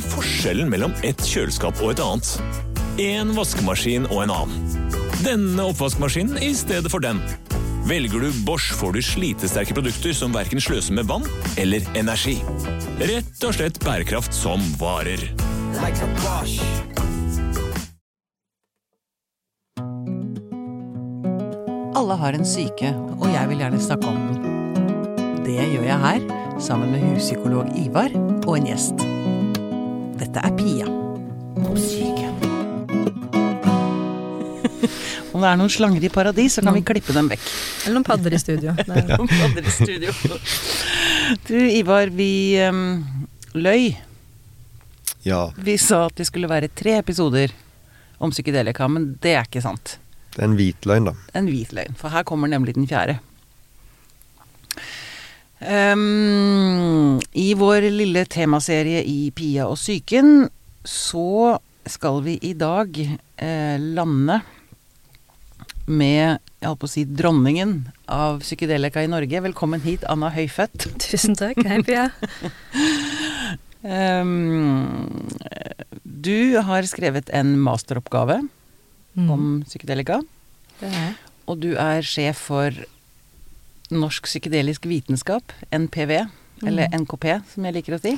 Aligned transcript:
er 0.00 0.08
forskjellen 0.08 0.70
mellom 0.72 0.94
et 1.06 1.20
kjøleskap 1.26 1.80
og 1.84 1.94
et 1.94 2.02
annet? 2.02 2.32
En 3.00 3.34
vaskemaskin 3.36 4.08
og 4.10 4.24
en 4.24 4.32
annen. 4.34 4.90
Denne 5.20 5.68
oppvaskmaskinen 5.68 6.40
i 6.40 6.52
stedet 6.56 6.90
for 6.92 7.04
den. 7.04 7.20
Velger 7.88 8.22
du 8.22 8.30
Bosch, 8.46 8.72
får 8.76 8.96
du 8.96 9.00
slitesterke 9.04 9.76
produkter 9.76 10.14
som 10.16 10.34
verken 10.36 10.60
sløser 10.62 10.96
med 10.96 11.08
vann 11.10 11.26
eller 11.60 11.84
energi. 11.98 12.38
Rett 13.00 13.44
og 13.46 13.56
slett 13.56 13.80
bærekraft 13.84 14.36
som 14.36 14.64
varer. 14.80 15.30
like 15.80 16.02
a 16.02 16.08
Bosch. 16.20 16.60
Alle 21.96 22.16
har 22.16 22.32
en 22.32 22.46
syke, 22.46 22.94
og 23.20 23.28
jeg 23.28 23.48
vil 23.48 23.60
gjerne 23.60 23.80
snakke 23.80 24.08
om 24.08 24.16
den. 24.16 25.44
Det 25.44 25.58
gjør 25.58 25.84
jeg 25.84 26.00
her, 26.06 26.26
sammen 26.60 26.92
med 26.94 27.04
huspsykolog 27.10 27.72
Ivar 27.76 28.14
og 28.46 28.56
en 28.56 28.70
gjest. 28.70 29.09
Dette 30.20 30.42
er 30.44 30.52
Pia 30.58 30.86
om 30.86 31.76
syke. 31.80 32.26
Om 35.30 35.40
det 35.44 35.48
er 35.48 35.58
noen 35.60 35.70
slanger 35.72 36.04
i 36.04 36.10
paradis, 36.12 36.56
så 36.58 36.64
kan 36.64 36.74
vi 36.74 36.82
klippe 36.84 37.14
dem 37.16 37.28
vekk. 37.30 37.44
Eller 37.84 37.96
noen 37.96 38.06
padder 38.06 38.34
i 38.34 38.40
studio. 38.42 38.74
Noen 39.12 39.30
padder 39.30 39.64
i 39.64 39.72
studio. 39.74 40.14
Du, 41.46 41.54
Ivar, 41.54 42.10
vi 42.10 42.58
um, 42.66 42.98
løy. 43.54 43.92
Ja, 45.22 45.52
Vi 45.54 45.76
sa 45.78 46.08
at 46.08 46.16
det 46.18 46.26
skulle 46.26 46.50
være 46.50 46.66
tre 46.74 46.96
episoder 46.98 47.52
om 48.18 48.32
psykedelika, 48.34 48.88
men 48.90 49.12
det 49.22 49.36
er 49.36 49.46
ikke 49.46 49.62
sant. 49.62 49.98
det 50.34 50.42
er 50.42 50.48
en 50.48 50.56
hvit 50.58 50.88
løgn, 50.90 51.06
da. 51.06 51.14
En 51.38 51.46
hvit 51.46 51.70
løgn, 51.76 51.94
for 52.00 52.10
her 52.10 52.26
kommer 52.26 52.50
nemlig 52.50 52.74
den 52.74 52.88
fjerde. 52.90 53.20
Ehm, 55.60 57.18
I 57.36 57.48
vår 57.54 57.84
lille 57.92 58.22
temaserie 58.32 59.02
i 59.04 59.30
Pia 59.36 59.66
og 59.68 59.76
psyken 59.76 60.46
så 60.88 61.58
skal 61.90 62.22
vi 62.24 62.38
i 62.46 62.52
dag 62.56 62.96
eh, 63.00 63.76
lande 63.80 64.40
med 65.90 66.38
jeg 66.60 66.68
holdt 66.68 66.80
på 66.82 66.88
å 66.88 66.92
si 66.92 67.02
dronningen 67.08 67.70
av 68.12 68.42
psykedelika 68.44 69.00
i 69.00 69.08
Norge. 69.08 69.40
Velkommen 69.46 69.80
hit, 69.80 70.02
Anna 70.12 70.28
Høyfødt. 70.34 70.90
tusen 71.00 71.32
takk. 71.40 71.56
Hei, 71.64 71.78
Pia. 71.86 72.10
um, 73.80 75.08
du 76.28 76.58
har 76.60 76.84
skrevet 76.88 77.32
en 77.36 77.56
masteroppgave 77.60 78.42
Mm, 79.18 79.26
om 79.34 79.46
psykedelika. 79.66 80.20
det 80.78 80.86
er. 80.94 81.14
Og 81.50 81.56
du 81.64 81.72
er 81.74 81.98
sjef 82.06 82.44
for 82.46 82.70
Norsk 83.90 84.24
psykedelisk 84.28 84.86
vitenskap, 84.86 85.52
NPV. 85.72 86.26
Eller 86.66 86.88
Mm. 86.92 87.06
NKP, 87.06 87.24
som 87.54 87.64
jeg 87.64 87.72
liker 87.74 87.94
å 87.96 88.00
si. 88.02 88.12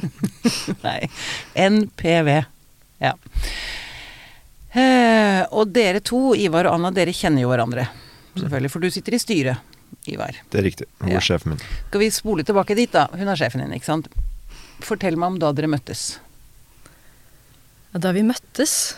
Nei. 0.84 1.08
NPV. 1.56 2.28
Ja. 3.00 3.14
Eh, 4.74 5.42
og 5.54 5.70
dere 5.72 6.00
to, 6.04 6.34
Ivar 6.36 6.66
og 6.68 6.74
Anna, 6.76 6.90
dere 6.94 7.14
kjenner 7.14 7.44
jo 7.44 7.48
hverandre. 7.52 7.86
Selvfølgelig, 8.34 8.70
for 8.74 8.82
du 8.84 8.90
sitter 8.92 9.14
i 9.16 9.20
styret, 9.22 9.58
Ivar. 10.10 10.36
Det 10.50 10.58
er 10.60 10.66
riktig. 10.66 10.86
Hun 11.00 11.12
Ja. 11.14 11.16
er 11.16 11.24
sjefen 11.24 11.54
min. 11.54 11.58
Skal 11.88 12.00
vi 12.02 12.10
spole 12.10 12.44
tilbake 12.44 12.74
dit, 12.76 12.90
da? 12.92 13.06
Hun 13.14 13.28
er 13.28 13.36
sjefen 13.38 13.62
din, 13.62 13.72
ikke 13.78 13.86
sant? 13.88 14.08
Fortell 14.84 15.16
meg 15.16 15.28
om 15.32 15.38
da 15.38 15.52
dere 15.52 15.68
møttes. 15.70 16.18
Da 17.94 18.10
vi 18.12 18.22
møttes 18.26 18.96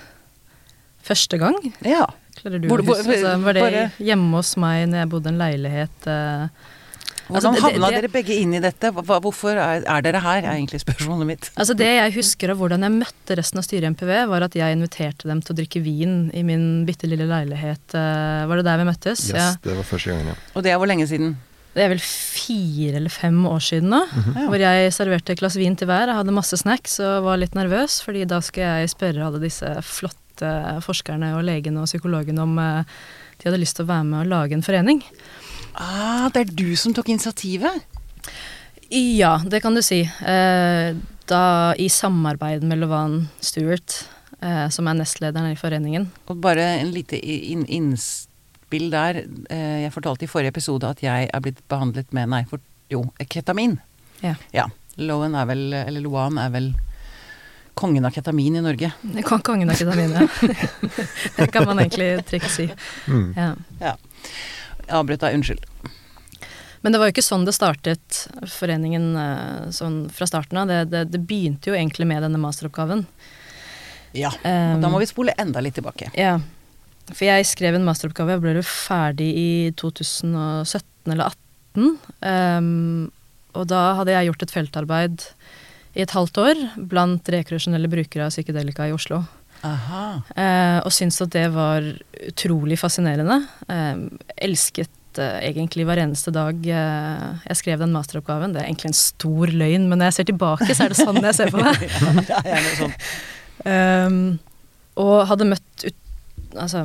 første 1.04 1.38
gang 1.38 1.54
Ja. 1.84 2.06
Klarer 2.36 2.60
du 2.62 2.68
å 2.68 2.78
huske? 2.78 3.12
Altså, 3.16 3.36
var 3.42 3.52
det 3.56 3.62
bare- 3.66 3.90
hjemme 3.98 4.32
hos 4.40 4.56
meg 4.56 4.88
når 4.88 4.98
jeg 5.04 5.08
bodde 5.14 5.26
i 5.26 5.34
en 5.34 5.38
leilighet? 5.40 6.06
eh, 6.06 6.48
Hvordan 7.26 7.56
Altså, 7.56 7.62
havna 7.64 7.88
dere 7.90 8.08
begge 8.08 8.34
inn 8.38 8.52
i 8.54 8.60
dette? 8.62 8.92
Hva, 8.94 9.16
hvorfor 9.20 9.56
er, 9.58 9.82
er 9.82 10.02
dere 10.06 10.20
her, 10.22 10.44
er 10.46 10.52
egentlig 10.60 10.78
spørsmålet 10.84 11.26
mitt. 11.26 11.48
Altså 11.58 11.74
Det 11.74 11.88
jeg 11.88 12.12
husker 12.14 12.52
av 12.52 12.60
hvordan 12.60 12.84
jeg 12.86 12.94
møtte 13.00 13.36
resten 13.40 13.58
av 13.58 13.64
styret 13.66 13.82
i 13.82 13.90
MPV, 13.90 14.12
var 14.30 14.42
at 14.46 14.54
jeg 14.54 14.76
inviterte 14.76 15.26
dem 15.26 15.40
til 15.42 15.54
å 15.54 15.58
drikke 15.58 15.82
vin 15.82 16.30
i 16.32 16.44
min 16.46 16.84
bitte 16.86 17.08
lille 17.10 17.26
leilighet. 17.26 17.82
eh, 17.98 18.46
Var 18.46 18.56
det 18.62 18.64
der 18.68 18.78
vi 18.78 18.84
møttes? 18.92 19.26
Yes, 19.26 19.34
Ja. 19.34 19.48
Det 19.60 19.74
var 19.74 19.82
første 19.82 20.12
gangen, 20.14 20.26
ja. 20.30 20.34
Og 20.54 20.62
det 20.62 20.70
er 20.70 20.78
hvor 20.78 20.86
lenge 20.86 21.08
siden? 21.10 21.34
Det 21.74 21.82
er 21.84 21.88
vel 21.88 21.98
fire 22.00 22.96
eller 22.96 23.10
fem 23.10 23.42
år 23.44 23.58
siden 23.60 23.90
nå. 23.90 24.00
Ja. 24.36 24.46
Hvor 24.48 24.58
jeg 24.62 24.92
serverte 24.94 25.30
et 25.34 25.38
glass 25.42 25.56
vin 25.56 25.74
til 25.76 25.88
hver. 25.88 26.06
Jeg 26.06 26.14
hadde 26.22 26.32
masse 26.32 26.56
snacks 26.56 27.00
og 27.00 27.24
var 27.26 27.36
litt 27.42 27.52
nervøs, 27.58 27.98
fordi 28.06 28.22
da 28.24 28.38
skal 28.40 28.62
jeg 28.86 28.94
spørre 28.94 29.26
alle 29.26 29.40
disse 29.42 29.66
flotte 29.82 30.22
forskerne 30.84 31.34
og 31.36 31.44
legene 31.46 31.80
og 31.80 31.86
psykologene 31.88 32.42
om 32.42 32.58
eh, 32.58 32.84
de 33.38 33.48
hadde 33.48 33.60
lyst 33.60 33.76
til 33.76 33.84
å 33.86 33.90
være 33.92 34.04
med 34.08 34.20
og 34.24 34.30
lage 34.32 34.56
en 34.56 34.62
forening. 34.64 35.02
Ah, 35.76 36.28
det 36.32 36.40
er 36.46 36.52
du 36.56 36.76
som 36.76 36.94
tok 36.96 37.08
initiativet? 37.12 37.82
Ja, 38.90 39.36
det 39.44 39.60
kan 39.64 39.74
du 39.74 39.82
si. 39.82 40.02
Eh, 40.06 40.94
Da 41.26 41.74
i 41.74 41.88
samarbeid 41.90 42.62
med 42.62 42.78
Lovan 42.78 43.28
Stewart, 43.42 44.06
eh, 44.40 44.68
som 44.70 44.86
er 44.86 44.94
nestlederen 44.94 45.50
i 45.50 45.56
foreningen. 45.58 46.06
Og 46.30 46.38
bare 46.40 46.62
en 46.78 46.92
lite 46.94 47.18
innspill 47.18 48.90
der. 48.90 49.24
Eh, 49.50 49.82
Jeg 49.82 49.92
fortalte 49.92 50.22
i 50.22 50.30
forrige 50.30 50.54
episode 50.54 50.86
at 50.88 51.02
jeg 51.02 51.28
er 51.34 51.40
blitt 51.40 51.58
behandlet 51.68 52.12
med, 52.14 52.28
nei, 52.28 52.44
for, 52.44 52.60
jo, 52.88 53.02
ketamin. 53.28 53.78
Ja. 54.22 54.36
Ja. 54.54 54.68
Loan 54.96 55.34
er 55.34 55.44
vel, 55.46 55.72
eller 55.74 56.00
Loan 56.00 56.38
er 56.38 56.48
vel 56.54 56.70
kongen 57.76 58.04
av 58.08 58.14
ketamin 58.16 58.56
i 58.56 58.62
Norge. 58.64 58.90
Kongen 59.44 59.70
av 59.70 59.76
ketamin, 59.76 60.14
ja. 60.16 60.26
det 61.36 61.46
kan 61.52 61.66
man 61.68 61.78
egentlig 61.82 62.24
trygt 62.24 62.50
si. 62.50 62.70
Mm. 63.04 63.34
Ja. 63.82 63.92
Avbrøt 64.88 65.20
deg, 65.20 65.36
unnskyld. 65.36 65.66
Men 66.80 66.94
det 66.94 67.00
var 67.02 67.10
jo 67.10 67.16
ikke 67.16 67.24
sånn 67.26 67.44
det 67.44 67.52
startet, 67.56 68.20
foreningen 68.48 69.10
eh, 69.20 69.68
sånn 69.76 70.06
fra 70.14 70.28
starten 70.30 70.62
av. 70.62 70.70
Det, 70.70 70.78
det, 70.92 71.04
det 71.12 71.20
begynte 71.28 71.68
jo 71.68 71.76
egentlig 71.76 72.08
med 72.08 72.24
denne 72.24 72.40
masteroppgaven. 72.40 73.04
Ja. 74.16 74.30
Um, 74.40 74.76
Og 74.78 74.84
da 74.86 74.92
må 74.94 75.02
vi 75.02 75.10
spole 75.10 75.36
enda 75.36 75.60
litt 75.60 75.76
tilbake. 75.76 76.08
Ja. 76.16 76.38
For 77.10 77.26
jeg 77.28 77.44
skrev 77.50 77.76
en 77.76 77.84
masteroppgave, 77.86 78.38
jeg 78.38 78.44
ble 78.44 78.56
jo 78.56 78.64
ferdig 78.70 79.28
i 79.36 79.50
2017 79.76 81.12
eller 81.12 81.36
2018. 81.76 81.98
Um, 82.24 83.10
og 83.56 83.68
da 83.68 83.82
hadde 83.98 84.14
jeg 84.14 84.30
gjort 84.30 84.44
et 84.46 84.54
feltarbeid 84.54 85.24
i 85.96 86.04
et 86.04 86.12
halvt 86.12 86.38
år 86.42 86.62
blant 86.92 87.28
rekreasjonelle 87.32 87.88
brukere 87.90 88.26
av 88.26 88.34
psykedelika 88.34 88.88
i 88.88 88.94
Oslo. 88.94 89.22
Aha. 89.64 90.04
Eh, 90.36 90.78
og 90.84 90.92
syntes 90.92 91.22
at 91.24 91.32
det 91.32 91.46
var 91.54 91.86
utrolig 92.28 92.76
fascinerende. 92.78 93.38
Eh, 93.72 94.02
elsket 94.48 95.20
eh, 95.22 95.38
egentlig 95.48 95.86
hver 95.88 96.02
eneste 96.04 96.34
dag 96.34 96.60
eh, 96.68 97.24
jeg 97.48 97.60
skrev 97.62 97.80
den 97.80 97.94
masteroppgaven. 97.96 98.52
Det 98.52 98.62
er 98.62 98.68
egentlig 98.68 98.92
en 98.92 99.00
stor 99.00 99.54
løgn, 99.62 99.88
men 99.88 100.00
når 100.00 100.10
jeg 100.10 100.18
ser 100.18 100.28
tilbake, 100.32 100.68
så 100.72 100.86
er 100.86 100.92
det 100.92 101.00
sånn 101.00 101.22
jeg 101.22 101.38
ser 101.40 101.54
på 101.54 101.62
det 101.64 102.42
er 102.42 102.50
gjerne 102.52 102.76
sånn. 102.82 102.98
Um, 103.66 104.20
og 105.00 105.16
hadde 105.30 105.48
møtt 105.48 105.86
ut, 105.86 105.96
altså, 106.60 106.84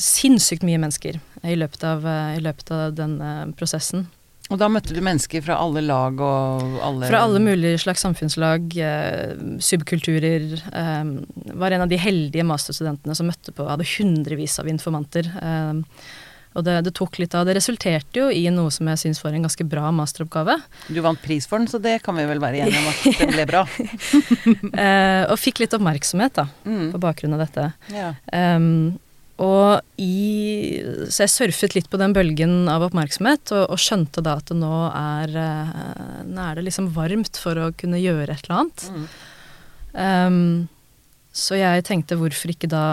sinnssykt 0.00 0.64
mye 0.66 0.80
mennesker 0.80 1.20
i 1.46 1.56
løpet 1.58 1.84
av, 1.86 2.06
eh, 2.08 2.38
i 2.38 2.42
løpet 2.44 2.72
av 2.74 2.96
denne 2.96 3.30
prosessen. 3.60 4.08
Og 4.50 4.58
da 4.58 4.66
møtte 4.72 4.94
du 4.96 5.00
mennesker 5.04 5.44
fra 5.46 5.56
alle 5.62 5.82
lag 5.86 6.18
og 6.20 6.78
alle 6.82 7.06
Fra 7.10 7.20
alle 7.26 7.38
mulige 7.42 7.78
slags 7.84 8.02
samfunnslag, 8.02 8.66
eh, 8.82 9.36
subkulturer. 9.62 10.48
Eh, 10.74 11.54
var 11.54 11.70
en 11.76 11.84
av 11.86 11.88
de 11.92 11.98
heldige 12.02 12.42
masterstudentene 12.48 13.14
som 13.14 13.30
møtte 13.30 13.54
på, 13.54 13.68
hadde 13.70 13.86
hundrevis 13.96 14.58
av 14.58 14.66
informanter. 14.72 15.30
Eh, 15.38 15.78
og 16.58 16.64
det, 16.66 16.80
det 16.82 16.90
tok 16.98 17.20
litt 17.22 17.34
av. 17.38 17.44
Det 17.46 17.54
resulterte 17.54 18.24
jo 18.24 18.26
i 18.34 18.42
noe 18.50 18.72
som 18.74 18.88
jeg 18.90 18.98
syns 19.04 19.20
var 19.22 19.36
en 19.38 19.44
ganske 19.46 19.62
bra 19.70 19.92
masteroppgave. 19.94 20.56
Du 20.90 20.98
vant 21.04 21.20
pris 21.22 21.46
for 21.46 21.62
den, 21.62 21.68
så 21.70 21.78
det 21.78 22.00
kan 22.02 22.18
vi 22.18 22.24
vel 22.26 22.42
være 22.42 22.64
enige 22.64 22.80
om 22.82 22.88
at 22.90 23.20
den 23.20 23.30
ble 23.36 23.46
bra. 23.46 23.62
Eh, 24.80 25.24
og 25.30 25.36
fikk 25.38 25.60
litt 25.62 25.74
oppmerksomhet 25.76 26.34
da, 26.40 26.44
Mm. 26.66 26.90
på 26.94 26.98
bakgrunn 27.02 27.34
av 27.36 27.42
dette. 27.44 27.68
Ja. 27.94 28.10
Um, 28.34 28.98
og 29.40 30.00
i 30.00 30.80
Så 31.08 31.24
jeg 31.24 31.32
surfet 31.32 31.76
litt 31.76 31.88
på 31.92 31.98
den 32.00 32.12
bølgen 32.16 32.68
av 32.68 32.84
oppmerksomhet, 32.88 33.52
og, 33.56 33.70
og 33.72 33.80
skjønte 33.80 34.22
da 34.24 34.36
at 34.40 34.50
det 34.52 34.58
nå 34.60 34.74
er 34.90 35.32
eh, 35.40 35.78
Nå 36.28 36.44
er 36.44 36.58
det 36.60 36.66
liksom 36.68 36.90
varmt 36.96 37.40
for 37.40 37.56
å 37.56 37.70
kunne 37.76 38.00
gjøre 38.02 38.34
et 38.36 38.44
eller 38.44 38.58
annet. 38.60 38.84
Mm. 38.90 39.06
Um, 39.90 40.68
så 41.32 41.56
jeg 41.58 41.84
tenkte 41.86 42.18
hvorfor 42.18 42.50
ikke 42.52 42.68
da 42.70 42.84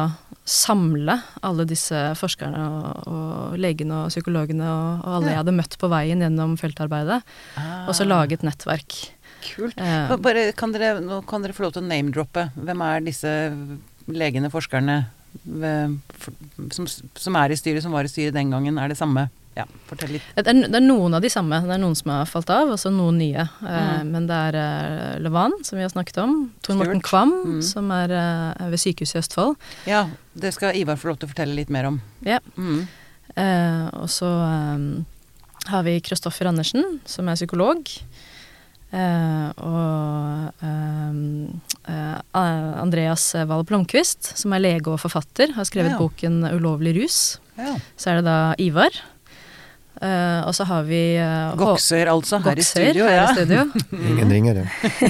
samle 0.48 1.18
alle 1.44 1.66
disse 1.68 1.98
forskerne 2.16 2.62
og, 2.64 3.08
og 3.12 3.58
legene 3.60 4.04
og 4.06 4.14
psykologene 4.14 4.64
og, 4.64 5.02
og 5.04 5.16
alle 5.18 5.28
Ja. 5.28 5.34
jeg 5.34 5.42
hadde 5.42 5.56
møtt 5.58 5.78
på 5.82 5.90
veien 5.92 6.22
gjennom 6.24 6.54
feltarbeidet, 6.62 7.20
og 7.58 7.92
så 7.98 8.06
Ah, 8.06 8.12
lage 8.14 8.38
et 8.38 8.46
nettverk. 8.48 8.96
Kult. 9.48 9.76
Um, 9.76 10.22
Bare, 10.24 10.52
kan 10.58 10.72
dere, 10.72 11.02
nå 11.04 11.20
kan 11.28 11.44
dere 11.44 11.54
få 11.58 11.66
lov 11.66 11.76
til 11.76 11.84
å 11.84 11.90
name-droppe. 11.90 12.48
Hvem 12.56 12.84
er 12.86 13.04
disse 13.06 13.34
legene, 14.08 14.52
forskerne, 14.54 15.02
som, 16.72 16.88
som 16.88 17.36
er 17.40 17.54
i 17.54 17.58
styret, 17.60 17.84
som 17.86 17.94
var 17.96 18.08
i 18.08 18.12
styret 18.12 18.36
den 18.36 18.52
gangen? 18.54 18.78
Er 18.82 18.92
det 18.92 18.98
samme? 19.00 19.28
Ja, 19.58 19.64
fortell 19.90 20.12
litt. 20.14 20.26
Det 20.38 20.44
er, 20.52 20.58
det 20.70 20.78
er 20.78 20.84
noen 20.86 21.16
av 21.18 21.24
de 21.24 21.32
samme. 21.34 21.58
Det 21.66 21.74
er 21.74 21.80
noen 21.82 21.96
som 21.98 22.12
har 22.14 22.28
falt 22.30 22.52
av, 22.54 22.70
og 22.76 22.78
så 22.78 22.92
noen 22.94 23.18
nye. 23.18 23.48
Eh, 23.66 23.86
Mm. 23.98 24.12
Men 24.14 24.28
det 24.30 24.36
er 24.52 24.56
eh, 24.62 25.16
Levan, 25.26 25.56
som 25.66 25.80
vi 25.80 25.82
har 25.86 25.90
snakket 25.90 26.20
om. 26.22 26.36
Tor 26.62 26.78
Morten 26.78 27.02
Kvam, 27.02 27.32
Mm. 27.56 27.62
som 27.66 27.90
er 27.96 28.14
eh, 28.14 28.68
ved 28.70 28.78
sykehuset 28.84 29.16
i 29.18 29.22
Østfold. 29.24 29.56
Ja, 29.90 30.04
det 30.38 30.54
skal 30.54 30.76
Ivar 30.78 30.96
få 31.02 31.10
lov 31.10 31.18
til 31.18 31.26
å 31.28 31.32
fortelle 31.34 31.56
litt 31.58 31.70
mer 31.74 31.86
om. 31.90 31.98
Ja. 32.22 32.38
Mm. 32.56 32.86
Eh, 33.36 33.88
og 33.98 34.06
så 34.14 34.30
eh, 34.30 34.86
har 35.74 35.84
vi 35.90 35.98
Kristoffer 36.06 36.52
Andersen, 36.54 37.00
som 37.10 37.28
er 37.28 37.36
psykolog. 37.42 37.82
Eh, 38.88 39.48
og 39.68 40.64
eh, 40.64 41.18
eh, 41.92 42.80
Andreas 42.80 43.26
Wahl 43.50 43.66
Blomkvist, 43.68 44.32
som 44.40 44.56
er 44.56 44.64
lege 44.64 44.94
og 44.94 45.02
forfatter, 45.04 45.52
har 45.58 45.68
skrevet 45.68 45.96
Ja. 45.96 46.00
boken 46.00 46.44
'Ulovlig 46.48 46.96
rus'. 46.96 47.40
Ja. 47.58 47.76
Så 47.98 48.12
er 48.12 48.16
det 48.22 48.26
da 48.26 48.56
Ivar. 48.58 48.92
Uh, 49.98 50.46
og 50.46 50.54
så 50.54 50.64
har 50.70 50.84
vi 50.86 51.18
uh, 51.18 51.56
Gokser, 51.58 52.06
altså, 52.12 52.38
her 52.46 52.60
i 52.60 52.62
studio. 52.62 53.06
her 53.08 53.16
ja. 53.16 53.24
i 53.32 53.34
studio. 53.34 53.64
Ingen 54.12 54.30
ringer, 54.30 54.60
ja. 54.62 54.68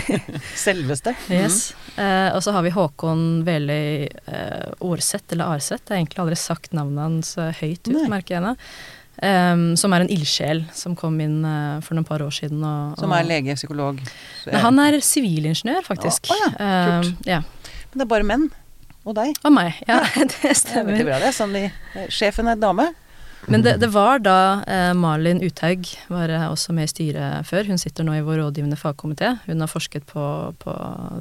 Selveste. 0.56 1.12
Yes. 1.28 1.74
Uh, 1.98 2.32
og 2.32 2.40
så 2.46 2.54
har 2.56 2.64
vi 2.64 2.72
Håkon 2.72 3.44
Veløy 3.44 4.08
uh, 4.32 4.72
Årseth, 4.88 5.28
eller 5.36 5.58
Arseth. 5.58 5.84
Jeg 5.90 5.92
har 5.92 6.00
egentlig 6.00 6.24
aldri 6.24 6.40
sagt 6.40 6.72
navnet 6.78 7.04
hans 7.04 7.34
høyt 7.60 7.84
ut, 7.84 7.98
Nei. 7.98 8.08
merker 8.16 8.38
jeg 8.38 8.46
nå. 8.48 8.56
Em, 9.18 9.72
som 9.80 9.94
er 9.96 10.04
en 10.04 10.12
ildsjel 10.14 10.60
som 10.78 10.94
kom 10.98 11.16
inn 11.24 11.40
uh, 11.42 11.80
for 11.82 11.98
noen 11.98 12.06
par 12.06 12.22
år 12.22 12.34
siden. 12.36 12.62
Og, 12.62 13.00
Som 13.02 13.16
er 13.18 13.26
lege, 13.26 13.56
psykolog. 13.58 13.98
Nei, 14.46 14.62
han 14.62 14.78
er 14.84 15.00
sivilingeniør, 15.02 15.82
faktisk. 15.88 16.30
Å, 16.30 16.38
å 16.38 16.44
ja. 16.44 16.52
Em, 16.68 17.12
ja. 17.26 17.42
Men 17.90 17.98
det 17.98 18.06
er 18.06 18.12
bare 18.14 18.28
menn. 18.28 18.48
Og 19.08 19.16
deg. 19.18 19.34
Og 19.48 19.54
meg. 19.56 19.80
Ja, 19.88 20.04
det 20.20 20.54
Det 20.54 20.78
er 20.84 21.04
bra, 21.08 21.20
det. 21.24 21.34
Sånn 21.34 21.56
de, 21.56 21.68
sjefen 22.14 22.52
er 22.52 22.60
dame. 22.62 22.92
Men 23.48 23.64
det, 23.64 23.78
det 23.80 23.88
var 23.94 24.20
da 24.20 24.38
eh, 24.68 24.92
Malin 24.98 25.40
Uthaug 25.46 25.88
var 26.12 26.32
eh, 26.34 26.48
også 26.52 26.74
med 26.76 26.90
i 26.90 26.92
styret 26.92 27.48
før. 27.48 27.70
Hun 27.72 27.80
sitter 27.80 28.04
nå 28.04 28.18
i 28.18 28.24
vår 28.26 28.42
rådgivende 28.42 28.76
fagkomité. 28.80 29.38
Hun 29.46 29.64
har 29.64 29.72
forsket 29.72 30.04
på, 30.10 30.24
på 30.60 30.74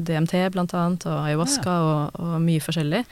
DMT 0.09 0.35
blant 0.57 0.75
annet, 0.75 1.07
og 1.07 1.21
ayahuasca 1.29 1.77
og, 1.87 2.19
og 2.19 2.41
mye 2.43 2.65
forskjellig. 2.65 3.05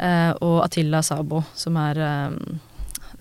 Eh, 0.00 0.32
og 0.42 0.64
Atilla 0.64 1.04
Sabo, 1.06 1.44
som 1.54 1.78
er 1.78 2.02
eh, 2.02 2.34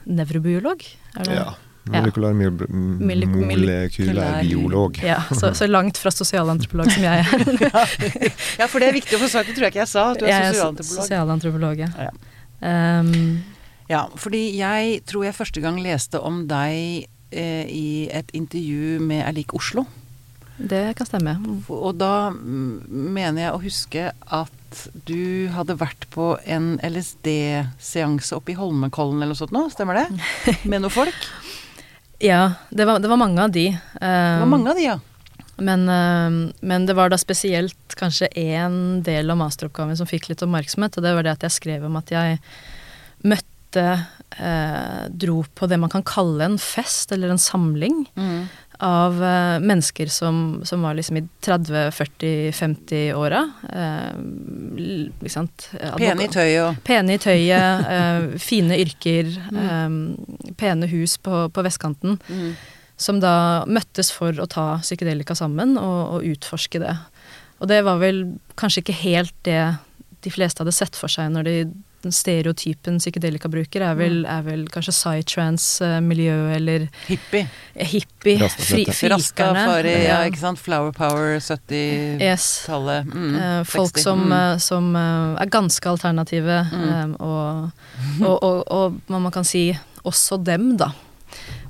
nevrobiolog. 0.09 0.85
Er? 1.23 1.29
Ja. 1.33 1.47
Molekylær 1.89 2.35
mil- 2.37 3.23
molekylær 3.31 4.41
biolog. 4.43 4.99
Ja, 5.01 5.21
så, 5.33 5.53
så 5.57 5.65
langt 5.69 5.97
fra 5.97 6.11
sosialantropolog 6.13 6.91
som 6.93 7.05
jeg 7.07 7.23
er. 7.23 7.93
Ja, 8.59 8.67
for 8.69 8.77
det 8.83 8.89
er 8.91 8.97
viktig 8.99 9.17
å 9.17 9.21
få 9.23 9.29
sagt, 9.31 9.49
det 9.49 9.55
tror 9.57 9.69
jeg 9.69 9.73
ikke 9.73 9.81
jeg 9.85 9.89
sa. 9.93 10.03
At 10.13 10.19
du 10.21 10.27
er 10.27 10.33
Jeg 10.33 10.41
er 10.43 10.51
sosialantropolog. 10.53 10.99
sosialantropolog, 11.07 11.81
ja. 11.85 12.09
Ja. 12.09 12.99
Um, 12.99 13.39
Ja, 13.89 14.03
fordi 14.21 14.43
jeg 14.59 14.99
tror 15.09 15.23
jeg 15.25 15.33
første 15.33 15.63
gang 15.63 15.79
leste 15.81 16.19
om 16.21 16.43
deg 16.45 17.07
eh, 17.31 17.65
i 17.73 17.87
et 18.13 18.29
intervju 18.37 18.99
med 19.01 19.23
Erlik 19.25 19.55
Oslo. 19.57 19.87
det 20.59 20.83
kan 20.99 21.07
stemme. 21.09 21.33
Og 21.73 21.95
da 21.97 22.29
mener 22.35 23.41
jeg 23.47 23.55
å 23.55 23.61
huske 23.63 24.03
at 24.29 24.51
du 25.07 25.49
hadde 25.53 25.75
vært 25.79 26.07
på 26.13 26.31
en 26.45 26.75
LSD-seanse 26.85 28.35
oppe 28.37 28.53
i 28.53 28.57
Holmenkollen 28.59 29.19
eller 29.21 29.33
noe 29.33 29.39
sånt 29.39 29.53
nå, 29.55 29.65
stemmer 29.73 30.01
det? 30.01 30.07
Med 30.69 30.83
noen 30.83 30.93
folk? 30.93 31.27
Ja, 32.19 32.53
det 32.69 32.85
var, 32.89 32.99
det 32.99 33.07
var 33.11 33.19
mange 33.21 33.41
av 33.45 33.53
de. 33.55 33.69
Det 33.71 34.41
var 34.43 34.49
mange 34.51 34.73
av 34.73 34.79
de, 34.79 34.87
ja. 34.89 34.97
Men, 35.59 35.85
eh, 35.91 36.53
men 36.63 36.85
det 36.87 36.95
var 36.95 37.11
da 37.11 37.17
spesielt 37.19 37.95
kanskje 37.99 38.29
én 38.39 39.01
del 39.03 39.31
av 39.31 39.39
masteroppgaven 39.39 39.97
som 39.99 40.07
fikk 40.07 40.29
litt 40.31 40.43
oppmerksomhet, 40.45 40.97
og 40.99 41.03
det 41.05 41.13
var 41.17 41.27
det 41.27 41.33
at 41.37 41.45
jeg 41.47 41.55
skrev 41.57 41.87
om 41.87 41.97
at 41.99 42.11
jeg 42.15 42.39
møtte 43.27 43.85
eh, 44.39 45.03
Dro 45.11 45.41
på 45.55 45.67
det 45.71 45.79
man 45.81 45.91
kan 45.91 46.03
kalle 46.07 46.47
en 46.47 46.59
fest, 46.61 47.11
eller 47.15 47.33
en 47.35 47.41
samling, 47.41 48.05
Mm. 48.15 48.47
Av 48.79 49.23
eh, 49.23 49.59
mennesker 49.59 50.07
som, 50.07 50.61
som 50.65 50.81
var 50.81 50.93
liksom 50.95 51.17
i 51.19 51.27
30-40-50-åra. 51.45 53.51
Eh, 53.73 54.13
ikke 55.19 55.33
sant? 55.33 55.69
Pene 55.99 56.23
i 56.23 56.27
tøyet 56.31 56.63
og 56.63 56.75
Pene 56.87 57.13
i 57.17 57.21
tøyet, 57.21 57.85
eh, 57.95 58.21
fine 58.39 58.77
yrker, 58.79 59.25
eh, 59.35 59.89
pene 60.59 60.85
hus 60.93 61.17
på, 61.19 61.49
på 61.51 61.61
vestkanten. 61.67 62.19
mm. 62.29 62.53
Som 62.99 63.21
da 63.23 63.63
møttes 63.63 64.11
for 64.11 64.35
å 64.43 64.51
ta 64.51 64.75
psykedelika 64.81 65.31
sammen 65.31 65.77
og, 65.79 66.17
og 66.17 66.25
utforske 66.33 66.81
det. 66.83 66.91
Og 67.63 67.71
det 67.71 67.79
var 67.87 67.95
vel 68.01 68.17
kanskje 68.59 68.83
ikke 68.83 69.03
helt 69.05 69.37
det 69.47 69.61
de 70.19 70.31
fleste 70.33 70.59
hadde 70.59 70.75
sett 70.75 70.99
for 70.99 71.07
seg 71.07 71.31
når 71.31 71.43
de 71.47 71.53
den 72.03 72.11
stereotypen 72.15 72.97
psykedelikabruker 73.01 73.81
er 73.81 73.95
vel, 73.99 74.21
er 74.25 74.41
vel 74.45 74.65
kanskje 74.71 74.93
psytrance-miljø 74.95 76.35
eller 76.55 76.87
hippie. 77.07 77.47
hippie, 77.75 78.37
Rasta 78.41 78.63
fri, 78.63 78.85
frikerne. 78.85 79.15
Rastafari, 79.65 79.93
ja, 80.05 80.21
ikke 80.29 80.39
sant. 80.41 80.59
Flower 80.59 80.91
Power, 80.95 81.39
70-tallet. 81.39 82.21
Yes. 82.21 82.65
Mm, 83.13 83.35
Eh, 83.39 83.63
folk 83.63 83.93
60. 83.97 84.03
som, 84.03 84.19
Mm. 84.25 84.31
eh, 84.31 84.57
som 84.57 84.95
eh, 84.95 85.41
er 85.43 85.45
ganske 85.49 85.85
alternative, 85.89 86.67
Mm. 86.71 86.89
eh, 86.89 87.15
og, 87.19 87.71
og, 88.21 88.43
og, 88.43 88.65
og 88.71 88.99
man 89.09 89.31
kan 89.31 89.43
si 89.43 89.77
også 90.05 90.37
dem, 90.43 90.77
da. 90.77 90.91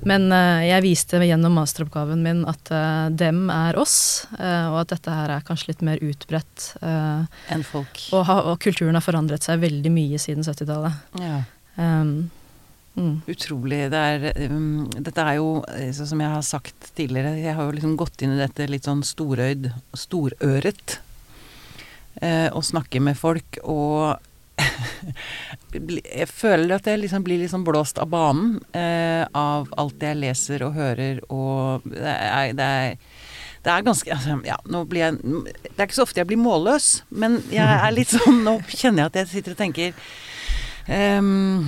Men 0.08 0.30
eh, 0.32 0.66
jeg 0.70 0.84
viste 0.84 1.20
gjennom 1.20 1.58
masteroppgaven 1.58 2.22
min 2.24 2.42
at 2.48 2.72
eh, 2.72 3.06
dem 3.12 3.48
er 3.52 3.76
oss, 3.80 4.26
eh, 4.38 4.66
og 4.70 4.80
at 4.84 4.94
dette 4.94 5.14
her 5.14 5.34
er 5.34 5.46
kanskje 5.46 5.72
litt 5.72 5.84
mer 5.86 6.02
utbredt. 6.04 6.70
Enn 6.80 7.66
folk. 7.66 8.04
og, 8.16 8.30
og 8.38 8.54
kulturen 8.62 8.96
har 8.96 9.04
forandret 9.04 9.44
seg 9.46 9.60
veldig 9.64 9.92
mye 9.92 10.20
siden 10.22 10.46
70-tallet. 10.46 11.20
Ja. 11.20 11.42
Um, 11.76 12.30
mm. 12.96 13.14
Utrolig. 13.30 13.82
Det 13.92 14.00
er, 14.14 14.26
um, 14.48 14.88
dette 14.96 15.26
er 15.26 15.38
jo, 15.40 15.52
som 15.96 16.24
jeg 16.24 16.34
har 16.38 16.48
sagt 16.48 16.90
tidligere, 16.96 17.36
jeg 17.40 17.56
har 17.58 17.68
jo 17.68 17.76
liksom 17.76 17.94
gått 18.00 18.24
inn 18.24 18.34
i 18.36 18.40
dette 18.40 18.68
litt 18.72 18.88
sånn 18.88 19.04
storøyd, 19.06 19.70
storøret. 19.96 21.00
Eh, 22.20 22.48
og 22.52 22.64
snakker 22.66 23.00
med 23.00 23.16
folk, 23.16 23.60
og 23.62 24.18
jeg 26.20 26.28
føler 26.28 26.76
at 26.76 26.86
jeg 26.90 27.02
liksom 27.02 27.24
blir 27.26 27.42
liksom 27.42 27.64
blåst 27.66 28.00
av 28.02 28.10
banen 28.12 28.58
eh, 28.76 29.24
av 29.36 29.70
alt 29.80 30.02
jeg 30.02 30.18
leser 30.18 30.64
og 30.66 30.76
hører, 30.78 31.20
og 31.32 31.86
det 31.90 32.14
er, 32.14 32.54
det 32.58 32.70
er 32.80 32.96
det 33.60 33.72
er 33.72 33.84
ganske 33.84 34.12
altså, 34.14 34.38
Ja, 34.46 34.56
nå 34.72 34.84
blir 34.88 35.02
jeg 35.04 35.18
Det 35.20 35.76
er 35.76 35.84
ikke 35.84 35.98
så 35.98 36.06
ofte 36.06 36.22
jeg 36.22 36.30
blir 36.30 36.40
målløs, 36.40 37.02
men 37.10 37.40
jeg 37.52 37.66
er 37.68 37.92
litt 37.92 38.12
sånn 38.12 38.42
Nå 38.46 38.56
kjenner 38.72 39.04
jeg 39.04 39.10
at 39.10 39.18
jeg 39.20 39.30
sitter 39.34 39.56
og 39.56 39.60
tenker 39.60 39.92
um, 40.88 41.66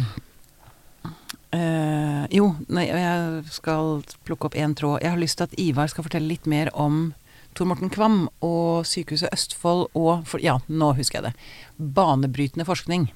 uh, 1.52 2.24
Jo, 2.32 2.52
nei, 2.72 2.86
jeg 2.88 3.42
skal 3.52 4.00
plukke 4.24 4.48
opp 4.48 4.56
én 4.56 4.72
tråd. 4.78 5.02
Jeg 5.04 5.12
har 5.12 5.20
lyst 5.20 5.40
til 5.40 5.50
at 5.50 5.58
Ivar 5.60 5.92
skal 5.92 6.06
fortelle 6.06 6.30
litt 6.32 6.48
mer 6.48 6.72
om 6.72 7.10
Tor 7.56 7.68
Morten 7.68 7.90
Kvam 7.92 8.26
og 8.44 8.86
Sykehuset 8.88 9.32
Østfold 9.34 9.90
og 9.98 10.26
for, 10.28 10.40
Ja, 10.42 10.58
nå 10.68 10.92
husker 10.96 11.20
jeg 11.20 11.32
det. 11.32 11.48
Banebrytende 11.78 12.66
forskning. 12.68 13.10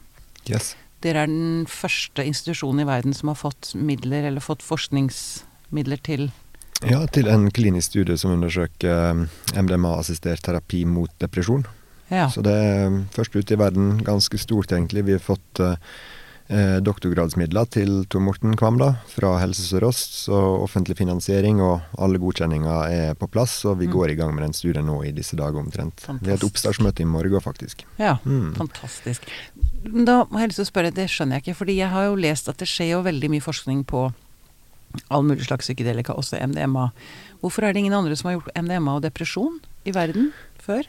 Yes. 0.49 0.75
Dere 1.05 1.25
er 1.25 1.31
den 1.31 1.67
første 1.69 2.25
institusjonen 2.25 2.85
i 2.85 2.89
verden 2.89 3.17
som 3.17 3.31
har 3.33 3.39
fått 3.41 3.73
midler, 3.75 4.29
eller 4.29 4.45
fått 4.45 4.65
forskningsmidler 4.65 6.03
til 6.05 6.29
Ja, 6.85 7.07
til 7.09 7.29
en 7.33 7.49
klinisk 7.51 7.95
studie 7.95 8.19
som 8.21 8.35
undersøker 8.35 8.93
eh, 8.93 9.61
MDMA-assistert 9.63 10.45
terapi 10.45 10.85
mot 10.85 11.13
depresjon. 11.23 11.65
Ja. 12.13 12.29
Så 12.31 12.43
det 12.45 12.53
er 12.53 13.01
først 13.17 13.35
ute 13.35 13.57
i 13.57 13.59
verden, 13.59 13.97
ganske 14.05 14.39
stort 14.39 14.73
egentlig. 14.73 15.07
Vi 15.09 15.17
har 15.17 15.25
fått 15.25 15.63
eh, 16.49 16.79
doktorgradsmidler 16.81 17.67
til 17.71 18.05
Tor 18.11 18.21
Morten 18.23 18.55
Kvam 18.57 18.79
da, 18.79 18.93
fra 19.11 19.35
Helse 19.41 19.65
Sør-Øst. 19.67 20.13
Så 20.27 20.37
offentlig 20.63 20.97
finansiering 20.99 21.61
og 21.61 21.81
alle 21.99 22.19
godkjenninger 22.23 22.91
er 22.93 23.15
på 23.19 23.29
plass, 23.31 23.65
og 23.65 23.79
vi 23.81 23.87
Mm. 23.87 23.93
går 23.93 24.11
i 24.11 24.15
gang 24.15 24.35
med 24.35 24.45
den 24.45 24.53
studien 24.53 24.87
nå 24.87 25.03
i 25.05 25.13
disse 25.13 25.37
dager 25.37 25.59
omtrent. 25.59 26.01
Vi 26.07 26.07
har 26.07 26.15
et 26.15 26.41
Fantastisk. 26.41 26.45
oppstartsmøte 26.51 27.01
i 27.03 27.05
morgen, 27.05 27.41
faktisk. 27.41 27.85
ja. 27.99 28.17
Mm. 28.25 28.55
Fantastisk. 28.55 29.23
Da 30.05 30.25
må 30.31 30.39
jeg 30.41 30.49
lyst 30.49 30.57
til 30.63 30.65
å 30.67 30.73
spørre, 30.73 30.95
det 30.95 31.09
skjønner 31.11 31.37
jeg 31.41 31.43
ikke, 31.47 31.57
fordi 31.65 31.77
jeg 31.77 31.89
har 31.91 32.05
jo 32.07 32.15
lest 32.17 32.49
at 32.49 32.57
det 32.59 32.69
skjer 32.69 32.91
jo 32.97 33.03
veldig 33.03 33.31
mye 33.31 33.41
forskning 33.43 33.85
på 33.87 34.13
all 35.11 35.23
mulig 35.23 35.45
slags 35.47 35.67
psykedelika, 35.67 36.15
også 36.17 36.39
MDMA. 36.41 36.91
Hvorfor 37.43 37.65
er 37.65 37.73
det 37.73 37.81
ingen 37.85 37.93
andre 37.93 38.17
som 38.17 38.31
har 38.31 38.39
gjort 38.41 38.55
MDMA 38.57 38.97
og 38.97 39.03
depresjon 39.03 39.61
i 39.85 39.91
verden 39.93 40.33
før? 40.67 40.87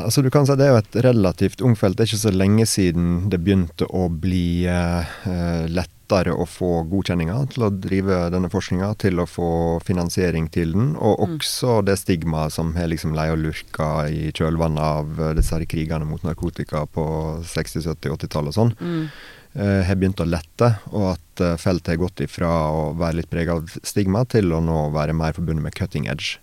Altså 0.00 0.22
du 0.24 0.30
kan 0.32 0.46
si 0.48 0.54
Det 0.56 0.64
er 0.64 0.72
jo 0.72 0.80
et 0.80 0.96
relativt 1.04 1.60
ungt 1.60 1.78
felt. 1.78 1.96
Det 1.98 2.06
er 2.06 2.10
ikke 2.12 2.24
så 2.24 2.32
lenge 2.34 2.64
siden 2.66 3.28
det 3.30 3.40
begynte 3.44 3.86
å 3.92 4.06
bli 4.08 4.64
eh, 4.64 5.10
eh, 5.28 5.66
lettere 5.68 6.32
å 6.32 6.46
få 6.48 6.70
godkjenninger 6.88 7.50
til 7.52 7.66
å 7.66 7.70
drive 7.84 8.30
denne 8.32 8.48
forskninga, 8.48 8.94
til 9.02 9.20
å 9.20 9.26
få 9.28 9.48
finansiering 9.84 10.48
til 10.54 10.72
den, 10.72 10.94
og 10.96 11.18
Mm. 11.20 11.34
også 11.36 11.84
det 11.84 11.98
stigmaet 12.00 12.52
som 12.56 12.72
har 12.80 12.88
liksom 12.88 13.12
leia 13.14 13.32
og 13.36 13.42
lurka 13.44 14.08
i 14.08 14.30
kjølvannet 14.32 14.80
av 14.80 15.20
eh, 15.20 15.34
disse 15.36 15.52
her 15.52 15.66
krigene 15.68 16.08
mot 16.08 16.22
narkotika 16.24 16.86
på 16.88 17.04
60-, 17.44 17.84
70-, 17.84 18.16
80-tallet 18.16 18.54
og 18.54 18.56
sånn, 18.56 18.72
Mm. 18.80 19.10
eh, 19.54 19.82
har 19.84 19.96
begynt 20.00 20.24
å 20.24 20.30
lette, 20.30 20.78
og 20.92 21.10
at 21.18 21.60
feltet 21.60 21.92
har 21.92 22.00
gått 22.06 22.24
ifra 22.24 22.48
å 22.72 22.96
være 22.98 23.20
litt 23.20 23.30
prega 23.30 23.52
av 23.60 23.68
stigma 23.84 24.24
til 24.26 24.48
å 24.56 24.62
nå 24.64 24.90
være 24.96 25.12
mer 25.14 25.32
forbundet 25.36 25.62
med 25.62 25.74
cutting 25.76 26.08
edge. 26.08 26.38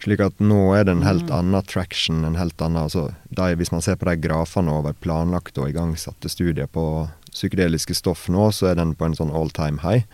Slik 0.00 0.20
at 0.24 0.38
nå 0.40 0.74
er 0.78 0.84
det 0.88 0.94
en 0.96 1.02
helt 1.04 1.26
Mm. 1.28 1.32
annen 1.38 1.62
traction, 1.68 2.24
en 2.24 2.36
helt 2.36 2.56
annen 2.62 2.82
altså, 2.88 3.14
de, 3.30 3.54
Hvis 3.56 3.70
man 3.72 3.82
ser 3.82 3.96
på 3.96 4.06
de 4.08 4.16
grafene 4.16 4.72
over 4.72 4.94
planlagte 4.94 5.60
og 5.60 5.68
igangsatte 5.68 6.28
studier 6.32 6.66
på 6.66 7.10
psykedeliske 7.30 7.94
stoff 7.94 8.28
nå, 8.28 8.48
så 8.50 8.70
er 8.70 8.74
den 8.76 8.94
på 8.94 9.04
en 9.04 9.14
sånn 9.14 9.30
all 9.34 9.50
time 9.50 9.78
high. 9.82 10.04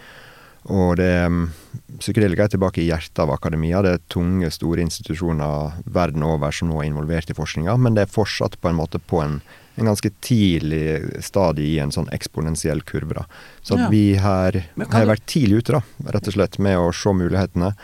Og 0.68 0.96
det 0.96 1.28
mm, 1.30 1.52
Psykedelika 2.00 2.44
er 2.44 2.48
tilbake 2.48 2.82
i 2.82 2.88
hjertet 2.88 3.20
av 3.22 3.30
akademia. 3.30 3.80
Det 3.82 3.92
er 3.94 4.02
tunge, 4.12 4.50
store 4.50 4.82
institusjoner 4.82 5.76
verden 5.86 6.22
over 6.26 6.50
som 6.52 6.68
nå 6.68 6.80
er 6.82 6.88
involvert 6.90 7.30
i 7.30 7.36
forskninga, 7.38 7.76
men 7.78 7.94
det 7.94 8.02
er 8.02 8.10
fortsatt 8.12 8.58
på 8.60 8.68
en 8.68 8.76
måte 8.76 8.98
på 8.98 9.22
en, 9.22 9.40
en 9.78 9.86
ganske 9.86 10.10
tidlig 10.20 11.22
stadie 11.24 11.76
i 11.76 11.78
en 11.78 11.92
sånn 11.94 12.10
eksponentiell 12.12 12.82
kurve. 12.84 13.14
da. 13.14 13.24
Så 13.62 13.78
Ja. 13.78 13.88
vi 13.88 14.14
her 14.16 14.64
har 14.90 15.06
vært 15.06 15.24
tidlig 15.26 15.62
ute, 15.62 15.72
da, 15.78 15.82
rett 16.10 16.26
og 16.26 16.34
slett, 16.34 16.58
med 16.58 16.76
å 16.76 16.92
se 16.92 17.08
mulighetene 17.14 17.74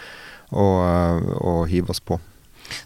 og, 0.52 1.32
og 1.40 1.64
hive 1.72 1.90
oss 1.90 2.00
på. 2.00 2.20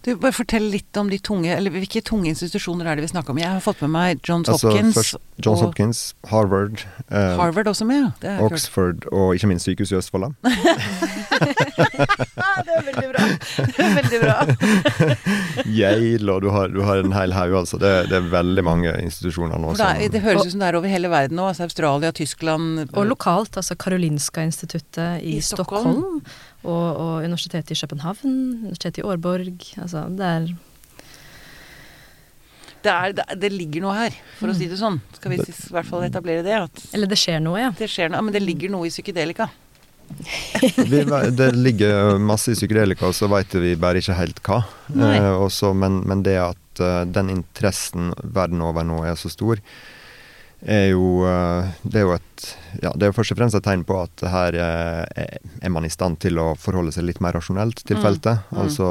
Du, 0.02 0.16
bare 0.18 0.34
Fortell 0.34 0.66
litt 0.72 0.98
om 0.98 1.10
de 1.10 1.18
tunge 1.22 1.52
Eller 1.54 1.70
hvilke 1.74 2.02
tunge 2.02 2.30
institusjoner 2.32 2.88
er 2.90 2.98
det 2.98 3.06
vi 3.06 3.12
snakker 3.12 3.34
om? 3.34 3.38
Jeg 3.38 3.52
har 3.52 3.62
fått 3.62 3.82
med 3.84 3.92
meg 3.94 4.22
Johns 4.26 4.50
Altså, 4.50 4.72
Hopkins 4.72 4.96
først 4.98 5.20
Johns 5.36 5.60
og 5.60 5.66
Hopkins, 5.66 5.98
Harvard, 6.30 6.80
eh, 7.10 7.34
Harvard 7.36 7.68
også 7.68 7.84
med, 7.84 8.06
ja. 8.24 8.36
Er. 8.38 8.38
Oxford 8.46 9.04
og 9.12 9.34
ikke 9.36 9.50
minst 9.50 9.68
Sykehuset 9.68 9.92
i 9.92 9.98
Østfold. 10.00 10.30
Ah, 11.36 12.62
det 12.64 12.72
er 12.72 12.84
veldig 12.86 13.08
bra. 13.10 13.24
Det 13.58 13.84
er 13.84 13.94
veldig 13.98 14.20
bra. 14.22 15.10
Yale, 15.80 16.32
og 16.32 16.40
du 16.40 16.48
har, 16.54 16.70
du 16.72 16.80
har 16.86 17.02
en 17.02 17.12
hel 17.12 17.34
haug, 17.36 17.52
altså. 17.60 17.76
Det, 17.80 17.90
det 18.08 18.16
er 18.16 18.30
veldig 18.32 18.64
mange 18.64 18.94
institusjoner 19.02 19.60
nå 19.60 19.74
er, 19.76 20.06
det 20.12 20.22
høres 20.24 20.46
ut 20.46 20.54
som 20.54 20.62
det 20.64 20.70
er 20.70 20.78
over 20.78 20.88
hele 20.88 21.10
verden 21.12 21.36
nå. 21.36 21.50
Altså 21.50 21.66
Australia, 21.66 22.14
Tyskland 22.16 22.86
Og 22.86 23.02
lokalt, 23.10 23.58
altså 23.60 23.76
Karolinska 23.76 24.46
instituttet 24.48 25.20
i, 25.20 25.36
I 25.36 25.44
Stockholm. 25.44 26.00
Stockholm. 26.00 26.22
Og, 26.64 26.86
og 26.96 27.24
Universitetet 27.26 27.76
i 27.76 27.80
København, 27.80 28.38
Universitetet 28.66 29.02
i 29.02 29.06
Årborg. 29.06 29.68
Altså, 29.82 30.06
det 30.16 30.30
er 30.30 30.48
det, 32.86 32.92
er, 32.92 33.14
det, 33.18 33.24
det 33.42 33.52
ligger 33.54 33.82
noe 33.82 33.94
her, 33.96 34.16
for 34.38 34.52
å 34.52 34.56
si 34.56 34.68
det 34.70 34.78
sånn. 34.78 35.00
Skal 35.16 35.32
vi 35.32 35.40
i 35.42 35.54
hvert 35.74 35.88
fall 35.88 36.06
etablere 36.06 36.44
det? 36.46 36.58
At 36.68 36.82
Eller 36.94 37.10
det 37.10 37.18
skjer 37.18 37.40
noe, 37.42 37.58
ja. 37.58 37.70
det 37.74 37.88
skjer 37.90 38.12
noe. 38.12 38.22
Men 38.26 38.36
det 38.36 38.44
ligger 38.44 38.70
noe 38.72 38.86
i 38.86 38.92
psykedelika. 38.94 39.48
vi, 40.92 41.02
Det 41.34 41.48
ligger 41.56 42.20
masse 42.22 42.52
i 42.52 42.58
psykedelika, 42.58 43.08
og 43.08 43.16
så 43.16 43.28
veit 43.32 43.54
vi 43.58 43.74
bare 43.80 44.02
ikke 44.02 44.18
helt 44.18 44.42
hva. 44.46 44.60
Eh, 44.94 45.32
også, 45.34 45.72
men, 45.74 46.02
men 46.06 46.22
det 46.26 46.36
at 46.42 46.82
uh, 46.82 47.02
den 47.08 47.32
interessen 47.32 48.12
verden 48.22 48.62
over 48.64 48.86
nå 48.86 49.02
er 49.08 49.18
så 49.18 49.32
stor, 49.32 49.62
er 50.64 50.90
jo 50.92 51.24
eh, 51.28 51.68
Det 51.84 52.00
er 52.00 52.06
jo 52.06 52.14
et 52.16 52.46
Ja, 52.82 52.92
det 52.96 53.08
er 53.08 53.12
først 53.16 53.32
og 53.32 53.38
fremst 53.40 53.56
et 53.58 53.64
tegn 53.64 53.84
på 53.88 53.98
at 54.02 54.24
her 54.28 54.54
eh, 54.54 55.36
er, 55.62 55.68
man 55.72 55.84
i 55.84 55.92
stand 55.92 56.18
til 56.20 56.38
å 56.38 56.54
forholde 56.60 56.92
seg 56.92 57.04
litt 57.08 57.20
mer 57.20 57.32
rasjonelt 57.36 57.84
til 57.84 57.96
Mm. 57.96 58.02
feltet. 58.02 58.38
Mm. 58.52 58.58
Altså 58.64 58.88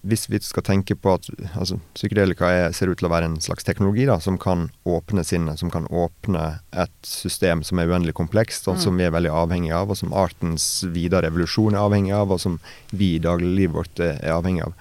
hvis 0.00 0.30
vi 0.30 0.38
skal 0.40 0.62
tenke 0.64 0.94
på 0.96 1.12
at 1.12 1.26
altså, 1.60 1.76
psykedelika 1.92 2.48
er, 2.48 2.72
ser 2.72 2.88
ut 2.88 2.96
til 2.96 3.04
å 3.04 3.12
være 3.12 3.26
en 3.28 3.40
slags 3.44 3.66
teknologi 3.68 4.06
da, 4.08 4.14
som 4.18 4.38
kan 4.40 4.70
åpne 4.88 5.20
sinnet, 5.28 5.58
som 5.60 5.68
kan 5.70 5.84
åpne 5.92 6.60
et 6.72 6.94
system 7.04 7.60
som 7.62 7.78
er 7.78 7.90
uendelig 7.92 8.14
komplekst, 8.16 8.64
og 8.68 8.76
Mm. 8.78 8.80
som 8.80 8.96
vi 8.96 9.04
er 9.04 9.10
veldig 9.12 9.28
avhengig 9.28 9.72
av, 9.76 9.90
og 9.90 9.96
som 10.00 10.14
artens 10.16 10.84
videre 10.88 11.28
evolusjon 11.28 11.74
er 11.76 11.84
avhengig 11.84 12.14
av, 12.16 12.32
og 12.32 12.40
som 12.40 12.58
vi 12.92 13.16
i 13.16 13.20
dagliglivet 13.20 13.76
vårt 13.76 14.00
er 14.00 14.32
avhengig 14.32 14.64
av. 14.64 14.72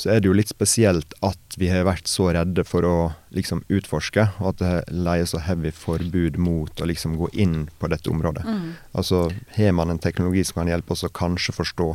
Så 0.00 0.08
er 0.14 0.22
det 0.22 0.30
jo 0.30 0.36
litt 0.36 0.48
spesielt 0.48 1.12
at 1.20 1.56
vi 1.60 1.68
har 1.68 1.84
vært 1.84 2.08
så 2.08 2.30
redde 2.32 2.64
for 2.64 2.86
å 2.88 2.94
liksom 3.36 3.60
utforske, 3.68 4.24
og 4.40 4.54
at 4.54 4.62
det 4.62 4.94
leier 4.96 5.28
så 5.28 5.42
heavy 5.44 5.72
forbud 5.76 6.38
mot 6.40 6.80
å 6.80 6.88
liksom 6.88 7.18
gå 7.20 7.28
inn 7.44 7.66
på 7.78 7.90
dette 7.92 8.08
området. 8.08 8.46
Mm. 8.46 8.70
Altså 8.96 9.26
har 9.58 9.74
man 9.76 9.92
en 9.92 10.00
teknologi 10.00 10.46
som 10.48 10.62
kan 10.62 10.70
hjelpe 10.72 10.94
oss 10.96 11.04
å 11.04 11.12
kanskje 11.12 11.52
forstå, 11.58 11.88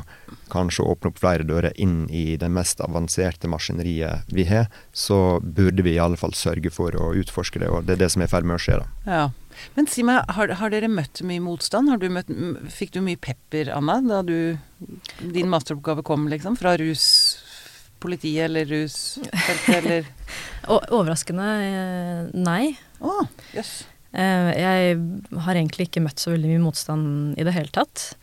kanskje 0.53 0.85
åpne 0.85 1.11
opp 1.11 1.23
flere 1.23 1.47
dører 1.47 1.73
inn 1.81 2.05
i 2.13 2.37
det 2.37 2.51
mest 2.53 2.83
avanserte 2.85 3.49
maskineriet 3.49 4.29
vi 4.29 4.45
har, 4.51 4.69
så 4.93 5.39
burde 5.41 5.87
vi 5.87 5.95
i 5.95 6.03
alle 6.03 6.19
fall 6.19 6.37
sørge 6.37 6.69
for 6.75 6.93
å 6.93 7.09
utforske 7.17 7.63
det, 7.63 7.71
og 7.73 7.89
det 7.89 7.97
er 7.97 8.05
det 8.05 8.13
som 8.13 8.21
er 8.21 8.29
i 8.29 8.35
ferd 8.35 8.45
med 8.45 8.59
å 8.59 8.63
skje, 8.67 8.83
da. 8.83 9.09
Ja. 9.09 9.25
Men 9.75 9.87
si 9.87 10.03
meg, 10.03 10.23
har, 10.35 10.51
har 10.59 10.71
dere 10.73 10.89
møtt 10.91 11.21
mye 11.25 11.43
motstand? 11.43 11.89
Har 11.91 11.99
du 12.01 12.09
møtt, 12.11 12.31
fikk 12.75 12.91
du 12.95 13.01
mye 13.05 13.19
pepper, 13.19 13.71
Anna, 13.73 14.01
da 14.03 14.21
du, 14.25 14.57
din 15.21 15.49
masteroppgave 15.51 16.03
kom, 16.05 16.27
liksom? 16.31 16.57
Fra 16.59 16.75
ruspolitiet 17.95 18.45
eller 18.45 18.65
rusfeltet, 18.65 19.69
eller 19.77 20.05
overraskende 20.91 21.49
eh, 21.65 22.31
nei. 22.37 22.75
Å, 23.01 23.25
jøss. 23.55 23.55
Yes. 23.55 23.91
Jeg 24.15 24.99
har 25.43 25.55
egentlig 25.59 25.89
ikke 25.89 26.01
møtt 26.05 26.21
så 26.23 26.31
veldig 26.31 26.47
mye 26.53 26.63
motstand 26.63 27.35
i 27.37 27.43
det 27.43 27.51
hele 27.51 27.67
tatt. 27.75 28.13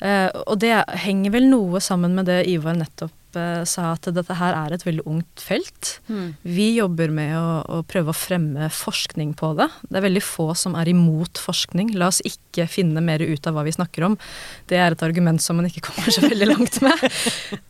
Eh, 0.00 0.26
Og 0.46 0.58
det 0.58 0.72
henger 1.04 1.30
vel 1.36 1.46
noe 1.52 1.78
sammen 1.80 2.16
med 2.18 2.26
det 2.26 2.40
Ivar 2.50 2.74
nettopp 2.74 3.38
eh, 3.38 3.62
sa, 3.62 3.92
at 3.94 4.08
dette 4.10 4.34
her 4.40 4.56
er 4.58 4.74
et 4.74 4.82
veldig 4.84 5.04
ungt 5.06 5.38
felt. 5.46 6.00
Mm. 6.10 6.34
Vi 6.42 6.66
jobber 6.80 7.14
med 7.14 7.36
å, 7.38 7.62
å 7.62 7.80
prøve 7.86 8.10
å 8.10 8.18
fremme 8.18 8.66
forskning 8.74 9.36
på 9.38 9.52
det. 9.60 9.70
Det 9.86 10.00
er 10.02 10.08
veldig 10.08 10.24
få 10.26 10.50
som 10.58 10.74
er 10.74 10.90
imot 10.90 11.38
forskning. 11.38 11.94
La 11.94 12.10
oss 12.10 12.18
ikke 12.26 12.66
finne 12.66 13.04
mer 13.06 13.22
ut 13.22 13.46
av 13.46 13.54
hva 13.54 13.62
vi 13.68 13.76
snakker 13.78 14.10
om. 14.10 14.18
Det 14.66 14.82
er 14.82 14.98
et 14.98 15.06
argument 15.06 15.38
som 15.46 15.60
man 15.62 15.70
ikke 15.70 15.86
kommer 15.92 16.10
så 16.10 16.26
veldig 16.26 16.50
langt 16.56 16.82
med. 16.82 17.06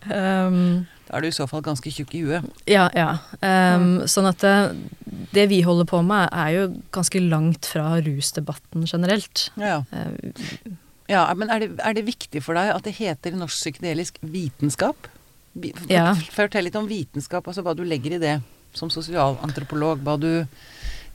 Um, 0.07 0.87
Da 1.07 1.17
er 1.17 1.23
du 1.23 1.29
i 1.29 1.35
så 1.35 1.47
fall 1.51 1.63
ganske 1.63 1.91
tjukk 1.93 2.15
i 2.19 2.23
huet. 2.27 2.47
ja, 2.67 2.89
ja. 2.97 3.19
Um, 3.39 4.03
Sånn 4.11 4.27
at 4.27 4.43
det, 4.43 4.55
det 5.37 5.47
vi 5.53 5.61
holder 5.67 5.87
på 5.89 6.01
med, 6.07 6.27
er 6.35 6.51
jo 6.57 6.65
ganske 6.95 7.23
langt 7.23 7.69
fra 7.71 8.01
rusdebatten 8.03 8.89
generelt. 8.91 9.49
Ja. 9.61 9.85
Eh, 9.95 10.73
ja 11.13 11.23
men 11.39 11.53
er 11.55 11.63
det, 11.63 11.71
er 11.79 11.95
det 11.95 12.07
viktig 12.09 12.43
for 12.43 12.59
deg 12.59 12.73
at 12.75 12.89
det 12.89 12.97
heter 12.99 13.39
norsk 13.39 13.55
psykedelisk 13.55 14.19
vitenskap? 14.27 15.07
Ja. 15.89 16.11
Fortell 16.35 16.67
litt 16.67 16.77
om 16.77 16.89
vitenskap, 16.91 17.47
altså 17.47 17.63
hva 17.65 17.77
du 17.77 17.85
legger 17.87 18.19
i 18.19 18.23
det 18.23 18.35
som 18.77 18.91
sosialantropolog. 18.93 20.03
Hva 20.05 20.19
du 20.21 20.31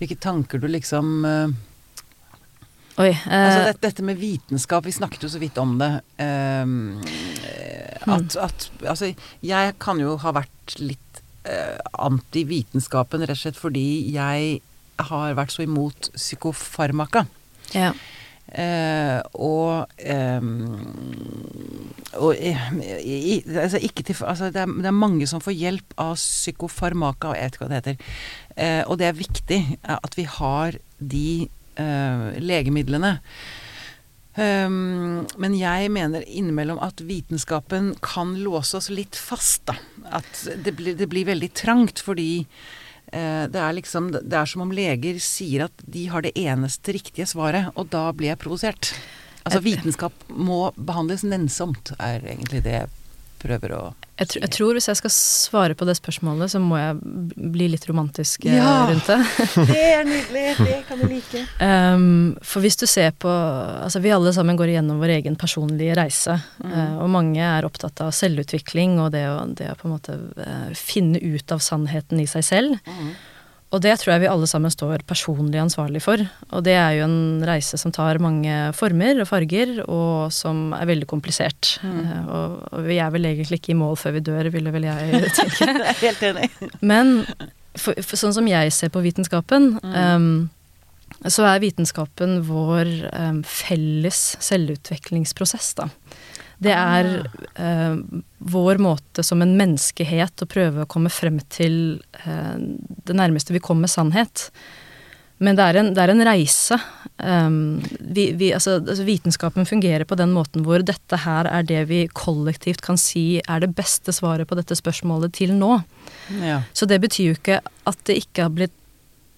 Hvilke 0.02 0.16
tanker 0.18 0.58
du 0.58 0.66
liksom 0.66 1.26
eh, 1.30 1.52
Oi. 3.02 3.10
Altså 3.10 3.34
eh, 3.34 3.66
altså 3.66 3.82
dette 3.88 4.06
med 4.06 4.20
vitenskap, 4.22 4.86
vi 4.86 4.94
snakket 4.96 5.26
jo 5.26 5.32
så 5.34 5.42
vidt 5.42 5.58
om 5.62 5.78
det. 5.82 5.92
ehm, 6.22 7.02
eh, 7.48 8.08
at, 8.12 8.36
at 8.38 8.70
Altså, 8.86 9.14
jeg 9.46 9.76
kan 9.82 10.02
jo 10.02 10.18
ha 10.22 10.34
vært 10.36 10.78
litt 10.80 11.22
eh, 11.46 11.78
anti-vitenskapen 11.98 13.26
rett 13.26 13.38
og 13.38 13.44
slett 13.44 13.60
fordi 13.60 13.86
jeg 14.14 14.62
har 15.12 15.38
vært 15.38 15.54
så 15.56 15.66
imot 15.66 16.12
psykofarmaka. 16.16 17.26
ja. 17.74 17.94
Eh, 18.52 19.22
og 19.40 19.88
ehm, 20.04 20.66
og 22.20 22.36
eh, 22.36 22.66
i, 23.00 23.38
altså 23.48 23.80
ikke 23.80 24.04
til, 24.04 24.18
altså 24.28 24.50
det, 24.52 24.66
er, 24.66 24.74
det 24.84 24.90
er 24.90 24.98
mange 24.98 25.28
som 25.30 25.40
får 25.40 25.56
hjelp 25.56 25.96
av 26.02 26.18
psykofarmaka, 26.20 27.32
jeg 27.38 27.48
vet 27.48 27.56
ikke 27.56 27.64
hva 27.64 27.70
det 27.72 27.80
heter. 27.80 28.12
Eh, 28.58 28.82
og 28.92 29.00
det 29.00 29.08
er 29.08 29.16
viktig 29.22 29.62
at 29.88 30.20
vi 30.20 30.28
har 30.28 30.76
de 31.00 31.48
eh, 31.82 32.40
legemidlene. 32.42 33.18
Um, 34.32 35.26
men 35.44 35.58
jeg 35.60 35.90
mener 35.92 36.24
innimellom 36.24 36.80
at 36.80 37.02
vitenskapen 37.04 37.92
kan 38.00 38.38
låse 38.40 38.78
oss 38.80 38.88
litt 38.94 39.18
fast, 39.20 39.66
da. 39.68 39.76
At 40.22 40.46
det 40.64 40.72
blir, 40.78 40.96
det 40.96 41.10
blir 41.12 41.28
veldig 41.28 41.50
trangt 41.58 42.00
fordi 42.00 42.46
uh, 43.12 43.44
det 43.52 43.60
er 43.60 43.76
liksom 43.76 44.08
Det 44.16 44.38
er 44.38 44.48
som 44.48 44.64
om 44.64 44.72
leger 44.72 45.20
sier 45.20 45.66
at 45.68 45.84
de 45.84 46.06
har 46.14 46.24
det 46.24 46.32
eneste 46.40 46.96
riktige 46.96 47.28
svaret, 47.28 47.74
og 47.76 47.92
da 47.92 48.08
blir 48.16 48.32
jeg 48.32 48.44
provosert. 48.46 48.94
Altså 49.42 49.60
vitenskap 49.66 50.26
må 50.30 50.70
behandles 50.78 51.26
nennsomt, 51.28 51.92
er 52.00 52.24
egentlig 52.24 52.64
det 52.64 52.86
prøver 53.42 53.74
å 53.76 53.82
Jeg, 54.22 54.28
tr 54.30 54.38
jeg 54.44 54.52
tror 54.54 54.76
hvis 54.78 54.88
jeg 54.92 55.00
skal 55.00 55.14
svare 55.16 55.76
på 55.78 55.86
det 55.90 55.96
spørsmålet, 55.98 56.52
så 56.54 56.60
må 56.62 56.78
jeg 56.78 57.00
bli 57.56 57.68
litt 57.74 57.88
romantisk 57.90 58.46
eh, 58.46 58.60
Ja. 58.60 58.86
rundt 58.90 59.08
det. 59.10 59.18
Det 59.72 59.82
er 59.96 60.06
nydelig, 60.06 60.44
det 60.62 60.78
kan 60.88 61.02
vi 61.02 61.10
like. 61.16 61.42
Um, 61.60 62.36
for 62.52 62.62
hvis 62.62 62.78
du 62.78 62.86
ser 62.90 63.12
på 63.18 63.32
Altså 63.32 64.02
vi 64.04 64.14
alle 64.14 64.34
sammen 64.36 64.60
går 64.60 64.76
igjennom 64.76 65.02
vår 65.02 65.16
egen 65.18 65.36
personlige 65.42 65.98
reise. 65.98 66.38
eh, 66.64 66.94
og 67.02 67.10
mange 67.10 67.42
er 67.42 67.66
opptatt 67.66 68.04
av 68.06 68.14
selvutvikling 68.14 69.00
og 69.02 69.12
det 69.16 69.26
å, 69.32 69.42
det 69.50 69.72
å 69.74 69.78
på 69.80 69.90
en 69.90 69.96
måte 69.98 70.18
uh, 70.38 70.70
finne 70.78 71.18
ut 71.20 71.52
av 71.52 71.60
sannheten 71.66 72.22
i 72.22 72.30
seg 72.30 72.46
selv. 72.46 72.78
Mm. 72.86 73.12
Og 73.72 73.80
det 73.80 73.94
tror 74.02 74.12
jeg 74.14 74.26
vi 74.26 74.30
alle 74.32 74.48
sammen 74.52 74.72
står 74.74 75.06
personlig 75.08 75.62
ansvarlig 75.62 76.02
for. 76.04 76.20
Og 76.52 76.64
det 76.66 76.74
er 76.76 76.98
jo 76.98 77.06
en 77.06 77.44
reise 77.48 77.80
som 77.80 77.94
tar 77.96 78.20
mange 78.24 78.52
former 78.76 79.22
og 79.24 79.30
farger, 79.30 79.78
og 79.86 80.32
som 80.36 80.74
er 80.76 80.90
veldig 80.90 81.08
komplisert. 81.08 81.78
Eh, 81.88 82.18
og, 82.28 82.58
og 82.68 82.84
vi 82.90 83.00
er 83.00 83.14
vel 83.16 83.30
egentlig 83.30 83.62
ikke 83.62 83.72
i 83.72 83.80
mål 83.80 83.96
før 84.02 84.18
vi 84.18 84.26
dør, 84.28 84.52
ville 84.52 84.76
vel 84.76 84.90
jeg 84.90 85.22
tenke. 85.40 85.70
Jeg 85.72 85.86
er 85.88 86.02
helt 86.04 86.26
enig. 86.34 86.50
Men 86.84 87.22
for, 87.80 87.96
for 88.04 88.20
sånn 88.20 88.36
som 88.36 88.50
jeg 88.52 88.76
ser 88.76 88.92
på 88.92 89.04
vitenskapen, 89.06 89.78
em, 89.96 90.28
så 91.32 91.46
er 91.48 91.64
vitenskapen 91.64 92.42
vår 92.48 92.90
um, 93.14 93.42
felles 93.48 94.20
selvutviklingsprosess, 94.44 95.74
da. 95.80 95.88
Det 96.62 96.74
er 96.76 97.08
eh, 97.58 97.96
vår 98.54 98.82
måte 98.82 99.26
som 99.26 99.42
en 99.42 99.56
menneskehet 99.58 100.44
å 100.44 100.50
prøve 100.50 100.84
å 100.84 100.90
komme 100.90 101.10
frem 101.14 101.40
til 101.50 101.76
eh, 102.22 102.56
det 103.08 103.18
nærmeste 103.18 103.56
vi 103.56 103.64
kommer 103.64 103.90
sannhet. 103.90 104.50
Men 105.42 105.58
det 105.58 105.66
er 105.66 105.80
en, 105.80 105.90
det 105.98 106.04
er 106.04 106.12
en 106.14 106.22
reise. 106.26 106.78
Um, 107.18 107.80
vi, 107.98 108.28
vi, 108.38 108.52
altså, 108.54 108.76
altså 108.78 109.06
vitenskapen 109.08 109.66
fungerer 109.66 110.06
på 110.06 110.18
den 110.20 110.36
måten 110.36 110.62
hvor 110.66 110.86
dette 110.86 111.18
her 111.24 111.50
er 111.50 111.66
det 111.66 111.82
vi 111.90 112.04
kollektivt 112.14 112.84
kan 112.86 113.00
si 113.02 113.42
er 113.42 113.64
det 113.64 113.72
beste 113.78 114.14
svaret 114.14 114.50
på 114.50 114.58
dette 114.60 114.78
spørsmålet 114.78 115.34
til 115.40 115.56
nå. 115.58 115.80
Ja. 116.46 116.62
Så 116.78 116.86
det 116.90 117.02
betyr 117.02 117.32
jo 117.32 117.40
ikke 117.40 117.58
at 117.90 118.06
det 118.06 118.20
ikke 118.22 118.46
har 118.46 118.54
blitt 118.54 118.78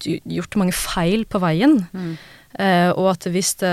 gjort 0.04 0.58
mange 0.60 0.76
feil 0.76 1.24
på 1.24 1.40
veien. 1.40 1.86
Mm. 1.96 2.16
Eh, 2.58 2.90
og 2.94 3.08
at 3.10 3.26
hvis 3.34 3.56
det, 3.58 3.70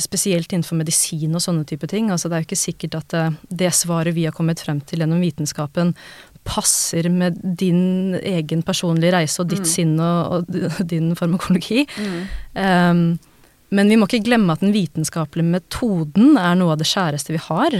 spesielt 0.00 0.52
innenfor 0.54 0.78
medisin 0.80 1.34
og 1.36 1.42
sånne 1.44 1.66
type 1.68 1.84
ting, 1.90 2.08
altså 2.10 2.30
det 2.30 2.36
er 2.38 2.44
jo 2.44 2.48
ikke 2.48 2.56
sikkert 2.62 2.94
at 3.02 3.08
det, 3.12 3.24
det 3.64 3.72
svaret 3.76 4.14
vi 4.16 4.24
har 4.24 4.32
kommet 4.32 4.62
frem 4.64 4.80
til 4.88 5.02
gjennom 5.04 5.20
vitenskapen 5.20 5.92
passer 6.48 7.06
med 7.12 7.36
din 7.60 8.16
egen 8.18 8.64
personlige 8.66 9.12
reise 9.14 9.42
og 9.44 9.50
ditt 9.52 9.68
sinn 9.68 9.92
og, 10.02 10.48
og 10.48 10.80
din 10.92 11.12
farmakologi. 11.18 11.84
Um, 12.56 13.04
men 13.72 13.88
vi 13.92 13.96
må 13.96 14.08
ikke 14.08 14.24
glemme 14.26 14.52
at 14.56 14.64
den 14.64 14.72
vitenskapelige 14.74 15.52
metoden 15.52 16.34
er 16.40 16.56
noe 16.58 16.74
av 16.74 16.80
det 16.82 16.88
kjæreste 16.90 17.36
vi 17.36 17.40
har. 17.46 17.76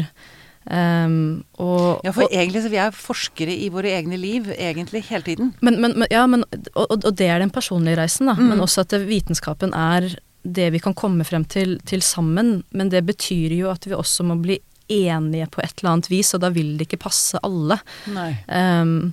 Um, 0.62 1.42
og, 1.58 2.04
Ja, 2.06 2.12
for 2.14 2.28
og, 2.28 2.36
egentlig 2.36 2.62
så 2.62 2.70
vi 2.70 2.78
er 2.80 2.94
forskere 2.94 3.56
i 3.64 3.66
våre 3.74 3.96
egne 3.98 4.16
liv, 4.20 4.46
egentlig, 4.54 5.02
hele 5.08 5.26
tiden. 5.26 5.54
men, 5.60 5.80
men, 5.82 6.04
ja, 6.10 6.22
men, 6.30 6.44
og- 6.76 6.92
og 7.02 7.16
det 7.18 7.26
er 7.26 7.40
den 7.42 7.50
personlige 7.50 7.98
reisen, 7.98 8.30
da. 8.30 8.34
Mm. 8.38 8.48
Men 8.52 8.60
også 8.62 8.84
at 8.86 8.94
vitenskapen 9.08 9.74
er 9.74 10.14
det 10.42 10.70
vi 10.74 10.80
kan 10.82 10.94
komme 10.94 11.24
frem 11.24 11.44
til, 11.44 11.78
til 11.88 12.02
sammen. 12.02 12.62
Men 12.70 12.92
det 12.92 13.04
betyr 13.08 13.54
jo 13.56 13.70
at 13.72 13.86
vi 13.86 13.96
også 13.96 14.26
må 14.26 14.38
bli 14.42 14.58
enige 14.92 15.46
på 15.46 15.62
et 15.62 15.74
eller 15.78 15.94
annet 15.94 16.10
vis, 16.10 16.34
og 16.34 16.42
da 16.44 16.50
vil 16.52 16.74
det 16.76 16.88
ikke 16.88 17.04
passe 17.06 17.40
alle. 17.46 17.78
Nei. 18.12 18.30
Um, 18.48 19.12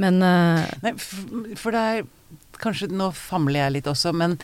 men 0.00 0.22
uh, 0.24 0.64
Nei, 0.82 0.96
for 0.98 1.74
det 1.74 1.86
er 1.92 2.10
Kanskje 2.62 2.86
nå 2.94 3.08
famler 3.16 3.64
jeg 3.64 3.72
litt 3.74 3.88
også, 3.90 4.12
men 4.14 4.36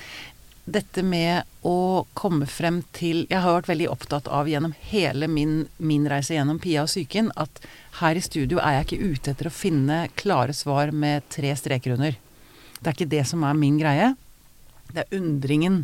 dette 0.69 1.05
med 1.07 1.47
å 1.63 2.05
komme 2.19 2.49
frem 2.51 2.81
til 2.97 3.23
Jeg 3.31 3.41
har 3.45 3.55
vært 3.55 3.71
veldig 3.71 3.87
opptatt 3.93 4.27
av 4.33 4.49
gjennom 4.51 4.75
hele 4.91 5.29
min, 5.31 5.61
min 5.79 6.09
reise 6.11 6.35
gjennom 6.35 6.59
Pia 6.61 6.83
og 6.83 6.91
psyken 6.91 7.31
at 7.41 7.61
her 8.01 8.19
i 8.19 8.25
studio 8.25 8.59
er 8.59 8.79
jeg 8.79 8.87
ikke 8.89 9.13
ute 9.13 9.33
etter 9.33 9.49
å 9.49 9.55
finne 9.55 10.01
klare 10.19 10.57
svar 10.57 10.91
med 10.91 11.29
tre 11.33 11.55
streker 11.57 11.95
under. 11.95 12.19
Det 12.79 12.91
er 12.91 12.97
ikke 12.97 13.15
det 13.15 13.25
som 13.31 13.47
er 13.47 13.59
min 13.59 13.79
greie. 13.81 14.13
Det 14.93 15.05
er 15.05 15.17
undringen, 15.19 15.83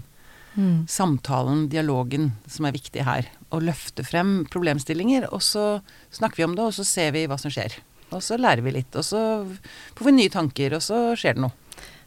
mm, 0.56 0.86
samtalen, 0.88 1.66
dialogen 1.72 2.32
som 2.50 2.66
er 2.68 2.72
viktig 2.76 3.04
her. 3.04 3.28
Å 3.52 3.60
løfte 3.62 4.04
frem 4.06 4.44
problemstillinger, 4.50 5.28
og 5.32 5.42
så 5.44 5.80
snakker 6.14 6.36
vi 6.42 6.44
om 6.48 6.54
det, 6.56 6.64
og 6.70 6.74
så 6.76 6.84
ser 6.88 7.12
vi 7.16 7.26
hva 7.30 7.38
som 7.40 7.52
skjer. 7.52 7.76
Og 8.14 8.22
så 8.22 8.36
lærer 8.38 8.62
vi 8.62 8.70
litt, 8.76 8.94
og 8.96 9.02
så 9.06 9.20
får 9.96 10.08
vi 10.08 10.12
nye 10.18 10.30
tanker, 10.32 10.74
og 10.76 10.82
så 10.84 11.02
skjer 11.18 11.34
det 11.36 11.44
noe. 11.46 11.52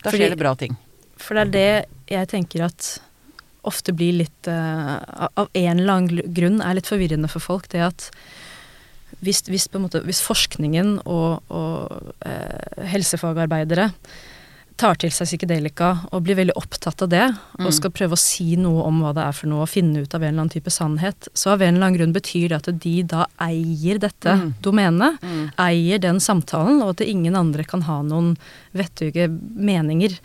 Da 0.04 0.10
Fordi- 0.10 0.24
skjer 0.24 0.30
det 0.36 0.40
bra 0.42 0.56
ting. 0.56 0.78
For 1.18 1.34
det 1.34 1.48
er 1.48 1.52
det 1.52 2.14
jeg 2.14 2.28
tenker 2.30 2.66
at 2.68 3.00
ofte 3.68 3.92
blir 3.92 4.14
litt 4.22 4.48
uh, 4.48 5.02
av- 5.36 5.50
en 5.54 5.80
eller 5.82 5.94
annen 5.98 6.34
grunn 6.34 6.62
er 6.62 6.78
litt 6.78 6.88
forvirrende 6.88 7.28
for 7.30 7.44
folk. 7.44 7.68
Det 7.74 7.82
at 7.84 8.12
hvis, 9.26 9.42
hvis, 9.50 9.66
måte, 9.82 10.04
hvis 10.06 10.22
forskningen 10.22 11.00
og, 11.10 11.42
og 11.50 12.14
uh, 12.22 12.86
helsefagarbeidere 12.86 13.90
tar 14.78 14.96
til 15.02 15.10
seg 15.12 15.26
psykedelika 15.28 15.88
og 16.14 16.22
blir 16.24 16.38
veldig 16.38 16.54
opptatt 16.56 17.02
av 17.02 17.10
det, 17.10 17.26
Mm. 17.58 17.66
og 17.66 17.74
skal 17.74 17.90
prøve 17.92 18.14
å 18.14 18.18
si 18.22 18.56
noe 18.56 18.84
om 18.86 19.00
hva 19.02 19.14
det 19.16 19.24
er 19.26 19.32
for 19.34 19.48
noe, 19.50 19.62
og 19.66 19.70
finne 19.70 20.04
ut 20.04 20.14
av 20.14 20.22
en 20.22 20.28
eller 20.30 20.42
annen 20.44 20.54
type 20.54 20.70
sannhet, 20.70 21.28
så 21.34 21.52
av 21.56 21.62
en 21.62 21.76
eller 21.76 21.88
annen 21.88 21.98
grunn 21.98 22.14
betyr 22.14 22.50
det 22.50 22.60
at 22.68 22.80
de 22.80 23.02
da 23.04 23.26
eier 23.42 23.98
dette 24.00 24.30
Mm. 24.38 24.54
domenet 24.62 25.20
Mm. 25.22 25.52
eier 25.58 26.00
den 26.00 26.20
samtalen, 26.20 26.82
og 26.84 26.90
at 27.00 27.02
ingen 27.08 27.36
andre 27.36 27.64
kan 27.64 27.82
ha 27.82 28.02
noen 28.04 28.38
vettuge 28.76 29.28
meninger. 29.56 30.20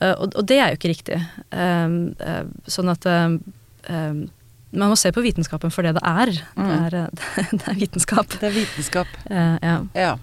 Eh, 0.00 0.12
og, 0.20 0.34
og 0.36 0.46
det 0.46 0.58
er 0.60 0.70
jo 0.74 0.76
ikke 0.76 0.94
riktig. 0.94 1.20
Uh, 1.52 2.12
uh, 2.20 2.44
sånn 2.68 2.90
at 2.90 3.06
um, 3.06 3.40
um, 3.88 4.30
man 4.74 4.90
må 4.90 4.96
se 4.98 5.10
på 5.12 5.22
vitenskapen 5.22 5.70
for 5.72 5.82
det 5.82 5.94
det 5.94 6.02
er. 6.04 6.26
Det, 6.26 6.42
Mm. 6.56 6.86
er 6.86 6.94
eh, 6.94 7.08
det 7.58 7.68
er 7.68 7.74
vitenskap. 7.74 8.28
Det 8.40 8.42
er 8.42 8.50
vitenskap. 8.52 9.06
Eh, 9.30 9.58
ja. 9.62 9.76
Ja. 9.94 10.16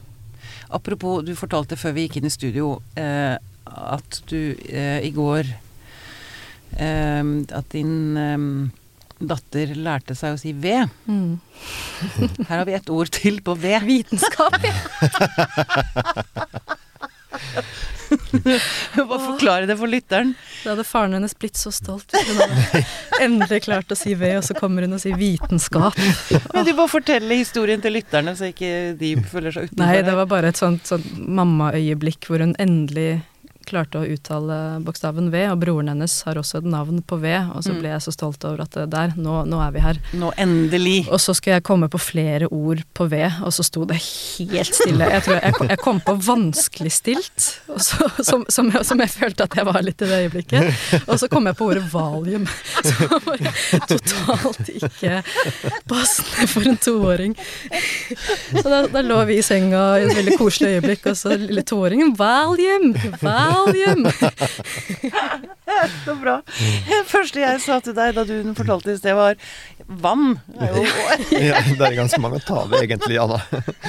Apropos, 0.70 1.24
du 1.26 1.34
fortalte 1.36 1.76
før 1.76 1.94
vi 1.94 2.08
gikk 2.08 2.18
inn 2.22 2.26
i 2.26 2.30
studio 2.30 2.82
eh, 2.96 3.38
at 3.76 4.22
du 4.30 4.56
eh, 4.70 5.00
i 5.06 5.12
går 5.16 5.46
eh, 6.78 7.24
At 7.56 7.70
din 7.72 8.18
eh, 8.18 8.38
datter 9.22 9.76
lærte 9.78 10.16
seg 10.18 10.34
å 10.36 10.40
si 10.42 10.54
ved. 10.58 10.90
Mm. 11.06 11.38
Her 12.48 12.58
har 12.58 12.66
vi 12.66 12.74
et 12.78 12.90
ord 12.90 13.10
til 13.14 13.42
på 13.46 13.54
ved. 13.62 13.84
Vitenskap, 13.86 14.58
ja. 14.66 14.74
Bare 18.96 19.20
forklare 19.24 19.68
det 19.70 19.78
for 19.80 19.92
lytteren. 19.92 20.34
Da 20.64 20.74
hadde 20.74 20.86
faren 20.88 21.16
hennes 21.16 21.36
blitt 21.38 21.60
så 21.60 21.72
stolt. 21.74 22.12
Hun 22.12 22.42
hadde 22.42 22.84
endelig 23.26 23.62
klart 23.68 23.92
å 23.94 23.98
si 23.98 24.16
ved, 24.20 24.38
og 24.42 24.48
så 24.48 24.56
kommer 24.58 24.86
hun 24.86 24.98
og 24.98 25.04
sier 25.04 25.18
vitenskap. 25.20 25.98
Men 26.52 26.68
du 26.68 26.74
må 26.78 26.88
fortelle 26.92 27.40
historien 27.40 27.84
til 27.84 27.96
lytterne, 27.96 28.36
så 28.38 28.52
ikke 28.52 28.72
de 29.00 29.16
føler 29.22 29.56
seg 29.56 29.70
utenfor. 29.70 29.86
Nei, 29.86 30.02
det 30.08 30.16
var 30.18 30.28
bare 30.32 30.52
et 30.52 30.60
sånt, 30.60 30.84
sånt 30.90 31.08
mammaøyeblikk 31.16 32.28
hvor 32.30 32.44
hun 32.44 32.56
endelig 32.62 33.22
klarte 33.68 34.00
å 34.02 34.08
uttale 34.08 34.58
bokstaven 34.86 35.30
V, 35.32 35.44
og 35.52 35.60
broren 35.62 35.90
hennes 35.92 36.16
har 36.28 36.36
også 36.42 36.60
et 36.62 36.68
navn 36.70 37.02
på 37.08 37.20
V, 37.22 37.32
og 37.56 37.64
så 37.64 37.72
Mm. 37.72 37.80
ble 37.80 37.90
jeg 37.94 38.02
så 38.04 38.12
stolt 38.14 38.44
over 38.46 38.62
at 38.66 38.72
det 38.76 38.90
der, 38.92 39.14
nå, 39.16 39.46
nå 39.48 39.60
er 39.66 39.72
vi 39.72 39.80
her. 39.80 39.98
Nå 40.14 40.32
endelig. 40.38 41.08
Og 41.12 41.20
så 41.22 41.34
skulle 41.38 41.56
jeg 41.60 41.64
komme 41.64 41.88
på 41.90 42.00
flere 42.02 42.48
ord 42.52 42.82
på 42.94 43.08
V, 43.10 43.22
og 43.46 43.52
så 43.54 43.64
sto 43.64 43.86
det 43.86 43.96
helt 44.02 44.74
stille. 44.76 45.08
Jeg 45.12 45.24
tror 45.24 45.40
jeg, 45.40 45.54
jeg 45.70 45.80
kom 45.80 46.00
på 46.02 46.16
vanskeligstilt, 46.26 47.48
så, 47.78 48.10
som, 48.24 48.46
som, 48.50 48.72
jeg, 48.74 48.86
som 48.86 49.00
jeg 49.00 49.10
følte 49.14 49.44
at 49.48 49.56
jeg 49.56 49.66
var 49.70 49.82
litt 49.86 50.02
i 50.02 50.10
det 50.10 50.20
øyeblikket. 50.26 51.08
Og 51.08 51.20
så 51.22 51.30
kom 51.32 51.46
jeg 51.48 51.56
på 51.60 51.70
ordet 51.72 51.86
valium, 51.94 52.46
som 52.84 53.16
var 53.26 53.38
totalt 53.88 54.70
ikke 54.74 55.22
passende 55.90 56.48
for 56.52 56.68
en 56.68 56.78
toåring. 56.82 57.36
Så 58.52 58.64
da, 58.68 58.82
da 58.92 59.02
lå 59.06 59.22
vi 59.30 59.38
i 59.40 59.46
senga 59.46 59.84
i 60.02 60.06
et 60.08 60.16
veldig 60.18 60.38
koselig 60.40 60.76
øyeblikk, 60.78 61.06
og 61.12 61.18
så 61.20 61.36
lille 61.38 61.64
toåringen 61.68 62.16
Valium! 62.20 62.92
Valium! 63.22 63.51
Så 66.06 66.16
bra. 66.20 66.36
Det 66.88 67.00
første 67.10 67.40
jeg 67.42 67.62
sa 67.64 67.80
til 67.84 67.94
deg 67.98 68.14
da 68.18 68.24
du 68.28 68.34
fortalte 68.58 68.92
i 68.94 68.98
sted, 69.00 69.14
var 69.18 69.36
vann. 70.02 70.26
er 70.60 70.70
Ja, 71.52 71.58
det 71.64 71.86
er 71.88 71.96
ganske 71.98 72.20
mange 72.22 72.38
å 72.42 72.46
ta 72.46 72.60
egentlig, 72.82 73.18
Anna. 73.22 73.40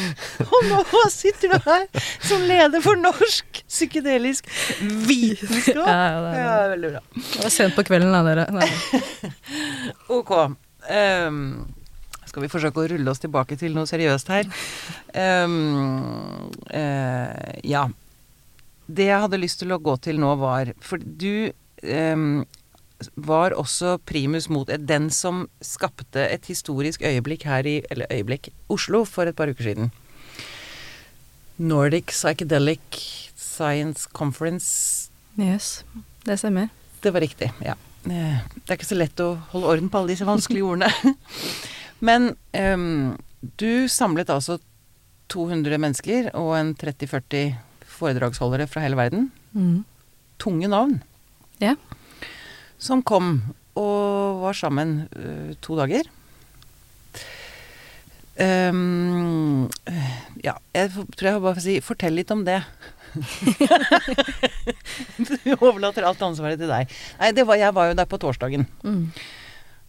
Og 0.52 0.60
nå 0.70 0.78
sitter 1.12 1.48
du 1.52 1.58
her 1.66 1.82
som 2.24 2.40
leder 2.48 2.80
for 2.84 2.94
norsk 3.00 3.46
psykedelisk 3.66 4.42
vitenskap. 4.80 5.86
Ja, 5.86 5.98
ja, 5.98 6.18
det, 6.24 6.32
Ja, 6.38 6.52
veldig 6.74 6.90
bra. 6.96 7.02
det 7.14 7.42
var 7.44 7.52
sent 7.58 7.74
på 7.78 7.82
kvelden 7.86 8.12
da, 8.14 8.20
dere. 8.26 8.44
Nei. 8.54 8.68
Ok. 10.12 10.30
Um, 10.90 11.38
skal 12.32 12.42
vi 12.46 12.52
forsøke 12.52 12.80
å 12.80 12.88
rulle 12.88 13.10
oss 13.12 13.20
tilbake 13.22 13.54
til 13.60 13.72
noe 13.76 13.86
seriøst 13.88 14.26
her? 14.32 14.44
Um, 15.12 16.48
uh, 16.72 17.50
ja. 17.60 17.84
Det 18.92 19.08
jeg 19.08 19.22
hadde 19.24 19.40
lyst 19.40 19.62
til 19.62 19.72
å 19.72 19.80
gå 19.80 19.94
til 20.04 20.18
nå, 20.20 20.34
var 20.40 20.72
For 20.84 21.00
du 21.00 21.52
um, 21.82 22.42
var 23.16 23.56
også 23.58 23.96
primus 24.06 24.48
mot 24.52 24.68
den 24.68 25.08
som 25.10 25.46
skapte 25.64 26.26
et 26.28 26.46
historisk 26.50 27.02
øyeblikk 27.02 27.46
her 27.48 27.66
i 27.66 27.80
Eller 27.90 28.10
øyeblikk 28.12 28.50
Oslo 28.72 29.04
for 29.08 29.30
et 29.30 29.38
par 29.38 29.50
uker 29.50 29.70
siden. 29.70 29.92
Nordic 31.62 32.12
Psychedelic 32.12 33.30
Science 33.36 34.08
Conference. 34.12 35.10
Yes, 35.38 35.84
det 36.26 36.38
stemmer. 36.40 36.68
Det 37.02 37.12
var 37.12 37.20
riktig, 37.20 37.50
ja. 37.62 37.74
Eh, 38.04 38.38
Det 38.54 38.70
er 38.70 38.78
ikke 38.78 38.88
så 38.88 38.98
lett 38.98 39.20
å 39.20 39.34
holde 39.52 39.68
orden 39.68 39.90
på 39.90 40.00
alle 40.00 40.14
disse 40.14 40.26
vanskelige 40.26 40.64
ordene. 40.64 41.14
Men 42.08 42.32
um, 42.56 43.14
du 43.40 43.88
samlet 43.88 44.30
altså 44.32 44.58
200 45.32 45.78
mennesker 45.80 46.30
og 46.38 46.54
en 46.58 46.74
30-40 46.78 47.54
foredragsholdere 48.02 48.68
fra 48.70 48.82
hele 48.84 48.98
verden. 48.98 49.30
Mm. 49.54 49.82
Tunge 50.42 50.70
navn. 50.70 50.98
Ja. 51.62 51.76
Som 52.82 53.04
kom 53.06 53.36
og 53.78 54.42
var 54.42 54.58
sammen 54.58 55.06
uh, 55.14 55.54
to 55.64 55.78
dager. 55.78 56.10
Eh, 58.42 58.72
ja, 60.42 60.54
jeg 60.74 60.90
tror 61.14 61.28
jeg 61.28 61.42
bare 61.44 61.54
får 61.54 61.64
si 61.64 61.76
Fortell 61.84 62.16
litt 62.18 62.32
om 62.34 62.42
det. 62.48 62.58
du 65.28 65.52
overlater 65.58 66.06
alt 66.08 66.24
ansvaret 66.24 66.60
til 66.60 66.70
deg. 66.72 66.90
Nei, 67.20 67.30
det 67.36 67.46
var, 67.48 67.60
jeg 67.60 67.76
var 67.76 67.90
jo 67.90 67.98
der 68.00 68.08
på 68.08 68.20
torsdagen 68.20 68.66
Mm. 68.82 69.06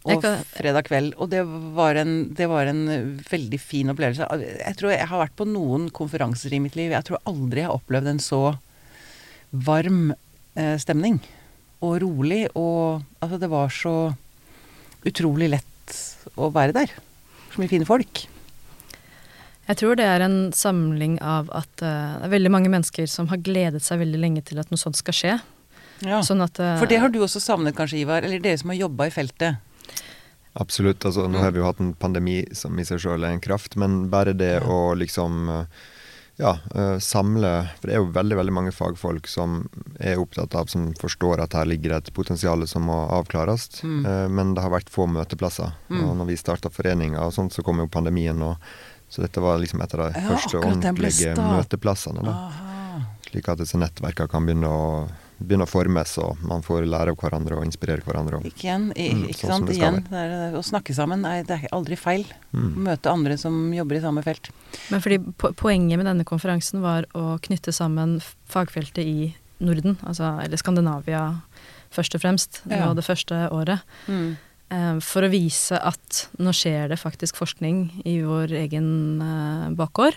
Og 0.04 0.26
fredag 0.52 0.84
kveld, 0.89 1.13
og 1.16 1.30
det 1.32 1.46
var, 1.48 1.96
en, 1.96 2.34
det 2.36 2.50
var 2.52 2.68
en 2.68 2.82
veldig 3.24 3.60
fin 3.62 3.92
opplevelse. 3.94 4.28
Jeg 4.60 4.76
tror 4.80 4.92
jeg 4.92 5.08
har 5.08 5.22
vært 5.22 5.38
på 5.39 5.48
noen 5.48 5.88
konferanser 5.96 6.52
i 6.52 6.60
mitt 6.60 6.76
liv. 6.76 6.92
Jeg 6.92 7.08
tror 7.08 7.24
aldri 7.30 7.63
jeg 7.63 7.70
har 7.70 7.78
opplevd 7.80 8.12
en 8.12 8.20
så 8.24 8.42
varm 9.54 10.12
eh, 10.60 10.76
stemning. 10.82 11.22
Og 11.84 12.02
rolig, 12.04 12.46
og 12.60 13.04
altså 13.24 13.39
det 13.39 13.52
var 13.52 13.72
så 13.72 13.96
utrolig 15.08 15.50
lett 15.56 15.98
å 16.36 16.52
være 16.52 16.76
der. 16.76 16.94
Så 17.54 17.62
mye 17.62 17.72
fine 17.72 17.88
folk. 17.88 18.26
Jeg 19.70 19.80
tror 19.80 19.96
det 19.96 20.06
er 20.08 20.24
en 20.26 20.38
samling 20.56 21.16
av 21.24 21.48
at 21.56 21.72
uh, 21.80 22.20
det 22.20 22.28
er 22.28 22.34
veldig 22.34 22.52
mange 22.52 22.72
mennesker 22.72 23.08
som 23.08 23.30
har 23.32 23.39
gledet 23.44 23.80
seg 23.86 24.02
veldig 24.02 24.20
lenge 24.20 24.44
til 24.44 24.60
at 24.60 24.72
noe 24.72 24.80
sånt 24.80 25.00
skal 25.00 25.16
skje. 25.16 25.36
Ja. 26.04 26.20
Sånn 26.26 26.44
at 26.44 26.60
uh, 26.60 26.76
For 26.82 26.92
det 26.92 27.00
har 27.00 27.13
du 27.13 27.22
også 27.24 27.39
savnet 27.39 27.78
kanskje, 27.78 28.02
Ivar? 28.02 28.28
Eller 28.28 28.44
dere 28.44 28.60
som 28.60 28.74
har 28.74 28.82
jobba 28.82 29.08
i 29.08 29.13
feltet? 29.16 29.62
Absolutt. 30.56 31.06
altså 31.06 31.28
Nå 31.30 31.39
har 31.42 31.52
vi 31.52 31.60
jo 31.60 31.66
hatt 31.66 31.80
en 31.82 31.94
pandemi 31.98 32.44
som 32.54 32.78
i 32.80 32.86
seg 32.86 33.00
sjøl 33.02 33.24
er 33.26 33.34
en 33.34 33.42
kraft, 33.42 33.76
men 33.76 34.10
bare 34.10 34.34
det 34.38 34.52
Ja. 34.62 34.68
å 34.70 34.94
liksom 34.96 35.50
eh, 35.50 35.66
ja, 36.38 36.58
eh, 36.76 36.98
samle 37.00 37.70
For 37.80 37.88
det 37.88 37.96
er 37.96 38.02
jo 38.02 38.12
veldig 38.13 38.36
veldig 38.38 38.54
mange 38.54 38.72
fagfolk 38.74 39.28
som 39.28 39.68
er 40.00 40.18
opptatt 40.22 40.54
av, 40.56 40.66
som 40.68 40.94
forstår 40.94 41.42
at 41.44 41.54
her 41.54 41.66
ligger 41.66 41.96
et 41.98 42.13
potensial 42.13 42.68
som 42.68 42.84
må 42.89 43.00
avklares. 43.10 43.82
Mm. 43.84 44.06
eh, 44.06 44.28
Men 44.30 44.54
det 44.54 44.62
har 44.62 44.70
vært 44.74 44.89
få 44.94 45.08
møteplasser. 45.10 45.74
Mm. 45.89 46.04
Og 46.10 46.18
når 46.18 46.26
vi 46.28 46.36
starta 46.38 46.70
foreninga 46.70 47.22
og 47.26 47.34
sånt, 47.34 47.54
så 47.54 47.63
kom 47.63 47.78
jo 47.80 47.88
pandemien. 47.88 48.42
og 48.42 48.58
så 49.10 49.22
dette 49.22 49.42
var 49.42 49.60
liksom 49.60 49.82
et 49.84 49.94
av 49.94 50.00
de 50.13 50.20
Ja, 50.20 50.30
første 50.30 50.58
ordentlige 50.58 51.36
møteplassene. 51.38 52.24
da 52.24 52.32
Aha. 52.32 53.02
Slik 53.30 53.48
at 53.50 53.58
disse 53.60 53.78
nettverkene 53.78 54.30
kan 54.30 54.46
begynne 54.46 54.66
å 54.70 55.10
begynner 55.43 55.67
å 55.67 55.69
formes, 55.69 56.13
og 56.23 56.38
man 56.47 56.62
får 56.65 56.86
lære 56.88 57.13
av 57.13 57.17
hverandre 57.19 57.58
og 57.60 57.65
inspirere 57.67 58.01
hverandre. 58.06 58.39
Og, 58.39 58.45
Ikke 58.47 58.67
igjen, 58.69 58.86
i, 58.95 59.10
Mm, 59.13 59.23
ikke 59.29 59.47
sånn 59.47 59.49
sant. 59.60 59.67
det 59.67 59.75
Igjen, 59.77 59.99
det 60.10 60.21
er, 60.23 60.53
å 60.58 60.63
snakke 60.63 60.93
sammen 60.95 61.25
er, 61.25 61.43
det 61.43 61.58
er 61.63 61.67
aldri 61.75 61.97
feil. 61.99 62.25
mm. 62.53 62.75
Møte 62.88 63.12
andre 63.12 63.38
som 63.38 63.73
jobber 63.73 63.97
i 63.97 64.01
samme 64.01 64.23
felt. 64.23 64.49
Men 64.89 65.01
fordi 65.01 65.19
po 65.38 65.51
poenget 65.53 65.97
med 65.99 66.06
denne 66.06 66.23
konferansen 66.25 66.82
var 66.82 67.06
å 67.13 67.38
knytte 67.41 67.73
sammen 67.73 68.21
fagfeltet 68.49 69.03
i 69.03 69.36
Norden, 69.60 69.97
altså, 70.03 70.39
eller 70.43 70.58
Skandinavia 70.58 71.41
først 71.93 72.15
og 72.15 72.21
fremst, 72.21 72.62
Ja. 72.69 72.88
var 72.88 72.95
det 72.95 73.06
første 73.06 73.49
året. 73.51 73.82
Mm. 74.08 74.38
eh, 74.71 74.99
For 74.99 75.21
å 75.21 75.29
vise 75.29 75.77
at 75.77 76.27
nå 76.39 76.49
skjer 76.51 76.89
det 76.89 76.97
faktisk 76.99 77.36
forskning 77.36 78.01
i 78.06 78.21
vår 78.21 78.49
egen 78.63 79.21
eh, 79.21 79.69
bakgård. 79.75 80.15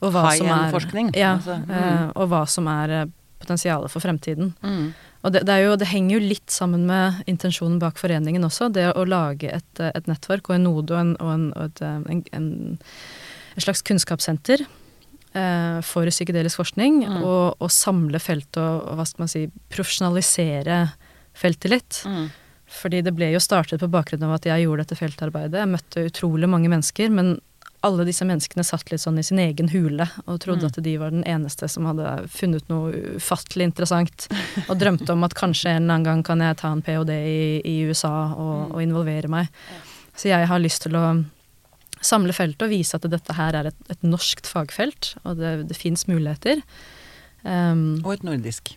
Og 0.00 0.12
hva 0.12 0.30
som 0.36 0.46
er, 0.46 1.10
ja, 1.14 1.36
altså, 1.36 1.56
mm. 1.66 1.70
eh, 1.70 2.10
og 2.14 2.28
hva 2.30 2.46
som 2.46 2.68
er 2.68 3.08
potensialet 3.48 3.92
for 3.92 4.04
fremtiden. 4.04 4.52
Mm. 4.62 4.90
Og 5.24 5.32
det, 5.32 5.44
det, 5.48 5.54
er 5.54 5.64
jo, 5.66 5.76
det 5.80 5.88
henger 5.90 6.18
jo 6.18 6.26
litt 6.28 6.52
sammen 6.52 6.84
med 6.88 7.22
intensjonen 7.30 7.80
bak 7.82 7.98
foreningen 7.98 8.44
også. 8.46 8.68
Det 8.74 8.90
å 8.92 9.06
lage 9.08 9.50
et, 9.56 9.70
eh, 9.80 9.94
et 9.96 10.10
nettverk 10.10 10.50
og 10.50 10.58
en 10.58 10.68
node 10.68 10.94
og, 10.94 11.00
en, 11.00 11.14
og, 11.18 11.32
en, 11.32 11.46
og 11.56 11.64
et, 11.70 11.82
eh, 11.82 12.28
en, 12.36 12.50
et 13.56 13.64
slags 13.64 13.82
kunnskapssenter 13.88 14.62
eh, 14.62 15.78
for 15.86 16.10
psykedelisk 16.12 16.60
forskning. 16.60 17.00
Mm. 17.06 17.22
Og, 17.22 17.56
og 17.58 17.72
samle 17.74 18.20
feltet 18.22 18.60
og, 18.62 18.84
og 18.92 19.00
hva 19.00 19.08
skal 19.08 19.24
man 19.24 19.32
si, 19.32 19.46
profesjonalisere 19.74 20.84
feltet 21.38 21.74
litt. 21.74 22.02
Mm. 22.06 22.28
Fordi 22.78 23.02
det 23.02 23.14
ble 23.16 23.32
jo 23.32 23.40
startet 23.42 23.80
på 23.80 23.90
bakgrunn 23.90 24.26
av 24.28 24.36
at 24.36 24.46
jeg 24.46 24.66
gjorde 24.66 24.84
dette 24.84 24.98
feltarbeidet. 25.00 25.62
Jeg 25.62 25.72
møtte 25.72 26.08
utrolig 26.10 26.50
mange 26.52 26.70
mennesker, 26.70 27.10
men 27.10 27.38
alle 27.86 28.04
disse 28.04 28.24
menneskene 28.26 28.64
satt 28.66 28.90
litt 28.90 29.00
sånn 29.00 29.18
i 29.20 29.22
sin 29.22 29.38
egen 29.38 29.68
hule 29.70 30.08
og 30.26 30.40
trodde 30.42 30.66
Mm. 30.66 30.70
at 30.72 30.82
de 30.82 30.96
var 30.98 31.10
den 31.14 31.22
eneste 31.24 31.68
som 31.70 31.84
hadde 31.86 32.28
funnet 32.28 32.66
noe 32.68 32.90
ufattelig 33.16 33.68
interessant. 33.70 34.26
Og 34.68 34.78
drømte 34.80 35.10
om 35.14 35.22
at 35.24 35.34
kanskje 35.38 35.70
en 35.76 35.84
eller 35.84 35.94
annen 35.94 36.04
gang 36.04 36.22
kan 36.24 36.40
jeg 36.40 36.56
ta 36.58 36.72
en 36.72 36.82
ph.d. 36.82 37.10
i, 37.12 37.60
i 37.64 37.76
USA 37.86 38.34
og, 38.34 38.68
Mm. 38.68 38.74
og 38.74 38.82
involvere 38.82 39.28
meg. 39.28 39.48
Så 40.16 40.28
jeg 40.28 40.46
har 40.50 40.58
lyst 40.58 40.82
til 40.82 40.92
å 40.98 41.24
samle 42.02 42.32
feltet 42.34 42.62
og 42.62 42.70
vise 42.70 42.94
at 42.94 43.02
dette 43.10 43.32
her 43.34 43.54
er 43.54 43.66
et, 43.70 43.78
et 43.90 44.02
norskt 44.02 44.46
fagfelt, 44.46 45.14
og 45.24 45.36
det, 45.38 45.68
det 45.68 45.76
fins 45.76 46.06
muligheter. 46.08 46.62
Um, 47.44 48.00
Og 48.04 48.12
et 48.14 48.22
nordisk. 48.26 48.74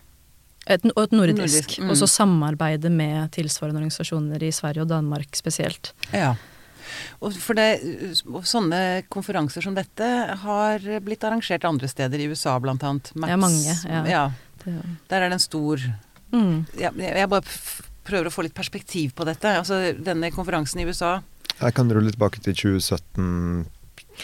et, 0.66 0.84
og 0.94 1.02
et 1.02 1.10
nordisk. 1.12 1.38
Nordisk, 1.42 1.78
mm. 1.82 1.90
Og 1.90 1.96
så 1.98 2.06
samarbeide 2.06 2.90
med 2.90 3.32
tilsvarende 3.34 3.80
organisasjoner 3.82 4.42
i 4.42 4.50
Sverige 4.54 4.82
og 4.82 4.88
Danmark 4.94 5.34
spesielt. 5.34 5.92
Ja. 6.12 6.34
Og 7.22 7.36
for 7.40 7.58
det, 7.58 7.68
sånne 8.48 9.02
konferanser 9.12 9.64
som 9.64 9.76
dette 9.76 10.08
har 10.42 10.86
blitt 11.04 11.24
arrangert 11.26 11.66
andre 11.68 11.90
steder 11.90 12.22
i 12.22 12.28
USA. 12.30 12.58
Max, 12.62 13.14
Ja, 13.28 13.36
mange, 13.36 13.76
ja. 13.88 14.02
ja. 14.08 14.24
Der 15.10 15.24
er 15.24 15.28
det 15.28 15.38
en 15.38 15.42
stor 15.42 15.80
mm. 16.30 16.56
ja, 16.78 16.92
Jeg 16.94 17.30
bare 17.30 17.42
prøver 18.06 18.28
å 18.28 18.34
få 18.34 18.46
litt 18.46 18.56
perspektiv 18.56 19.14
på 19.18 19.26
dette. 19.28 19.56
Altså, 19.60 19.92
denne 19.98 20.32
konferansen 20.34 20.82
i 20.82 20.86
USA 20.88 21.20
Jeg 21.58 21.76
kan 21.76 21.90
rulle 21.92 22.12
tilbake 22.14 22.42
til 22.44 22.56
2017, 22.58 23.64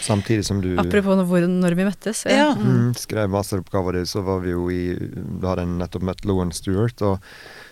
samtidig 0.05 0.45
som 0.47 0.61
du 0.63 0.73
Apropos 0.81 1.23
hvor, 1.29 1.47
når 1.47 1.77
vi 1.79 1.87
møttes. 1.87 2.25
Ja. 2.29 2.51
mm, 2.55 2.93
skrev 2.99 3.31
masteroppgaven 3.33 3.99
din, 3.99 4.09
så 4.09 4.23
var 4.25 4.43
vi 4.45 4.55
jo 4.55 4.69
i 4.73 4.83
Du 4.99 5.47
hadde 5.47 5.67
nettopp 5.71 6.07
møtt 6.11 6.27
Lowen 6.27 6.53
Stewart, 6.55 7.01
og 7.05 7.19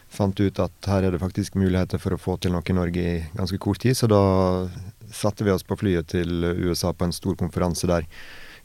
fant 0.09 0.39
ut 0.39 0.59
at 0.63 0.89
her 0.89 1.07
er 1.07 1.13
det 1.13 1.21
faktisk 1.21 1.57
muligheter 1.59 2.01
for 2.01 2.15
å 2.15 2.21
få 2.21 2.37
til 2.41 2.53
noe 2.55 2.65
i 2.65 2.75
Norge 2.75 3.03
i 3.03 3.15
ganske 3.37 3.59
kort 3.61 3.81
tid. 3.83 3.97
Så 3.97 4.09
da 4.11 4.21
satte 5.13 5.45
vi 5.47 5.53
oss 5.53 5.65
på 5.67 5.77
flyet 5.79 6.11
til 6.13 6.43
USA 6.67 6.93
på 6.93 7.07
en 7.07 7.15
stor 7.15 7.37
konferanse 7.39 7.89
der 7.89 8.07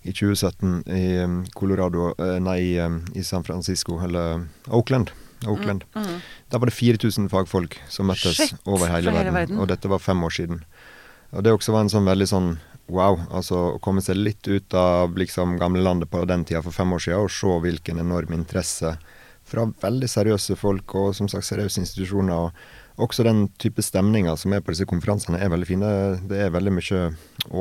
i 0.03 0.11
2017 0.11 0.83
i 0.91 1.05
um, 1.23 1.43
Colorado 1.55 2.11
eh, 2.19 2.39
Nei, 2.43 2.59
i, 2.73 2.81
um, 2.83 3.03
San 3.23 3.45
Francisco, 3.47 4.01
eller 4.03 4.49
Oakland. 4.67 5.13
Oakland. 5.47 5.85
Mm. 5.95 6.19
Da 6.51 6.59
var 6.59 6.71
det 6.71 6.75
4000 6.75 7.29
fagfolk 7.31 7.79
som 7.91 8.11
møttes 8.11 8.39
Shit, 8.39 8.59
over 8.67 8.91
hele, 8.91 9.11
hele 9.11 9.19
verden, 9.19 9.35
verden. 9.39 9.63
og 9.63 9.71
dette 9.71 9.91
var 9.91 10.03
fem 10.03 10.23
år 10.23 10.35
siden. 10.35 10.65
Og 11.33 11.47
det 11.47 11.55
også 11.55 11.75
var 11.75 11.87
en 11.87 11.93
sånn 11.93 12.07
veldig 12.07 12.29
sånn 12.29 12.53
wow, 12.93 13.17
altså 13.33 13.59
å 13.77 13.81
komme 13.83 14.03
seg 14.05 14.19
litt 14.19 14.47
ut 14.51 14.75
av 14.77 15.15
liksom 15.17 15.55
gamlelandet 15.61 16.11
på 16.11 16.25
den 16.29 16.45
tida 16.45 16.61
for 16.65 16.75
fem 16.75 16.93
år 16.93 17.05
siden, 17.07 17.23
og 17.23 17.33
se 17.33 17.59
hvilken 17.65 18.03
enorm 18.03 18.35
interesse 18.37 18.97
fra 19.53 19.69
veldig 19.85 20.09
seriøse 20.11 20.57
folk 20.59 20.97
og 20.99 21.13
som 21.19 21.29
sagt 21.31 21.49
seriøse 21.49 21.85
institusjoner. 21.85 22.49
og 22.49 22.81
også 23.01 23.25
den 23.25 23.47
type 23.61 23.83
stemninger 23.83 24.37
som 24.37 24.53
er 24.53 24.61
på 24.61 24.75
disse 24.75 24.87
konferansene, 24.89 25.41
er 25.41 25.51
veldig 25.53 25.69
fine. 25.69 25.93
Det 26.29 26.43
er 26.45 26.53
veldig 26.53 26.75
mye 26.77 27.07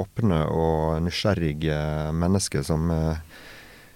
åpne 0.01 0.41
og 0.51 0.99
nysgjerrige 1.05 1.77
mennesker 2.19 2.65
som 2.67 2.91
eh, 2.91 3.21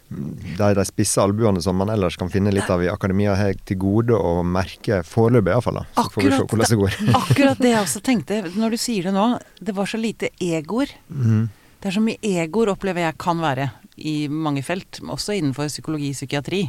de, 0.08 0.70
de 0.78 0.86
spisse 0.88 1.22
albuene 1.22 1.62
som 1.64 1.78
man 1.78 1.92
ellers 1.92 2.18
kan 2.20 2.32
finne 2.32 2.54
litt 2.54 2.70
av 2.72 2.84
i 2.84 2.90
akademia, 2.92 3.36
har 3.36 3.58
til 3.68 3.80
gode 3.82 4.16
å 4.16 4.46
merke 4.48 5.02
foreløpig, 5.08 5.52
iallfall. 5.52 5.82
Så 5.98 6.08
får 6.14 6.24
vi 6.24 6.32
se 6.32 6.40
Akkurat 6.40 6.54
hvordan 6.54 6.72
det 6.72 6.80
går. 6.82 6.98
Akkurat 7.22 7.64
det 7.66 7.74
jeg 7.74 7.84
også 7.88 8.04
tenkte 8.06 8.42
når 8.56 8.76
du 8.76 8.82
sier 8.82 9.10
det 9.10 9.16
nå. 9.18 9.28
Det 9.60 9.76
var 9.76 9.92
så 9.92 10.00
lite 10.00 10.32
egoer. 10.40 10.94
Mm. 11.10 11.50
Det 11.82 11.92
er 11.92 11.98
så 11.98 12.06
mye 12.06 12.34
egoer, 12.42 12.72
opplever 12.74 13.06
jeg 13.10 13.20
kan 13.22 13.44
være 13.44 13.70
i 13.96 14.16
mange 14.32 14.64
felt, 14.66 15.02
også 15.04 15.36
innenfor 15.38 15.70
psykologi 15.72 16.14
og 16.14 16.20
psykiatri. 16.20 16.64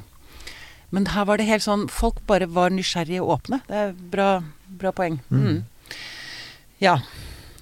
Men 0.94 1.06
her 1.06 1.24
var 1.26 1.36
det 1.40 1.46
helt 1.48 1.64
sånn 1.64 1.88
Folk 1.90 2.20
bare 2.26 2.46
var 2.46 2.70
nysgjerrige 2.70 3.20
og 3.24 3.40
åpne. 3.40 3.60
Det 3.66 3.74
er 3.74 3.92
bra, 3.92 4.42
bra 4.68 4.92
poeng. 4.92 5.18
Mm. 5.30 5.42
Mm. 5.42 5.62
Ja. 6.78 6.98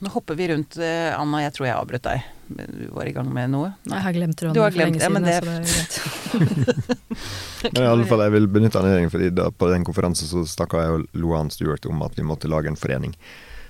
Nå 0.04 0.10
hopper 0.12 0.34
vi 0.36 0.48
rundt. 0.50 0.76
eh, 0.76 1.14
Anna, 1.16 1.40
jeg 1.46 1.54
tror 1.56 1.66
jeg 1.68 1.76
avbrøt 1.78 2.02
deg. 2.04 2.24
Du 2.48 2.90
var 2.92 3.08
i 3.08 3.12
gang 3.16 3.30
med 3.32 3.48
noe? 3.54 3.70
Jeg 3.88 4.02
har 4.04 4.12
glemt 4.12 4.36
Du 4.36 4.60
har 4.60 4.70
for 4.70 4.76
glemt 4.76 4.98
lenge 4.98 4.98
det, 4.98 5.02
Ja, 5.02 5.08
men 5.08 5.22
det- 5.24 5.38
så 5.38 5.44
det 5.44 5.54
er 5.54 5.64
greit. 5.64 6.74
Men 7.72 7.82
i 7.82 7.86
alle 7.88 8.04
fall, 8.04 8.20
jeg 8.20 8.32
vil 8.34 8.46
benytte 8.52 8.76
anledningen, 8.82 9.10
fordi 9.10 9.30
da, 9.32 9.46
på 9.50 9.70
den 9.72 9.84
konferansen 9.86 10.28
så 10.28 10.42
snakka 10.44 10.82
jeg 10.82 10.90
og 10.98 11.06
Loan 11.16 11.48
Stewart 11.50 11.86
om 11.88 12.02
at 12.04 12.12
vi 12.18 12.22
måtte 12.26 12.50
lage 12.52 12.68
en 12.68 12.76
forening 12.76 13.14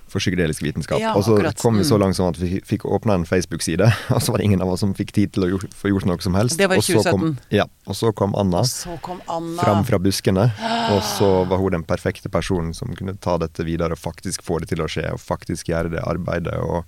for 0.09 0.21
psykedelisk 0.23 0.63
vitenskap. 0.63 1.01
Ja, 1.01 1.15
og 1.17 1.25
så 1.27 1.35
akkurat. 1.37 1.59
kom 1.59 1.77
vi 1.79 1.85
så 1.85 1.97
Mm. 1.97 2.01
langt 2.05 2.17
som 2.17 2.29
at 2.29 2.37
vi 2.39 2.61
fikk 2.61 2.85
åpna 2.87 3.15
en 3.15 3.25
Facebook-side, 3.25 3.83
og 4.15 4.21
så 4.23 4.31
var 4.31 4.39
det 4.39 4.45
ingen 4.45 4.63
av 4.63 4.69
oss 4.69 4.81
som 4.81 4.95
fikk 4.95 5.11
tid 5.13 5.33
til 5.33 5.43
å 5.45 5.59
få 5.75 5.91
gjort 5.91 6.07
noe 6.07 6.21
som 6.23 6.35
helst. 6.35 6.57
Det 6.59 6.69
var 6.69 6.77
i 6.77 6.79
Og 6.79 6.85
så 6.85 7.03
kom- 7.11 7.39
Ja. 7.51 7.65
Og 7.87 7.95
så 7.95 8.13
kom 8.15 8.35
Anna 8.37 8.59
Og 8.59 8.67
så 8.67 9.01
kom 9.03 9.21
Anna. 9.29 9.63
fram 9.63 9.85
fra 9.85 9.99
buskene, 9.99 10.53
og 10.93 11.03
så 11.03 11.47
var 11.51 11.59
hun 11.59 11.71
den 11.73 11.85
perfekte 11.85 12.29
personen 12.31 12.75
som 12.75 12.95
kunne 12.95 13.19
ta 13.21 13.37
dette 13.39 13.65
videre 13.65 13.93
og 13.93 13.99
faktisk 13.99 14.43
få 14.43 14.61
det 14.61 14.69
til 14.69 14.79
å 14.85 14.89
skje, 14.89 15.11
og 15.13 15.19
faktisk 15.21 15.67
gjøre 15.73 15.91
det 15.91 16.01
arbeidet. 16.05 16.55
og 16.63 16.85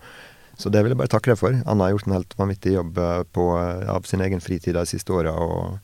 så 0.59 0.71
det 0.73 0.83
vil 0.83 0.91
jeg 0.95 0.97
bare 0.97 1.09
takke 1.13 1.35
deg 1.35 1.37
for. 1.39 1.53
Anna 1.67 1.85
har 1.85 1.93
gjort 1.93 2.07
en 2.07 2.13
helt 2.15 2.35
vanvittig 2.39 2.73
jobb 2.73 2.97
eh, 2.97 3.23
på, 3.35 3.45
eh, 3.61 3.91
av 3.93 4.05
sin 4.09 4.21
egen 4.23 4.41
fritid 4.41 4.73
de 4.73 4.87
siste 4.87 5.13
åra, 5.13 5.35
og 5.37 5.79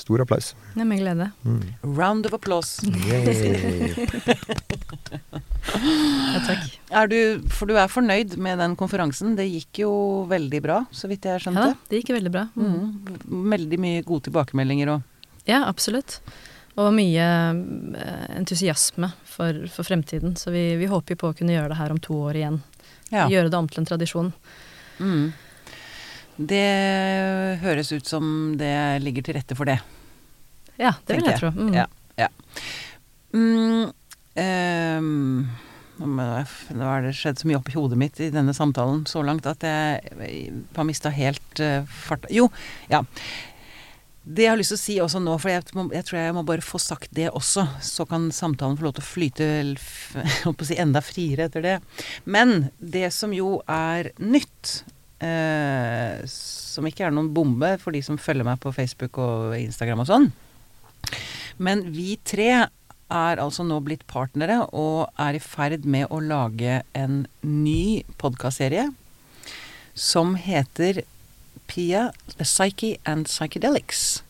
stor 0.00 0.22
applaus. 0.24 0.52
Nei, 0.78 0.84
med 0.88 1.00
glede. 1.02 1.30
Mm. 1.44 1.62
Round 1.98 2.26
of 2.30 2.36
applause. 2.38 2.82
Ja, 5.68 6.40
takk. 6.46 6.64
Er 6.96 7.08
du, 7.10 7.18
for 7.52 7.68
du 7.68 7.74
er 7.78 7.90
fornøyd 7.92 8.36
med 8.40 8.58
den 8.60 8.74
konferansen? 8.78 9.34
Det 9.38 9.44
gikk 9.48 9.82
jo 9.82 9.90
veldig 10.30 10.60
bra, 10.64 10.78
så 10.94 11.10
vidt 11.10 11.26
jeg 11.28 11.42
skjønte. 11.44 11.66
Ja, 11.72 11.88
det 11.90 12.00
gikk 12.00 12.12
veldig 12.16 12.32
bra. 12.34 12.44
Mm. 12.56 12.68
Mm. 12.72 13.48
Veldig 13.52 13.80
mye 13.82 14.04
gode 14.06 14.28
tilbakemeldinger 14.28 14.94
og 14.96 15.02
Ja, 15.48 15.62
absolutt. 15.68 16.18
Og 16.78 16.92
mye 16.94 17.26
eh, 17.98 18.24
entusiasme 18.38 19.10
for, 19.26 19.64
for 19.72 19.84
fremtiden. 19.88 20.36
Så 20.38 20.52
vi, 20.54 20.64
vi 20.80 20.88
håper 20.90 21.16
jo 21.16 21.20
på 21.24 21.32
å 21.32 21.36
kunne 21.36 21.56
gjøre 21.56 21.72
det 21.74 21.80
her 21.80 21.94
om 21.94 22.00
to 22.04 22.16
år 22.28 22.38
igjen. 22.40 22.60
ja. 23.10 23.26
Gjøre 23.28 23.50
det 23.52 23.58
om 23.58 23.68
til 23.68 23.82
en 23.82 23.88
tradisjon. 23.92 24.32
Mm. 25.02 25.32
Det 26.38 26.66
høres 27.62 27.90
ut 27.92 28.06
som 28.06 28.56
det 28.58 29.02
ligger 29.02 29.26
til 29.26 29.38
rette 29.38 29.58
for 29.58 29.68
det. 29.68 29.80
Ja, 30.78 30.94
det 31.04 31.18
vil 31.18 31.26
jeg, 31.26 31.34
jeg 31.34 31.40
tro. 31.42 31.50
Mm. 31.54 31.74
Ja. 31.74 31.88
Mm, 33.34 33.90
um, 34.94 35.50
nå 35.98 36.86
har 36.86 37.04
det 37.04 37.12
skjedd 37.18 37.40
så 37.40 37.48
mye 37.50 37.58
oppi 37.58 37.74
hodet 37.76 37.98
mitt 38.00 38.20
i 38.22 38.30
denne 38.32 38.54
samtalen 38.56 39.02
så 39.10 39.20
langt 39.26 39.46
at 39.50 39.66
jeg 39.66 40.54
har 40.76 40.86
mista 40.88 41.12
helt 41.12 41.60
uh, 41.60 41.82
farta 42.06 42.30
Jo, 42.32 42.48
ja. 42.88 43.02
Det 44.28 44.44
jeg 44.44 44.52
har 44.52 44.58
lyst 44.60 44.74
til 44.74 44.78
å 44.78 44.82
si 44.82 44.94
også 45.00 45.20
nå, 45.24 45.34
for 45.40 45.48
jeg, 45.48 45.64
jeg 45.72 46.04
tror 46.04 46.18
jeg 46.20 46.32
må 46.36 46.42
bare 46.48 46.64
få 46.64 46.80
sagt 46.82 47.08
det 47.16 47.30
også, 47.32 47.64
så 47.80 48.04
kan 48.08 48.26
samtalen 48.34 48.76
få 48.76 48.84
lov 48.84 48.98
til 48.98 49.04
å 49.04 49.08
flyte 49.08 49.46
holdt 50.44 50.58
på 50.60 50.66
å 50.66 50.68
si, 50.68 50.76
enda 50.76 51.00
friere 51.04 51.46
etter 51.48 51.64
det. 51.64 51.76
Men 52.28 52.68
det 52.76 53.08
som 53.16 53.32
jo 53.32 53.62
er 53.64 54.12
nytt, 54.20 54.82
eh, 55.24 56.24
som 56.30 56.86
ikke 56.88 57.06
er 57.08 57.14
noen 57.14 57.32
bombe 57.34 57.74
for 57.82 57.94
de 57.94 58.02
som 58.04 58.20
følger 58.20 58.46
meg 58.46 58.60
på 58.62 58.72
Facebook 58.74 59.20
og 59.22 59.56
Instagram 59.58 60.04
og 60.04 60.10
sånn, 60.10 60.28
men 61.58 61.86
vi 61.94 62.16
tre 62.26 62.50
er 63.08 63.40
altså 63.40 63.64
nå 63.64 63.78
blitt 63.84 64.04
partnere 64.10 64.60
og 64.76 65.08
er 65.20 65.38
i 65.38 65.42
ferd 65.42 65.86
med 65.88 66.10
å 66.12 66.20
lage 66.20 66.82
en 66.98 67.22
ny 67.42 68.04
podkastserie 68.20 68.90
som 69.98 70.36
heter 70.38 71.02
Pia, 71.68 72.08
The 72.36 72.46
Psyche 72.46 72.96
and 73.08 73.26
Psychedelics. 73.28 74.22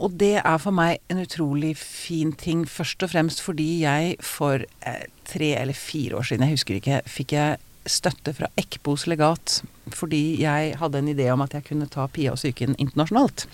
Og 0.00 0.14
det 0.20 0.38
er 0.40 0.60
for 0.62 0.72
meg 0.72 1.00
en 1.12 1.20
utrolig 1.20 1.74
fin 1.76 2.30
ting, 2.32 2.62
først 2.68 3.02
og 3.04 3.12
fremst 3.12 3.42
fordi 3.44 3.82
jeg 3.82 4.14
for 4.24 4.62
eh, 4.64 5.02
tre 5.28 5.50
eller 5.60 5.76
fire 5.76 6.20
år 6.20 6.30
siden, 6.30 6.46
jeg 6.46 6.56
husker 6.56 6.78
ikke, 6.78 7.02
fikk 7.08 7.34
jeg 7.36 7.58
støtte 7.88 8.34
fra 8.36 8.50
Ekbos 8.60 9.06
legat 9.10 9.60
fordi 9.96 10.42
jeg 10.42 10.74
hadde 10.78 11.00
en 11.00 11.08
idé 11.10 11.30
om 11.32 11.40
at 11.42 11.54
jeg 11.56 11.66
kunne 11.66 11.88
ta 11.90 12.06
Pia 12.12 12.34
og 12.34 12.38
psyken 12.38 12.76
internasjonalt. 12.78 13.46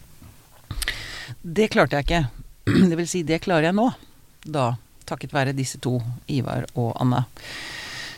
Det 1.40 1.70
klarte 1.72 1.96
jeg 1.96 2.06
ikke. 2.06 2.22
Det 2.90 2.98
vil 2.98 3.08
si, 3.08 3.22
det 3.26 3.40
klarer 3.44 3.70
jeg 3.70 3.78
nå. 3.78 3.86
Da, 4.42 4.74
takket 5.08 5.34
være 5.34 5.56
disse 5.56 5.78
to, 5.82 5.96
Ivar 6.30 6.66
og 6.74 6.92
Anna. 7.00 7.24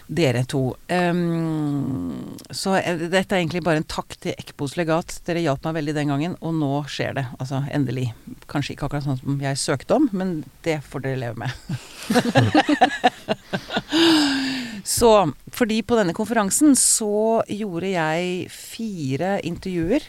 Dere 0.09 0.41
to. 0.49 0.73
Um, 0.89 2.39
så 2.51 2.79
eh, 2.79 2.97
dette 3.13 3.35
er 3.35 3.39
egentlig 3.43 3.61
bare 3.67 3.77
en 3.83 3.89
takk 3.89 4.15
til 4.23 4.33
Ekpos 4.41 4.77
legat. 4.79 5.19
Dere 5.27 5.43
hjalp 5.45 5.65
meg 5.69 5.75
veldig 5.83 5.95
den 5.99 6.13
gangen, 6.13 6.37
og 6.41 6.53
nå 6.57 6.85
skjer 6.89 7.13
det. 7.19 7.27
Altså 7.37 7.57
endelig. 7.77 8.07
Kanskje 8.49 8.73
ikke 8.73 8.87
akkurat 8.89 9.05
sånn 9.05 9.21
som 9.21 9.43
jeg 9.45 9.61
søkte 9.61 9.95
om, 9.99 10.05
men 10.17 10.29
det 10.65 10.79
får 10.89 11.01
dere 11.05 11.21
leve 11.21 11.37
med. 11.45 11.53
så 14.97 15.11
fordi 15.53 15.85
på 15.85 15.97
denne 16.01 16.17
konferansen 16.17 16.73
så 16.79 17.45
gjorde 17.53 17.93
jeg 17.93 18.49
fire 18.55 19.45
intervjuer. 19.45 20.01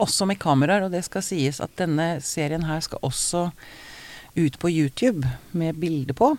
Også 0.00 0.24
med 0.24 0.40
kameraer, 0.40 0.88
og 0.88 0.92
det 0.96 1.04
skal 1.04 1.20
sies 1.26 1.60
at 1.60 1.76
denne 1.76 2.24
serien 2.24 2.64
her 2.64 2.80
skal 2.80 3.04
også 3.04 3.52
ut 4.40 4.56
på 4.56 4.72
YouTube 4.72 5.28
med 5.52 5.76
bilde 5.84 6.16
på. 6.16 6.32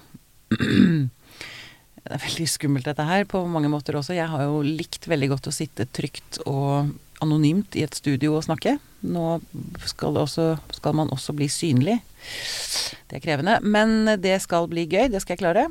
Det 2.01 2.15
er 2.15 2.23
veldig 2.23 2.47
skummelt 2.49 2.87
dette 2.89 3.05
her 3.05 3.27
på 3.29 3.43
mange 3.49 3.69
måter 3.69 3.97
også. 3.99 4.15
Jeg 4.17 4.29
har 4.31 4.47
jo 4.47 4.63
likt 4.65 5.05
veldig 5.09 5.31
godt 5.35 5.51
å 5.51 5.53
sitte 5.53 5.85
trygt 5.93 6.41
og 6.49 6.89
anonymt 7.21 7.77
i 7.77 7.83
et 7.85 7.97
studio 7.97 8.33
og 8.39 8.45
snakke. 8.47 8.79
Nå 9.05 9.35
skal, 9.89 10.17
også, 10.17 10.55
skal 10.73 10.97
man 10.97 11.11
også 11.13 11.35
bli 11.37 11.47
synlig. 11.51 11.99
Det 13.09 13.19
er 13.19 13.23
krevende. 13.23 13.59
Men 13.61 14.17
det 14.21 14.39
skal 14.41 14.69
bli 14.71 14.87
gøy. 14.89 15.11
Det 15.13 15.21
skal 15.21 15.37
jeg 15.37 15.43
klare. 15.43 15.67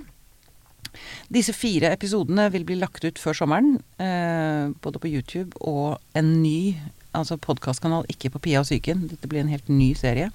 Disse 1.30 1.54
fire 1.54 1.92
episodene 1.94 2.48
vil 2.54 2.64
bli 2.66 2.78
lagt 2.78 3.04
ut 3.04 3.18
før 3.22 3.36
sommeren. 3.42 3.76
Eh, 4.02 4.70
både 4.82 5.02
på 5.02 5.10
YouTube 5.10 5.58
og 5.60 5.98
en 6.18 6.32
ny 6.42 6.78
altså 7.16 7.34
podkastkanal, 7.42 8.06
ikke 8.10 8.30
på 8.34 8.42
Pia 8.46 8.62
og 8.62 8.68
psyken. 8.68 9.08
Dette 9.10 9.30
blir 9.30 9.42
en 9.42 9.50
helt 9.50 9.70
ny 9.70 9.92
serie. 9.98 10.30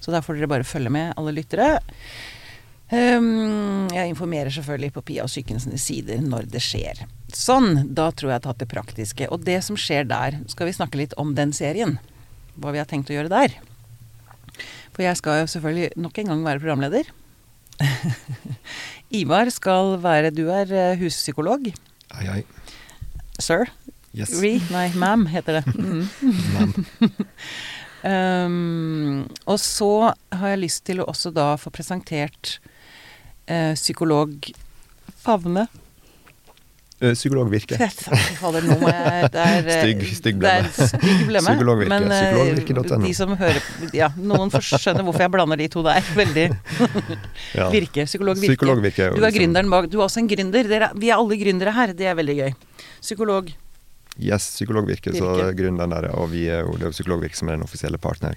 Så 0.00 0.12
der 0.12 0.24
får 0.24 0.38
dere 0.38 0.50
bare 0.54 0.68
følge 0.68 0.92
med, 0.92 1.12
alle 1.20 1.34
lyttere. 1.36 1.74
Um, 2.92 3.88
jeg 3.94 4.10
informerer 4.12 4.52
selvfølgelig 4.52 4.92
på 4.92 5.02
Pia 5.08 5.24
og 5.24 5.30
sykens 5.32 5.64
sider 5.80 6.20
når 6.20 6.50
det 6.52 6.60
skjer. 6.62 7.00
Sånn, 7.34 7.88
da 7.96 8.10
tror 8.12 8.28
jeg 8.30 8.34
jeg 8.34 8.42
har 8.42 8.44
tatt 8.44 8.60
det 8.62 8.70
praktiske. 8.70 9.28
Og 9.32 9.44
det 9.46 9.58
som 9.64 9.78
skjer 9.80 10.04
der, 10.08 10.36
skal 10.52 10.68
vi 10.68 10.76
snakke 10.76 11.00
litt 11.00 11.16
om 11.20 11.32
den 11.38 11.54
serien. 11.56 11.96
Hva 12.60 12.74
vi 12.74 12.82
har 12.82 12.88
tenkt 12.90 13.10
å 13.10 13.16
gjøre 13.16 13.32
der. 13.32 13.56
For 14.94 15.02
jeg 15.02 15.18
skal 15.18 15.40
jo 15.42 15.50
selvfølgelig 15.50 15.96
nok 15.98 16.20
en 16.20 16.30
gang 16.30 16.44
være 16.46 16.62
programleder. 16.62 17.08
Ivar 19.20 19.50
skal 19.50 19.96
være 20.02 20.30
Du 20.34 20.44
er 20.52 20.70
eh, 20.70 21.00
huspsykolog. 21.00 21.72
Ai, 22.14 22.26
ai. 22.36 22.42
Sir. 23.42 23.66
Yes. 24.14 24.36
Re, 24.38 24.60
nei, 24.70 24.86
ma'am 24.94 25.26
heter 25.32 25.60
det. 25.60 25.64
Mm. 28.04 28.46
um, 28.46 29.20
og 29.50 29.56
så 29.58 30.12
har 30.28 30.50
jeg 30.52 30.60
lyst 30.60 30.82
til 30.86 31.00
å 31.00 31.06
også 31.08 31.32
da 31.34 31.54
få 31.58 31.72
presentert 31.74 32.58
psykolog 33.74 34.52
Favne. 35.24 35.66
Eh, 37.04 37.12
Psykolog 37.16 37.48
Virke. 37.50 37.76
Fader, 38.38 38.62
nå 38.64 38.76
må 38.80 38.88
jeg 38.88 39.30
det 39.34 39.40
er, 39.42 39.66
eh, 39.72 39.80
Stygg- 39.82 40.04
stygg 40.14 40.38
Det 40.40 40.50
er 40.52 40.68
blemme. 41.26 41.50
Psykologvirke. 41.50 41.90
Men 41.90 42.12
eh, 42.14 43.00
de 43.02 43.14
som 43.16 43.34
hører 43.36 43.58
Ja, 43.96 44.08
noen 44.16 44.52
skjønner 44.54 45.02
hvorfor 45.04 45.24
jeg 45.26 45.32
blander 45.34 45.60
de 45.60 45.66
to 45.74 45.82
der. 45.84 46.06
Veldig 46.16 46.46
Ja. 47.58 47.66
Virke. 47.74 48.06
Psykolog 48.08 48.38
Virke. 48.38 48.54
Psykolog 48.54 48.80
Virke 48.84 49.08
er 49.08 49.10
jo 49.12 49.18
Du 49.20 49.26
er 49.26 49.34
gründeren 49.34 49.72
bak. 49.72 49.90
Du 49.92 49.98
er 50.00 50.06
også 50.06 50.22
en 50.22 50.30
gründer. 50.30 50.70
Dere, 50.70 50.92
vi 50.94 51.10
er 51.10 51.18
alle 51.18 51.40
gründere 51.40 51.74
her. 51.76 51.92
Det 51.98 52.08
er 52.08 52.16
veldig 52.20 52.38
gøy. 52.40 52.54
Psykolog. 53.02 53.50
Yes, 54.14 54.52
Psykologvirke, 54.54 55.10
så 55.18 55.32
gründeren 55.58 55.90
der, 55.90 56.06
og 56.14 56.28
vi 56.30 56.44
er 56.46 56.62
er 56.62 56.92
Psykologvirke 56.94 57.34
som 57.34 57.48
er 57.50 57.56
den 57.58 57.64
offisielle 57.66 57.98
partner 57.98 58.36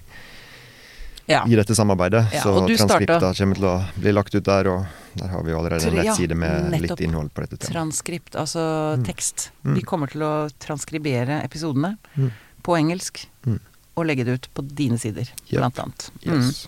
Ja. 1.28 1.42
i 1.46 1.54
dette 1.58 1.74
samarbeidet. 1.76 2.24
Ja, 2.32 2.40
så 2.42 2.54
transkripta 2.66 3.18
starta- 3.20 3.34
kommer 3.36 3.54
til 3.58 3.64
å 3.68 3.74
bli 4.00 4.12
lagt 4.16 4.34
ut 4.34 4.44
der, 4.44 4.68
og 4.72 4.86
der 5.20 5.28
har 5.28 5.42
vi 5.44 5.52
allerede 5.52 5.86
en 5.90 5.94
nettside 6.00 6.34
med 6.34 6.70
nettopp. 6.72 6.88
litt 6.98 7.00
innhold 7.04 7.32
på 7.34 7.44
dette 7.44 7.58
temaet. 7.58 7.72
Transkript, 7.74 8.32
altså 8.34 8.96
Mm. 8.96 9.04
tekst. 9.04 9.50
Mm. 9.64 9.74
Vi 9.74 9.82
kommer 9.82 10.06
til 10.10 10.20
å 10.22 10.48
transkribere 10.58 11.42
episodene 11.44 11.98
Mm. 12.16 12.32
på 12.62 12.76
engelsk 12.78 13.26
Mm. 13.46 13.60
og 13.96 14.06
legge 14.06 14.24
det 14.24 14.34
ut 14.40 14.48
på 14.54 14.62
dine 14.74 14.96
sider, 14.98 15.28
Yep. 15.50 15.58
blant 15.60 15.78
annet. 15.78 16.10
Mm. 16.24 16.42
Yes. 16.46 16.66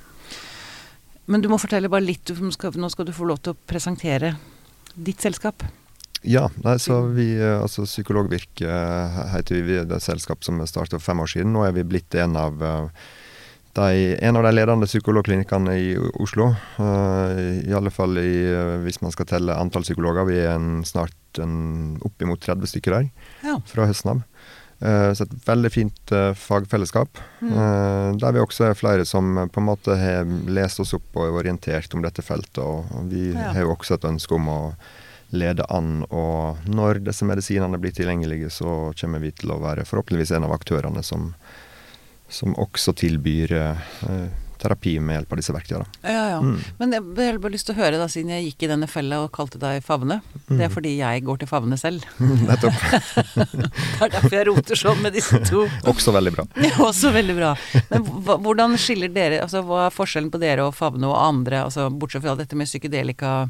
Men 1.27 1.41
du 1.41 1.49
må 1.49 1.59
fortelle 1.61 1.89
bare 1.89 2.03
litt, 2.05 2.27
skal, 2.53 2.73
nå 2.73 2.91
skal 2.91 3.05
du 3.07 3.13
få 3.13 3.27
lov 3.27 3.41
til 3.43 3.55
å 3.55 3.57
presentere 3.67 4.37
ditt 5.01 5.19
selskap. 5.23 5.63
Ja, 6.23 6.49
nei, 6.63 6.75
så 6.77 6.99
vi, 7.15 7.35
eh, 7.39 7.63
altså 7.63 7.87
Psykologvirke 7.87 8.67
eh, 8.69 9.31
heter 9.33 9.63
vi, 9.65 9.73
det 9.79 9.81
er 9.81 9.85
det 9.95 10.03
selskap 10.03 10.45
som 10.45 10.59
startet 10.67 10.91
for 11.01 11.01
fem 11.01 11.19
år 11.23 11.31
siden. 11.33 11.53
Nå 11.55 11.67
er 11.67 11.73
vi 11.73 11.83
blitt 11.83 12.15
en 12.21 12.37
av 12.37 12.61
eh, 12.61 12.89
de, 13.77 14.17
en 14.27 14.37
av 14.37 14.43
de 14.47 14.51
ledende 14.55 14.87
psykologklinikkene 14.89 15.75
i 15.79 15.91
Oslo. 16.21 16.49
Uh, 16.79 17.61
I 17.69 17.75
alle 17.77 17.93
fall 17.95 18.19
i, 18.19 18.33
uh, 18.51 18.79
hvis 18.85 19.01
man 19.05 19.13
skal 19.15 19.29
telle 19.31 19.55
antall 19.55 19.85
psykologer. 19.87 20.27
Vi 20.29 20.39
er 20.43 20.55
en, 20.57 20.81
snart 20.89 21.15
en, 21.39 21.99
oppimot 22.07 22.43
30 22.43 22.67
stykker 22.73 22.97
der 22.97 23.11
Ja. 23.47 23.59
fra 23.71 23.87
høsten 23.91 24.17
av. 24.17 24.25
Uh, 24.81 25.13
så 25.15 25.27
et 25.27 25.35
veldig 25.47 25.71
fint 25.75 26.15
fagfellesskap. 26.41 27.21
Mm. 27.45 28.17
Der 28.23 28.33
vi 28.33 28.41
også 28.43 28.71
er 28.71 28.79
flere 28.79 29.05
som 29.07 29.37
på 29.53 29.61
en 29.61 29.69
måte 29.69 29.95
har 30.01 30.25
lest 30.51 30.81
oss 30.83 30.95
opp 30.97 31.15
og 31.21 31.29
er 31.29 31.39
orientert 31.45 31.95
om 31.95 32.03
dette 32.03 32.25
feltet. 32.25 32.59
Og, 32.65 32.89
og 32.97 33.11
vi 33.13 33.31
Ja. 33.35 33.53
har 33.55 33.63
jo 33.69 33.75
også 33.77 33.95
et 34.01 34.09
ønske 34.09 34.35
om 34.35 34.49
å 34.49 34.61
lede 35.31 35.63
an, 35.71 36.01
og 36.11 36.59
når 36.67 37.05
disse 37.07 37.23
medisinene 37.23 37.79
blir 37.79 37.93
tilgjengelige, 37.95 38.49
så 38.51 38.91
kommer 38.99 39.21
vi 39.23 39.31
til 39.31 39.53
å 39.55 39.61
være 39.63 39.85
forhåpentligvis 39.87 40.33
en 40.35 40.49
av 40.49 40.57
aktørene 40.57 41.05
som, 41.07 41.29
som 42.31 42.55
også 42.57 42.95
tilbyr 42.97 43.53
eh, 43.59 44.31
terapi 44.61 44.99
med 45.01 45.15
hjelp 45.17 45.31
av 45.33 45.39
disse 45.41 45.53
verktøyene. 45.57 45.87
Ja, 46.05 46.25
ja. 46.35 46.41
Mm. 46.45 46.59
Men 46.79 46.91
jeg 46.93 47.05
har 47.31 47.39
bare 47.41 47.55
lyst 47.55 47.65
til 47.71 47.73
å 47.73 47.79
høre, 47.81 47.97
da, 47.97 48.05
siden 48.13 48.29
jeg 48.35 48.51
gikk 48.51 48.67
i 48.67 48.69
denne 48.69 48.85
fella 48.93 49.23
og 49.25 49.31
kalte 49.33 49.57
deg 49.63 49.81
Favne. 49.87 50.19
Det 50.51 50.59
er 50.59 50.69
Mm. 50.69 50.75
fordi 50.75 50.93
jeg 50.99 51.23
går 51.25 51.39
til 51.41 51.49
Favne 51.49 51.79
selv. 51.81 52.05
Nettopp. 52.51 52.77
Det 53.41 54.05
er 54.05 54.13
derfor 54.19 54.37
jeg 54.37 54.47
roter 54.51 54.77
sånn 54.83 55.01
med 55.01 55.17
disse 55.17 55.41
to. 55.49 55.65
Også 55.89 56.13
veldig 56.13 56.33
bra. 56.37 56.45
Ja, 56.61 56.75
også 56.91 57.13
veldig 57.15 57.37
bra. 57.41 57.55
Men 57.89 58.05
hvordan 58.45 58.77
skiller 58.81 59.09
dere 59.15 59.41
Altså, 59.47 59.63
hva 59.65 59.87
er 59.89 59.97
forskjellen 59.97 60.29
på 60.35 60.41
dere 60.43 60.69
og 60.69 60.77
Favne 60.77 61.09
og 61.09 61.17
andre, 61.17 61.65
altså 61.65 61.89
bortsett 61.91 62.23
fra 62.27 62.37
dette 62.37 62.57
med 62.59 62.69
psykedelika 62.69 63.49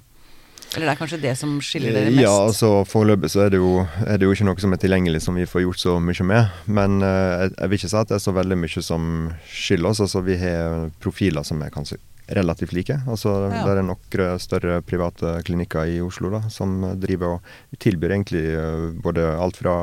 Eller 0.77 0.87
det 0.87 0.93
er 0.93 0.99
kanskje 1.01 1.19
det 1.23 1.33
som 1.39 1.57
skiller 1.65 1.97
dere 1.97 2.13
mest? 2.13 2.23
Ja, 2.23 2.35
altså 2.47 2.85
foreløpig 2.87 3.33
så 3.33 3.43
er 3.47 3.55
det, 3.55 3.59
jo, 3.59 3.87
er 4.07 4.21
det 4.21 4.29
jo 4.29 4.35
ikke 4.37 4.47
noe 4.47 4.63
som 4.63 4.77
er 4.77 4.83
tilgjengelig 4.83 5.25
som 5.25 5.39
vi 5.39 5.49
får 5.51 5.65
gjort 5.65 5.83
så 5.83 5.97
mye 6.03 6.27
med. 6.31 6.61
Men 6.71 7.01
uh, 7.03 7.11
jeg, 7.11 7.57
jeg 7.57 7.73
vil 7.73 7.81
ikke 7.81 7.91
si 7.91 7.99
at 7.99 8.13
det 8.13 8.19
er 8.21 8.23
så 8.23 8.37
veldig 8.37 8.61
mye 8.61 8.85
som 8.87 9.09
skiller 9.51 9.91
oss. 9.91 10.05
Altså 10.07 10.23
vi 10.27 10.39
har 10.39 10.87
profiler 11.03 11.47
som 11.47 11.63
er 11.67 11.75
kanskje 11.75 11.99
relativt 12.31 12.73
like. 12.73 13.01
Altså 13.09 13.51
Ja. 13.51 13.65
Det 13.65 13.79
er 13.79 13.83
noen 13.83 14.39
større 14.39 14.81
private 14.83 15.43
klinikker 15.43 15.89
i 15.91 16.01
Oslo 16.01 16.31
da, 16.31 16.43
som 16.49 16.79
driver 17.01 17.39
og 17.39 17.81
tilbyr 17.83 18.15
egentlig 18.15 18.45
eh, 18.55 18.87
både 19.03 19.27
alt 19.35 19.59
fra 19.59 19.75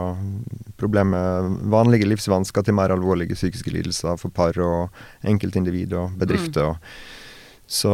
problemer, 0.78 1.50
vanlige 1.67 2.08
livsvansker 2.08 2.63
til 2.63 2.78
mer 2.78 2.93
alvorlige 2.95 3.36
psykiske 3.36 3.71
lidelser 3.73 4.17
for 4.17 4.30
par 4.30 4.58
og 4.63 4.89
enkeltindivid 5.23 5.93
og 5.93 6.15
bedrifter. 6.17 6.71
og 6.71 6.78
så, 7.67 7.93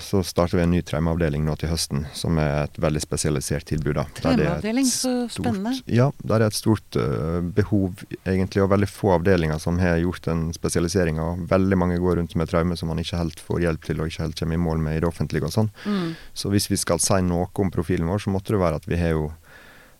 så 0.00 0.22
starter 0.22 0.58
vi 0.58 0.62
en 0.62 0.72
ny 0.74 0.82
traumeavdeling 0.84 1.46
nå 1.46 1.54
til 1.56 1.70
høsten, 1.72 2.02
som 2.12 2.36
er 2.40 2.66
et 2.66 2.76
veldig 2.80 3.00
spesialisert 3.00 3.64
tilbud. 3.70 3.94
da. 3.96 4.04
Traumeavdeling, 4.18 4.84
så 4.84 5.12
spennende. 5.32 5.72
Ja, 5.88 6.10
der 6.20 6.44
er 6.44 6.52
et 6.52 6.58
stort 6.58 6.98
uh, 7.00 7.40
behov, 7.40 8.02
egentlig, 8.28 8.60
og 8.60 8.68
veldig 8.74 8.90
få 8.92 9.14
avdelinger 9.16 9.62
som 9.62 9.80
har 9.80 9.96
gjort 10.02 10.28
en 10.28 10.50
spesialisering. 10.52 11.22
Og 11.24 11.46
veldig 11.48 11.78
mange 11.80 11.96
går 12.02 12.20
rundt 12.20 12.36
med 12.36 12.52
traume 12.52 12.76
som 12.76 12.92
man 12.92 13.00
ikke 13.00 13.22
helt 13.22 13.40
får 13.40 13.64
hjelp 13.64 13.88
til, 13.88 14.02
og 14.02 14.12
ikke 14.12 14.26
helt 14.26 14.42
kommer 14.42 14.60
i 14.60 14.64
mål 14.66 14.84
med 14.84 14.98
i 14.98 15.00
det 15.00 15.08
offentlige 15.08 15.48
og 15.48 15.56
sånn. 15.56 15.72
Mm. 15.88 16.12
Så 16.36 16.52
hvis 16.52 16.68
vi 16.68 16.80
skal 16.84 17.00
si 17.00 17.22
noe 17.24 17.48
om 17.64 17.72
profilen 17.72 18.12
vår, 18.12 18.26
så 18.26 18.34
måtte 18.34 18.52
det 18.52 18.60
være 18.60 18.82
at 18.82 18.90
vi 18.90 19.00
har 19.00 19.16
jo 19.16 19.30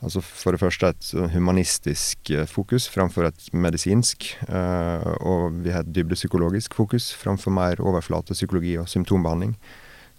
Altså 0.05 0.21
For 0.25 0.55
det 0.55 0.61
første 0.61 0.91
et 0.93 1.11
humanistisk 1.35 2.31
eh, 2.35 2.45
fokus 2.49 2.87
framfor 2.93 3.31
et 3.31 3.47
medisinsk. 3.53 4.35
eh, 4.49 5.07
og 5.25 5.63
vi 5.65 5.73
har 5.73 5.85
et 5.85 5.95
dybdepsykologisk 5.97 6.77
fokus 6.77 7.11
framfor 7.17 7.55
mer 7.55 7.81
overflatepsykologi 7.81 8.77
og 8.83 8.91
symptombehandling. 8.91 9.57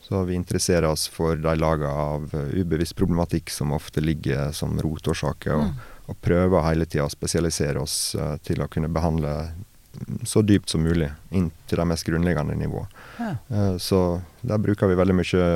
Så 0.06 0.22
vi 0.26 0.38
interesserer 0.38 0.86
oss 0.90 1.08
for 1.10 1.38
de 1.38 1.54
lagene 1.58 1.92
av 1.92 2.34
eh, 2.34 2.58
ubevisst 2.62 2.98
problematikk 2.98 3.54
som 3.54 3.74
ofte 3.78 4.02
ligger 4.02 4.52
som 4.58 4.74
rotårsaker, 4.82 5.54
og, 5.54 5.86
og 6.10 6.20
prøver 6.22 6.66
hele 6.70 6.90
tida 6.90 7.06
å 7.06 7.14
spesialisere 7.14 7.82
oss 7.82 8.16
til 8.46 8.62
å 8.62 8.70
kunne 8.70 8.90
behandle 8.94 9.32
mm, 9.50 10.26
så 10.30 10.42
dypt 10.46 10.70
som 10.74 10.86
mulig, 10.86 11.10
inn 11.30 11.52
til 11.70 11.82
de 11.82 11.88
mest 11.90 12.06
grunnleggende 12.06 12.58
nivå. 12.58 12.86
Ja. 13.18 13.34
Så 13.82 14.22
der 14.46 14.62
bruker 14.62 14.90
vi 14.92 14.98
veldig 14.98 15.18
mye 15.18 15.50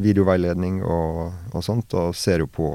videoveiledning 0.00 0.80
og, 0.80 1.36
og 1.52 1.64
sånt, 1.64 1.92
og 1.92 2.16
ser 2.16 2.44
jo 2.44 2.48
på 2.48 2.72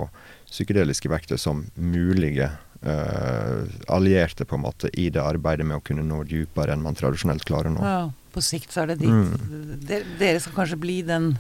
psykedeliske 0.56 1.12
verktøy 1.12 1.38
som 1.42 1.66
mulige 1.76 2.48
uh, 2.50 3.66
allierte 3.92 4.48
på 4.48 4.58
en 4.58 4.64
måte 4.66 4.92
i 4.94 5.10
det 5.14 5.22
arbeidet 5.24 5.68
med 5.68 5.82
å 5.82 5.84
kunne 5.86 6.06
nå 6.08 6.22
dypere 6.30 6.76
enn 6.76 6.84
man 6.86 6.96
tradisjonelt 6.98 7.44
klarer 7.48 7.74
nå. 7.74 7.84
Ja, 7.84 8.00
på 8.36 8.44
sikt 8.44 8.72
så 8.76 8.86
er 8.86 8.94
det 8.94 9.02
dit. 9.04 9.12
Mm. 9.12 9.76
Dere, 9.88 10.08
dere 10.22 10.42
skal 10.44 10.56
kanskje 10.62 10.80
bli 10.82 11.02
den 11.08 11.34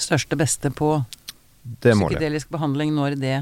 største 0.00 0.38
beste 0.40 0.70
på 0.72 0.94
Det 1.82 1.94
må 1.94 2.08
det. 2.08 2.16
psykedelisk 2.16 2.52
behandling 2.52 2.94
når 2.96 3.16
det 3.20 3.34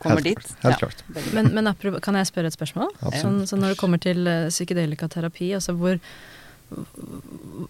kommer 0.00 0.20
Helt 0.22 0.40
dit. 0.40 0.52
Helt 0.62 0.74
Ja, 0.74 0.78
klart. 0.80 1.00
Men, 1.34 1.50
men 1.56 1.70
kan 2.00 2.16
jeg 2.16 2.28
spørre 2.30 2.48
et 2.48 2.56
spørsmål? 2.56 2.92
Sånn, 3.20 3.42
så 3.48 3.58
når 3.58 3.74
det 3.74 3.80
kommer 3.80 4.00
til 4.00 4.24
uh, 4.28 4.48
psykedelikaterapi, 4.52 5.50
altså 5.58 5.74
hvor, 5.76 5.98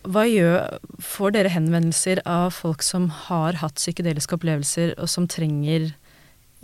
hva 0.04 0.26
gjør 0.28 0.78
Får 1.00 1.32
dere 1.34 1.52
henvendelser 1.52 2.20
av 2.28 2.50
folk 2.54 2.84
som 2.84 3.08
har 3.26 3.58
hatt 3.62 3.80
psykedeliske 3.80 4.36
opplevelser, 4.36 4.94
og 5.00 5.08
som 5.08 5.28
trenger 5.30 5.90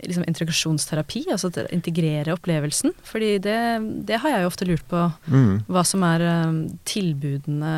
liksom 0.03 0.25
integrasjonsterapi, 0.29 1.23
altså 1.33 1.49
å 1.49 1.63
integrere 1.73 2.35
opplevelsen. 2.35 2.93
Fordi 3.05 3.31
det, 3.41 3.57
det, 4.05 4.19
har 4.21 4.33
jeg 4.33 4.43
jo 4.43 4.49
ofte 4.51 4.67
lurt 4.69 4.85
på, 4.89 4.99
mm. 5.25 5.53
hva 5.73 5.83
som 5.87 6.05
er 6.05 6.23
um, 6.27 6.59
tilbudene 6.87 7.73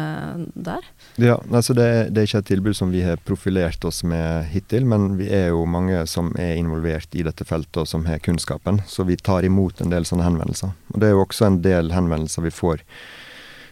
der. 0.54 0.90
Ja, 1.22 1.38
altså 1.48 1.76
det, 1.78 1.88
det, 2.12 2.22
er 2.22 2.30
ikke 2.30 2.44
et 2.44 2.52
tilbud 2.52 2.76
som 2.78 2.92
vi 2.92 3.06
har 3.06 3.22
profilert 3.24 3.88
oss 3.88 4.02
med 4.04 4.50
hittil, 4.52 4.88
men 4.90 5.14
vi 5.20 5.30
er 5.32 5.54
jo 5.54 5.64
mange 5.70 6.04
som 6.12 6.34
er 6.40 6.58
involvert 6.60 7.16
i 7.16 7.24
dette 7.26 7.48
feltet 7.48 7.84
og 7.84 7.88
som 7.90 8.04
har 8.10 8.20
kunnskapen, 8.24 8.84
så 8.90 9.08
vi 9.08 9.16
tar 9.16 9.48
imot 9.48 9.80
en 9.80 9.94
del 9.94 10.08
sånne 10.08 10.28
henvendelser. 10.28 10.76
Og 10.94 11.00
det 11.00 11.10
er 11.10 11.16
jo 11.16 11.24
også 11.24 11.48
en 11.48 11.64
del 11.64 11.96
henvendelser 11.96 12.50
vi 12.50 12.56
får 12.56 12.84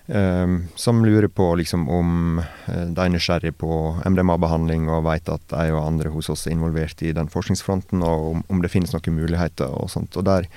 som 0.08 1.02
lurer 1.04 1.28
på 1.28 1.46
liksom, 1.60 1.89
om 1.91 2.39
uh, 2.39 2.86
de 2.88 3.02
er 3.04 3.12
nysgjerrig 3.12 3.52
på 3.60 3.70
MDMA-behandling 4.08 4.86
og 4.88 5.04
vet 5.10 5.28
at 5.34 5.52
jeg 5.52 5.74
og 5.76 5.82
andre 5.84 6.13
hos 6.13 6.30
oss 6.32 6.46
er 6.48 6.56
involvert 6.56 7.04
i 7.04 7.12
den 7.12 7.28
forskningsfronten, 7.28 8.04
og 8.08 8.30
om, 8.32 8.43
om 8.48 8.63
det 8.63 8.72
finnes 8.72 8.96
noen 8.96 9.17
muligheter 9.17 9.67
og 9.67 9.91
sånt. 9.91 10.15
Og 10.15 10.24
der 10.30 10.48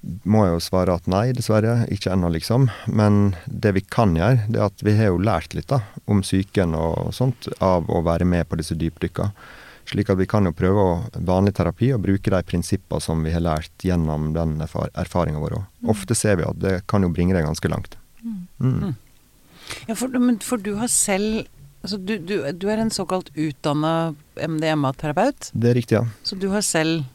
må 0.00 0.46
jeg 0.46 0.54
jo 0.54 0.62
svare 0.64 0.96
at 0.96 1.08
nei, 1.10 1.26
dessverre. 1.36 1.84
Ikke 1.92 2.12
ennå, 2.14 2.30
liksom. 2.32 2.68
Men 2.88 3.34
det 3.44 3.74
vi 3.76 3.84
kan 3.84 4.14
gjøre, 4.16 4.46
det 4.48 4.60
er 4.60 4.70
at 4.70 4.84
vi 4.84 4.96
har 4.96 5.12
jo 5.12 5.20
lært 5.20 5.56
litt 5.56 5.68
da, 5.68 5.82
om 6.10 6.22
psyken 6.24 6.76
og 6.78 7.12
sånt 7.16 7.50
av 7.60 7.90
å 7.90 8.00
være 8.06 8.28
med 8.28 8.48
på 8.48 8.58
disse 8.60 8.78
dypdykka. 8.80 9.30
Slik 9.90 10.12
at 10.12 10.20
vi 10.20 10.28
kan 10.30 10.46
jo 10.46 10.54
prøve 10.54 10.86
vanlig 11.26 11.56
terapi 11.58 11.90
og 11.96 12.04
bruke 12.04 12.32
de 12.32 12.40
prinsippene 12.46 13.02
som 13.02 13.24
vi 13.26 13.32
har 13.34 13.42
lært 13.44 13.84
gjennom 13.84 14.30
den 14.36 14.60
erfar 14.62 14.92
erfaringa 14.94 15.40
vår. 15.42 15.58
òg. 15.58 15.88
Ofte 15.92 16.16
ser 16.16 16.38
vi 16.40 16.46
at 16.48 16.60
det 16.62 16.76
kan 16.88 17.04
jo 17.04 17.12
bringe 17.12 17.36
deg 17.36 17.48
ganske 17.48 17.72
langt. 17.72 17.99
Mm. 18.22 18.42
Mm. 18.60 18.94
Ja, 19.86 19.94
for, 19.94 20.08
men 20.18 20.40
for 20.44 20.60
du 20.60 20.74
har 20.80 20.92
selv 20.92 21.46
Altså, 21.80 21.96
du, 21.96 22.18
du, 22.20 22.34
du 22.52 22.66
er 22.68 22.76
en 22.82 22.90
såkalt 22.92 23.30
utdanna 23.32 24.12
MDMA-terapeut? 24.36 25.46
Det 25.56 25.70
er 25.70 25.78
riktig, 25.78 25.96
ja. 25.96 26.02
Så 26.28 26.36
du 26.36 26.50
har 26.52 26.60
selv 26.60 27.06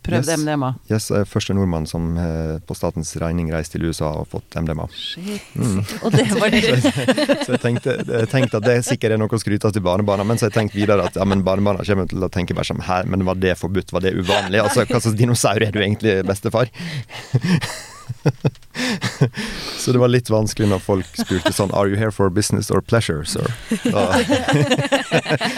prøvd 0.00 0.30
yes. 0.30 0.40
MDMA? 0.40 0.70
Yes, 0.88 1.08
jeg 1.12 1.26
er 1.26 1.28
første 1.28 1.52
nordmann 1.56 1.84
som 1.88 2.06
eh, 2.16 2.54
på 2.64 2.76
statens 2.78 3.12
regning 3.20 3.50
reiste 3.52 3.76
til 3.76 3.90
USA 3.90 4.14
og 4.22 4.30
fått 4.32 4.56
MDMA. 4.56 4.86
Shit. 4.96 5.44
Mm. 5.52 5.82
Og 6.04 6.16
det 6.16 6.26
var 6.32 6.52
det. 6.56 6.62
så 7.44 7.58
jeg 7.58 7.62
tenkte, 7.66 7.98
jeg 8.00 8.32
tenkte, 8.32 8.62
at 8.62 8.68
det 8.70 8.78
sikkert 8.88 9.18
er 9.18 9.20
noe 9.20 9.36
å 9.36 9.42
skryte 9.42 9.68
av 9.68 9.76
til 9.76 9.84
barnebarna, 9.84 10.24
men 10.24 10.40
så 10.40 10.48
jeg 10.48 10.56
tenkte 10.56 10.80
videre 10.80 11.10
at 11.10 11.20
ja, 11.20 11.28
men 11.28 11.44
barnebarna 11.44 11.84
kommer 11.84 12.08
til 12.08 12.24
å 12.24 12.32
tenke 12.32 12.56
bare 12.56 12.70
som 12.72 12.80
her, 12.88 13.12
men 13.12 13.28
var 13.28 13.36
det 13.44 13.58
forbudt, 13.60 13.92
var 13.92 14.08
det 14.08 14.16
uvanlig? 14.16 14.64
Altså, 14.64 14.86
hva 14.88 15.04
slags 15.04 15.20
dinosaur 15.20 15.68
er 15.68 15.76
du 15.76 15.82
egentlig, 15.84 16.22
bestefar? 16.28 16.72
så 19.80 19.92
det 19.92 19.98
var 19.98 20.08
litt 20.12 20.30
vanskelig 20.30 20.68
når 20.70 20.82
folk 20.84 21.08
spurte 21.18 21.52
sånn 21.54 21.72
Are 21.76 21.88
you 21.90 21.98
here 22.00 22.12
for 22.14 22.30
business 22.30 22.70
or 22.70 22.80
pleasure, 22.80 23.24
sir? 23.24 23.46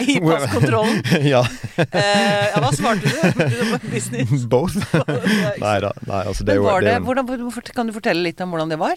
I 0.07 0.19
passkontrollen? 0.23 1.03
ja. 1.27 1.43
Uh. 1.79 2.59
Hva 2.59 2.73
svarte 2.77 3.09
du? 3.09 3.79
business? 3.91 4.47
Both. 4.47 4.79
nei 5.62 5.79
da. 5.85 5.93
Nei, 6.07 6.23
altså 6.27 6.45
det, 6.45 6.59
var 6.62 6.85
det, 6.85 6.95
det 6.95 7.01
hvordan, 7.07 7.51
Kan 7.75 7.91
du 7.91 7.97
fortelle 7.97 8.23
litt 8.25 8.41
om 8.45 8.55
hvordan 8.55 8.73
det 8.73 8.81
var? 8.83 8.97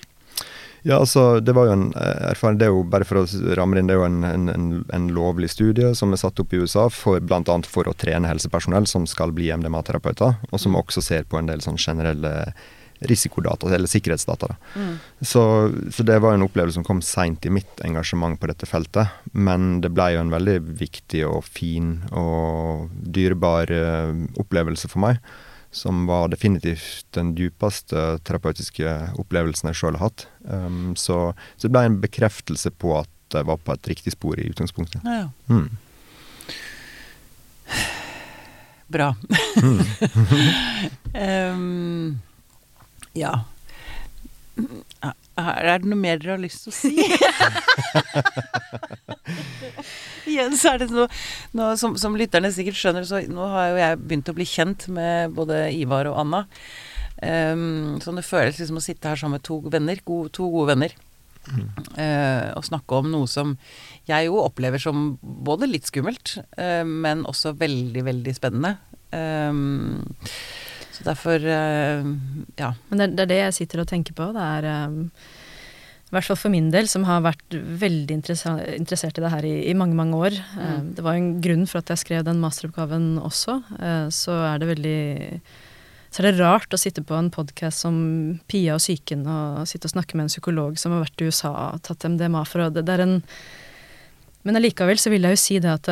Ja, 0.87 0.99
altså, 0.99 1.39
det 1.39 1.55
var 1.57 1.65
jo 1.65 1.73
en 1.73 1.87
eh, 1.97 2.27
erfaring 2.29 2.59
Det 2.61 2.67
er 2.67 2.73
jo, 2.75 2.83
bare 2.85 3.07
for 3.09 3.23
å 3.23 3.53
ramme 3.57 3.79
inn, 3.81 3.87
det 3.89 3.95
er 3.95 4.03
jo 4.03 4.05
en, 4.05 4.19
en, 4.53 4.65
en 4.93 5.07
lovlig 5.17 5.49
studie 5.49 5.95
som 5.97 6.13
er 6.13 6.21
satt 6.21 6.37
opp 6.43 6.53
i 6.53 6.59
USA 6.61 6.83
for 6.93 7.17
bl.a. 7.25 7.55
for 7.65 7.89
å 7.89 7.95
trene 7.97 8.29
helsepersonell 8.29 8.85
som 8.85 9.07
skal 9.09 9.33
bli 9.33 9.49
MDMA-terapeuter, 9.49 10.37
og 10.51 10.61
som 10.61 10.75
mm. 10.75 10.81
også 10.83 11.01
ser 11.01 11.25
på 11.25 11.39
en 11.41 11.49
del 11.49 11.65
sånn 11.65 11.81
generelle 11.81 12.35
risikodata, 12.99 13.75
eller 13.75 13.87
sikkerhetsdata. 13.87 14.55
Mm. 14.75 14.97
Så, 15.21 15.71
så, 15.91 16.03
det 16.03 16.19
var 16.19 16.33
en 16.33 16.45
opplevelse 16.45 16.79
som 16.79 16.83
kom 16.83 17.01
seint 17.01 17.45
i 17.45 17.51
mitt 17.53 17.81
engasjement 17.85 18.39
på 18.39 18.49
dette 18.49 18.67
feltet. 18.69 19.11
Men 19.31 19.81
det 19.83 19.91
ble 19.95 20.11
jo 20.15 20.21
en 20.23 20.33
veldig 20.33 20.59
viktig 20.79 21.25
og 21.27 21.43
fin 21.47 21.97
og 22.11 22.89
dyrebar 22.93 23.71
uh, 23.71 24.13
opplevelse 24.41 24.91
for 24.91 25.03
meg. 25.07 25.19
Som 25.75 26.05
var 26.07 26.29
definitivt 26.31 27.07
den 27.17 27.33
djupeste 27.35 28.19
terapeutiske 28.23 28.93
opplevelsen 29.19 29.71
jeg 29.71 29.81
sjøl 29.81 29.97
har 29.99 30.07
hatt. 30.07 30.27
Um, 30.47 30.93
så, 30.95 31.33
så, 31.57 31.67
det 31.67 31.73
ble 31.75 31.87
en 31.89 31.99
bekreftelse 32.03 32.71
på 32.79 32.95
at 33.01 33.11
jeg 33.35 33.49
var 33.49 33.59
på 33.59 33.73
et 33.73 33.89
riktig 33.91 34.13
spor 34.15 34.39
i 34.39 34.47
utgangspunktet. 34.47 35.03
Ja, 35.03 35.25
ja. 35.25 35.29
Mm. 35.51 35.67
Bra. 38.87 39.15
mm. 39.59 39.79
um, 41.55 42.21
Ja. 43.15 43.33
Er 45.35 45.81
det 45.81 45.89
noe 45.89 45.99
mer 45.99 46.19
dere 46.21 46.35
har 46.37 46.41
lyst 46.41 46.65
til 46.65 46.71
å 46.71 46.75
si? 46.75 46.93
Igjen 50.31 50.55
så 50.57 50.73
er 50.73 50.83
det 50.83 50.89
noe, 50.93 51.07
noe 51.55 51.75
som, 51.79 51.95
som, 51.99 52.15
lytterne 52.17 52.51
sikkert 52.53 52.79
skjønner, 52.79 53.05
så 53.07 53.21
nå 53.29 53.47
har 53.51 53.71
jo 53.71 53.81
jeg 53.81 53.99
begynt 54.01 54.31
å 54.31 54.37
bli 54.37 54.47
kjent 54.49 54.87
med 54.95 55.35
både 55.35 55.67
Ivar 55.75 56.09
og 56.09 56.19
Anna. 56.23 56.45
Um, 57.21 57.95
så 58.03 58.11
det 58.15 58.25
føles 58.27 58.59
liksom 58.59 58.79
å 58.79 58.83
sitte 58.83 59.11
her 59.11 59.19
sammen 59.19 59.39
med 59.39 59.45
to 59.47 59.59
venner, 59.71 59.99
gode, 60.07 60.31
to 60.35 60.47
gode 60.51 60.73
venner. 60.73 60.95
Mm. 61.45 61.67
Uh, 61.93 62.47
og 62.57 62.65
snakke 62.65 62.97
om 62.97 63.11
noe 63.11 63.29
som 63.29 63.53
jeg 64.09 64.27
jo 64.27 64.39
opplever 64.41 64.81
som 64.81 65.13
både 65.21 65.69
litt 65.69 65.87
skummelt, 65.91 66.37
uh, 66.57 66.83
men 66.87 67.25
også 67.29 67.53
veldig, 67.59 68.03
veldig 68.07 68.35
spennende. 68.35 68.75
Um, 69.15 70.01
så 70.95 71.07
derfor 71.07 71.43
uh, 71.43 72.13
ja. 72.59 72.71
Men 72.91 73.01
det, 73.01 73.09
det, 73.15 73.25
er 73.25 73.31
det 73.31 73.41
jeg 73.41 73.57
sitter 73.59 73.83
og 73.83 73.89
tenker 73.89 74.15
på. 74.17 74.29
Det 74.35 74.45
er 74.45 74.87
um, 74.87 75.03
i 76.05 76.15
hvert 76.15 76.27
fall 76.29 76.39
for 76.39 76.53
min 76.53 76.69
del, 76.71 76.87
som 76.87 77.03
har 77.07 77.25
vært 77.25 77.57
veldig 77.81 78.15
interessert 78.15 79.19
i 79.19 79.23
det 79.23 79.33
her 79.33 79.47
i, 79.47 79.55
i 79.67 79.75
mange, 79.77 79.97
mange 79.97 80.15
år. 80.29 80.39
Mm. 80.55 80.63
Uh, 80.63 80.81
det 80.97 81.05
var 81.05 81.19
en 81.19 81.31
grunn 81.43 81.67
for 81.69 81.81
at 81.81 81.91
jeg 81.91 82.05
skrev 82.05 82.25
den 82.27 82.41
masteroppgaven 82.43 83.15
også. 83.19 83.59
Så 84.15 84.41
er 84.45 84.61
det 84.61 84.73
veldig 84.75 84.99
så 86.15 86.21
er 86.21 86.29
det 86.29 86.39
rart 86.39 86.71
å 86.71 86.77
sitte 86.79 87.01
på 87.03 87.11
en 87.17 87.27
podkast 87.33 87.81
som 87.83 87.95
Pia 88.47 88.77
og 88.77 88.79
psyken 88.79 89.25
og 89.27 89.65
sitte 89.67 89.89
og 89.89 89.97
snakke 89.97 90.15
med 90.15 90.29
en 90.29 90.31
psykolog 90.31 90.77
som 90.79 90.93
har 90.95 91.01
vært 91.03 91.19
i 91.19 91.27
USA 91.27 91.51
og 91.73 91.81
tatt 91.83 92.05
MDMA 92.07 92.45
for 92.47 92.63
å 92.63 92.67
det, 92.71 92.85
det 92.87 92.93
er 92.93 93.03
en 93.03 93.17
Men 94.47 94.61
allikevel 94.61 95.01
så 95.01 95.11
vil 95.11 95.27
jeg 95.27 95.35
jo 95.35 95.41
si 95.41 95.57
det 95.59 95.73
at 95.73 95.89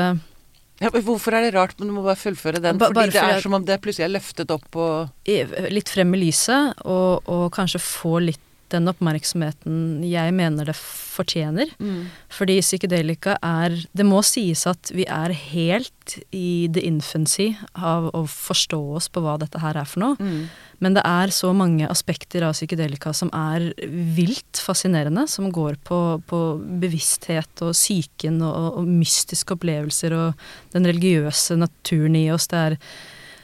ja, 0.81 0.89
hvorfor 0.89 1.35
er 1.37 1.45
det 1.45 1.53
rart? 1.55 1.75
Men 1.79 1.91
du 1.91 1.95
må 1.97 2.05
bare 2.05 2.19
fullføre 2.19 2.61
den. 2.63 2.79
Ba, 2.81 2.89
fordi 2.89 3.13
det 3.13 3.21
er 3.21 3.43
som 3.43 3.55
om 3.57 3.65
det 3.65 3.77
plutselig 3.83 4.07
er 4.07 4.15
løftet 4.15 4.53
opp 4.53 4.79
og 4.79 5.29
Litt 5.73 5.91
frem 5.91 6.15
i 6.17 6.23
lyset, 6.25 6.81
og, 6.83 7.29
og 7.29 7.45
kanskje 7.55 7.81
få 7.83 8.17
litt 8.25 8.41
den 8.73 8.89
oppmerksomheten 8.91 10.03
jeg 10.07 10.33
mener 10.35 10.67
det 10.67 10.75
fortjener. 10.77 11.71
Mm. 11.79 12.09
Fordi 12.33 12.59
psykedelika 12.63 13.37
er 13.43 13.77
Det 13.93 14.05
må 14.05 14.21
sies 14.25 14.65
at 14.69 14.91
vi 14.93 15.05
er 15.05 15.33
helt 15.53 16.17
i 16.35 16.67
the 16.73 16.83
infancy 16.83 17.53
av 17.75 18.09
å 18.13 18.25
forstå 18.27 18.81
oss 18.97 19.09
på 19.09 19.23
hva 19.23 19.37
dette 19.41 19.61
her 19.61 19.77
er 19.79 19.87
for 19.87 20.03
noe. 20.03 20.17
Mm. 20.19 20.49
Men 20.83 20.97
det 20.97 21.03
er 21.07 21.31
så 21.31 21.53
mange 21.55 21.87
aspekter 21.87 22.43
av 22.43 22.57
psykedelika 22.57 23.13
som 23.15 23.31
er 23.33 23.69
vilt 24.17 24.59
fascinerende. 24.59 25.27
Som 25.31 25.51
går 25.53 25.79
på, 25.87 25.99
på 26.27 26.41
bevissthet 26.81 27.63
og 27.63 27.71
psyken 27.77 28.41
og, 28.43 28.81
og 28.81 28.89
mystiske 28.89 29.55
opplevelser 29.55 30.17
og 30.17 30.45
den 30.75 30.89
religiøse 30.89 31.57
naturen 31.61 32.17
i 32.19 32.27
oss. 32.33 32.49
Det 32.51 32.63
er 32.67 32.79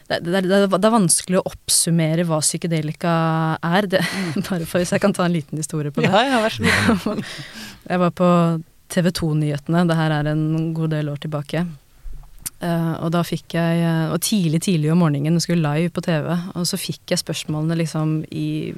det, 0.09 0.23
det, 0.25 0.41
det, 0.49 0.79
er 0.79 0.93
vanskelig 0.93 1.37
å 1.37 1.45
oppsummere 1.51 2.25
hva 2.25 2.39
psykedelika 2.41 3.11
er. 3.61 3.89
Det, 3.91 4.01
mm. 4.01 4.39
bare 4.47 4.65
for 4.65 4.81
Hvis 4.81 4.93
jeg 4.95 5.03
kan 5.03 5.13
ta 5.13 5.27
en 5.27 5.35
liten 5.35 5.61
historie 5.61 5.93
på 5.93 6.01
det. 6.01 6.09
Ja, 6.09 6.23
ja, 6.25 6.39
vær 6.41 6.55
så 6.55 6.65
god. 6.65 7.21
jeg 7.91 8.01
var 8.05 8.15
på 8.17 8.31
TV 8.89 9.11
2-nyhetene, 9.19 9.85
det 9.85 9.99
her 9.99 10.15
er 10.15 10.31
en 10.31 10.73
god 10.73 10.95
del 10.95 11.11
år 11.11 11.21
tilbake. 11.21 11.67
Uh, 12.59 12.95
og 13.05 13.13
da 13.13 13.21
fikk 13.23 13.53
jeg 13.55 13.83
uh, 13.85 14.11
Og 14.11 14.17
tidlig, 14.19 14.59
tidlig 14.65 14.89
om 14.91 14.99
morgenen, 14.99 15.37
jeg 15.37 15.45
skulle 15.45 15.63
live 15.63 15.93
på 15.95 16.03
TV, 16.03 16.25
og 16.59 16.65
så 16.67 16.79
fikk 16.79 17.13
jeg 17.13 17.21
spørsmålene 17.21 17.77
liksom 17.79 18.17
i, 18.35 18.73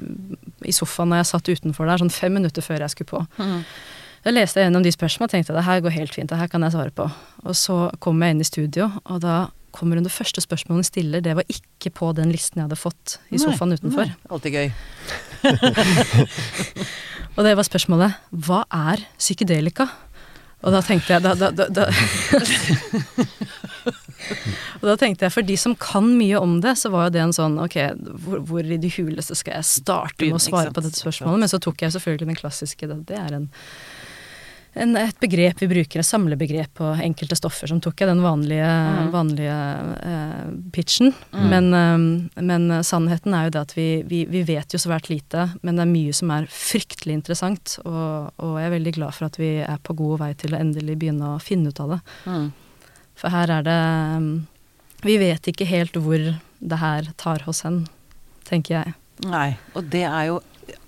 i 0.62 0.74
sofaen 0.74 1.10
når 1.10 1.22
jeg 1.22 1.30
satt 1.32 1.50
utenfor 1.50 1.90
der, 1.90 1.98
sånn 1.98 2.12
fem 2.14 2.36
minutter 2.38 2.62
før 2.62 2.84
jeg 2.84 2.94
skulle 2.94 3.10
på. 3.10 3.24
Mm. 3.42 3.64
Da 4.22 4.36
leste 4.36 4.60
jeg 4.60 4.68
gjennom 4.68 4.84
de 4.86 4.92
spørsmålene 4.94 5.30
og 5.30 5.34
tenkte 5.34 5.54
at 5.54 5.58
det 5.58 5.66
her 5.66 5.82
går 5.82 5.96
helt 5.96 6.14
fint, 6.14 6.30
det 6.30 6.38
her 6.38 6.52
kan 6.52 6.62
jeg 6.62 6.76
svare 6.76 6.94
på. 6.94 7.08
Og 7.42 7.58
så 7.58 7.78
kom 8.04 8.22
jeg 8.22 8.36
inn 8.36 8.44
i 8.44 8.46
studio, 8.46 8.86
og 9.02 9.24
da 9.24 9.38
kommer 9.74 9.98
hun 9.98 10.06
det 10.06 10.14
første 10.14 10.42
spørsmålet 10.44 10.82
hun 10.82 10.88
stiller, 10.88 11.24
det 11.24 11.34
var 11.38 11.48
ikke 11.50 11.92
på 11.96 12.12
den 12.16 12.32
listen 12.34 12.60
jeg 12.60 12.68
hadde 12.68 12.78
fått 12.80 13.18
i 13.30 13.36
nei, 13.36 13.42
sofaen 13.42 13.74
utenfor. 13.76 14.08
Nei, 14.10 14.30
alltid 14.32 14.52
gøy. 14.56 14.68
og 17.36 17.44
det 17.46 17.54
var 17.58 17.68
spørsmålet 17.68 18.10
hva 18.46 18.62
er 18.68 19.04
psykedelika? 19.18 19.88
Og 20.62 20.70
da 20.70 20.80
tenkte 20.86 21.16
jeg 21.16 21.24
da, 21.24 21.34
da, 21.34 21.50
da, 21.50 21.66
da 21.74 21.88
Og 24.82 24.86
da 24.86 24.94
tenkte 24.98 25.26
jeg, 25.26 25.34
for 25.34 25.46
de 25.46 25.56
som 25.58 25.74
kan 25.78 26.06
mye 26.18 26.38
om 26.38 26.60
det, 26.62 26.74
så 26.78 26.90
var 26.92 27.08
jo 27.08 27.14
det 27.16 27.22
en 27.22 27.34
sånn 27.34 27.58
Ok, 27.62 27.76
hvor, 28.24 28.42
hvor 28.46 28.66
i 28.66 28.78
det 28.82 28.92
huleste 28.96 29.36
skal 29.38 29.58
jeg 29.58 29.68
starte 29.68 30.26
med 30.26 30.38
å 30.38 30.42
svare 30.42 30.74
på 30.74 30.84
dette 30.84 30.98
spørsmålet? 30.98 31.44
Men 31.44 31.50
så 31.50 31.60
tok 31.62 31.82
jeg 31.82 31.94
selvfølgelig 31.94 32.30
den 32.30 32.38
klassiske, 32.38 32.90
det 33.10 33.18
er 33.18 33.36
en 33.38 33.48
en, 34.74 34.96
et 34.96 35.18
begrep 35.20 35.60
vi 35.60 35.68
bruker, 35.68 36.00
et 36.00 36.06
samlebegrep 36.08 36.70
på 36.78 36.90
enkelte 37.04 37.36
stoffer, 37.36 37.68
som 37.68 37.80
tok 37.84 38.00
jeg 38.00 38.08
den 38.08 38.22
vanlige, 38.24 38.66
Mm. 38.66 39.10
vanlige 39.12 39.56
eh, 40.02 40.46
pitchen. 40.72 41.12
Mm. 41.32 41.48
Men, 41.50 41.68
eh, 41.74 42.42
men 42.42 42.68
sannheten 42.84 43.34
er 43.36 43.44
jo 43.48 43.50
det 43.56 43.60
at 43.66 43.74
vi, 43.76 43.86
vi, 44.08 44.24
vi 44.32 44.42
vet 44.48 44.72
jo 44.72 44.80
svært 44.80 45.10
lite, 45.12 45.50
men 45.62 45.76
det 45.76 45.84
er 45.84 45.92
mye 45.92 46.12
som 46.16 46.30
er 46.30 46.46
fryktelig 46.48 47.18
interessant. 47.18 47.76
Og, 47.84 48.32
og 48.38 48.56
jeg 48.60 48.70
er 48.70 48.74
veldig 48.78 48.94
glad 48.96 49.14
for 49.18 49.28
at 49.28 49.36
vi 49.38 49.52
er 49.60 49.78
på 49.84 49.96
god 49.98 50.18
vei 50.24 50.32
til 50.40 50.54
å 50.56 50.60
endelig 50.62 50.96
begynne 51.02 51.34
å 51.34 51.40
finne 51.42 51.68
ut 51.68 51.80
av 51.84 51.96
det. 51.96 52.00
Mm. 52.26 52.48
For 53.20 53.28
her 53.34 53.50
er 53.58 53.62
det 53.68 53.78
mm, 54.24 54.32
Vi 55.04 55.18
vet 55.20 55.48
ikke 55.52 55.66
helt 55.68 55.94
hvor 56.00 56.22
det 56.62 56.78
her 56.80 57.12
tar 57.20 57.42
oss 57.50 57.60
hen, 57.66 57.84
tenker 58.48 58.78
jeg. 58.80 58.94
Nei, 59.28 59.56
og 59.76 59.84
det 59.92 60.04
er 60.08 60.24
jo 60.32 60.40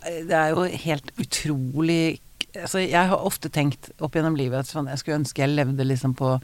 Det 0.05 0.33
er 0.35 0.51
jo 0.55 0.65
helt 0.85 1.11
utrolig 1.21 2.19
Altså, 2.55 2.79
jeg 2.85 3.11
har 3.11 3.19
ofte 3.27 3.51
tenkt 3.51 3.89
opp 3.99 4.15
gjennom 4.15 4.37
livet 4.39 4.63
at 4.63 4.71
sånn, 4.71 4.87
jeg 4.87 5.01
skulle 5.01 5.19
ønske 5.23 5.43
jeg 5.43 5.51
levde 5.51 5.87
liksom 5.87 6.13
på 6.15 6.37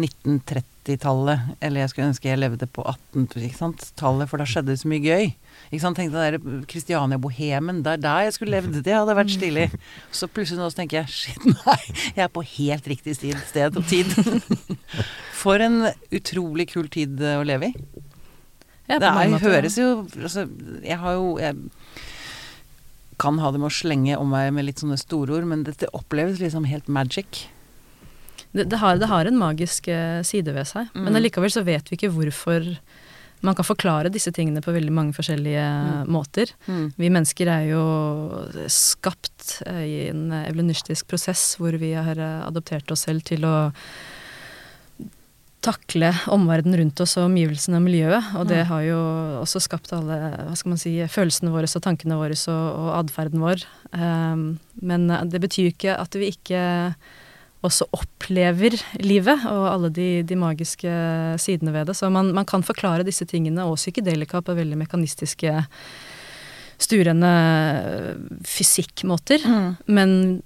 1930-tallet, 0.00 1.50
eller 1.60 1.82
jeg 1.82 1.92
skulle 1.92 2.08
ønske 2.08 2.30
jeg 2.30 2.40
levde 2.40 2.68
på 2.72 2.84
1800-tallet, 2.88 4.30
for 4.30 4.40
da 4.40 4.46
skjedde 4.48 4.72
det 4.72 4.80
så 4.80 4.88
mye 4.88 5.02
gøy. 5.04 5.26
Ikke 5.68 5.82
sant? 5.82 6.00
Tenkte 6.00 6.22
der 6.24 6.64
Kristiania-bohemen, 6.70 7.82
det 7.84 7.98
er 7.98 8.04
der 8.06 8.28
jeg 8.28 8.36
skulle 8.38 8.56
levd, 8.56 8.78
det 8.86 8.96
hadde 8.96 9.18
vært 9.18 9.34
stilig. 9.34 9.66
Så 10.14 10.30
plutselig 10.32 10.62
nå 10.62 10.70
så 10.72 10.80
tenker 10.80 11.02
jeg 11.02 11.12
shit, 11.12 11.44
nei, 11.66 11.80
jeg 12.16 12.24
er 12.24 12.32
på 12.32 12.46
helt 12.54 12.88
riktig 12.94 13.18
sted, 13.18 13.36
sted 13.50 13.76
og 13.76 13.84
tid. 13.92 14.08
For 15.42 15.60
en 15.60 15.82
utrolig 16.14 16.70
kul 16.72 16.88
tid 16.92 17.20
å 17.20 17.42
leve 17.44 17.72
i. 17.72 17.76
Ja, 18.88 18.98
Det 18.98 19.08
er, 19.08 19.36
høres 19.38 19.76
jo 19.78 19.86
altså, 20.02 20.42
Jeg 20.82 20.98
har 20.98 21.14
jo 21.14 21.36
jeg 21.38 21.54
kan 23.22 23.38
ha 23.42 23.52
det 23.54 23.60
med 23.62 23.70
å 23.70 23.76
slenge 23.78 24.18
om 24.18 24.28
meg 24.34 24.50
med 24.56 24.66
litt 24.66 24.82
sånne 24.82 24.98
storord, 25.00 25.46
men 25.48 25.62
dette 25.68 25.88
oppleves 25.96 26.42
liksom 26.42 26.66
helt 26.68 26.88
magic. 26.90 27.46
det, 28.52 28.66
det, 28.68 28.78
har, 28.82 28.98
det 29.00 29.08
har 29.08 29.24
en 29.30 29.38
magisk 29.40 29.86
eh, 29.88 30.20
side 30.26 30.52
ved 30.52 30.66
seg, 30.68 30.90
Mm. 30.92 31.04
men 31.06 31.16
allikevel 31.22 31.50
så 31.54 31.62
vet 31.64 31.88
vi 31.88 31.96
ikke 31.96 32.10
hvorfor 32.12 32.66
man 33.42 33.56
kan 33.58 33.66
forklare 33.66 34.10
disse 34.12 34.30
tingene 34.30 34.60
på 34.62 34.70
veldig 34.74 34.92
mange 34.94 35.14
forskjellige 35.16 35.62
Mm. 35.66 36.10
måter. 36.14 36.52
Vi 36.98 37.08
mennesker 37.10 37.48
er 37.50 37.64
jo 37.72 37.80
skapt 38.70 39.62
eh, 39.66 39.82
i 39.82 39.96
en 40.12 40.28
evolusjonistisk 40.44 41.08
prosess 41.10 41.56
hvor 41.58 41.74
vi 41.80 41.92
har 41.96 42.18
eh, 42.18 42.46
adoptert 42.46 42.90
oss 42.94 43.06
selv 43.08 43.24
til 43.26 43.42
å 43.48 43.56
takle 45.62 46.10
omverdenen 46.34 46.80
rundt 46.80 47.00
oss 47.04 47.16
og 47.20 47.28
omgivelsene 47.30 47.78
og 47.78 47.84
miljøet. 47.86 48.32
Og 48.36 48.48
det 48.50 48.62
Mm. 48.64 48.68
har 48.72 48.82
jo 48.82 49.00
også 49.42 49.60
skapt 49.62 49.92
alle 49.94 50.16
hva 50.48 50.56
skal 50.58 50.70
man 50.74 50.78
si, 50.82 50.96
følelsene 51.06 51.52
våre 51.54 51.70
og 51.70 51.82
tankene 51.82 52.18
våre 52.18 52.36
og, 52.50 52.66
og 52.82 52.90
atferden 52.98 53.40
vår. 53.40 53.62
Um, 53.94 54.58
men 54.82 55.06
det 55.30 55.40
betyr 55.40 55.68
jo 55.68 55.74
ikke 55.76 55.94
at 55.98 56.14
vi 56.18 56.32
ikke 56.34 56.62
også 57.62 57.86
opplever 57.94 58.74
livet 58.98 59.44
og 59.46 59.68
alle 59.70 59.88
de, 59.94 60.22
de 60.26 60.34
magiske 60.34 60.90
sidene 61.38 61.70
ved 61.72 61.86
det. 61.86 61.94
Så 61.96 62.10
man, 62.10 62.32
man 62.34 62.44
kan 62.44 62.62
forklare 62.66 63.04
disse 63.06 63.24
tingene, 63.24 63.62
og 63.62 63.76
psykedelika, 63.78 64.40
på 64.42 64.56
veldig 64.58 64.80
mekanistiske, 64.82 65.62
sturende 66.82 67.30
fysikkmåter. 68.42 69.44
Men 69.86 70.42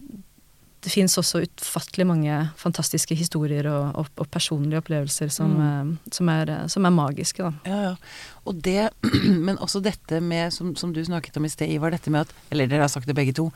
det 0.87 0.93
fins 0.95 1.17
også 1.19 1.41
utfattelig 1.43 2.05
mange 2.07 2.35
fantastiske 2.61 3.17
historier 3.19 3.67
og, 3.67 3.89
og, 3.99 4.11
og 4.23 4.29
personlige 4.31 4.79
opplevelser 4.79 5.33
som, 5.35 5.57
eh, 5.59 5.89
som, 6.15 6.29
er, 6.31 6.53
som 6.71 6.87
er 6.87 6.95
magiske, 6.95 7.43
da. 7.43 7.51
Ja, 7.67 7.79
ja. 7.89 7.95
Og 8.47 8.61
det, 8.63 8.93
men 9.49 9.59
også 9.59 9.83
dette 9.83 10.21
med, 10.23 10.55
som, 10.55 10.77
som 10.79 10.93
du 10.95 11.01
snakket 11.03 11.41
om 11.41 11.49
i 11.49 11.51
sted, 11.51 11.73
Ivar, 11.75 11.91
dette 11.91 12.13
med 12.15 12.29
at 12.29 12.35
Eller 12.55 12.71
dere 12.71 12.85
har 12.87 12.93
sagt 12.93 13.11
det 13.11 13.17
begge 13.19 13.35
to. 13.35 13.49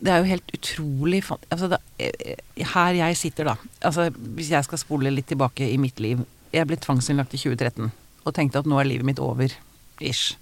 Det 0.00 0.12
er 0.12 0.22
jo 0.22 0.30
helt 0.30 0.54
utrolig 0.56 1.20
altså 1.28 1.68
det, 1.74 1.80
eh, 2.00 2.40
Her 2.72 2.96
jeg 3.02 3.20
sitter, 3.20 3.52
da. 3.52 3.56
Altså, 3.84 4.08
hvis 4.16 4.54
jeg 4.54 4.64
skal 4.64 4.80
spole 4.80 5.12
litt 5.12 5.28
tilbake 5.28 5.68
i 5.68 5.76
mitt 5.76 6.00
liv. 6.00 6.24
Jeg 6.56 6.70
ble 6.70 6.80
tvangsinnlagt 6.80 7.36
i 7.36 7.42
2013 7.42 7.92
og 8.26 8.34
tenkte 8.34 8.64
at 8.64 8.66
nå 8.66 8.80
er 8.80 8.88
livet 8.88 9.06
mitt 9.06 9.20
over. 9.20 9.52
Ish. 10.00 10.38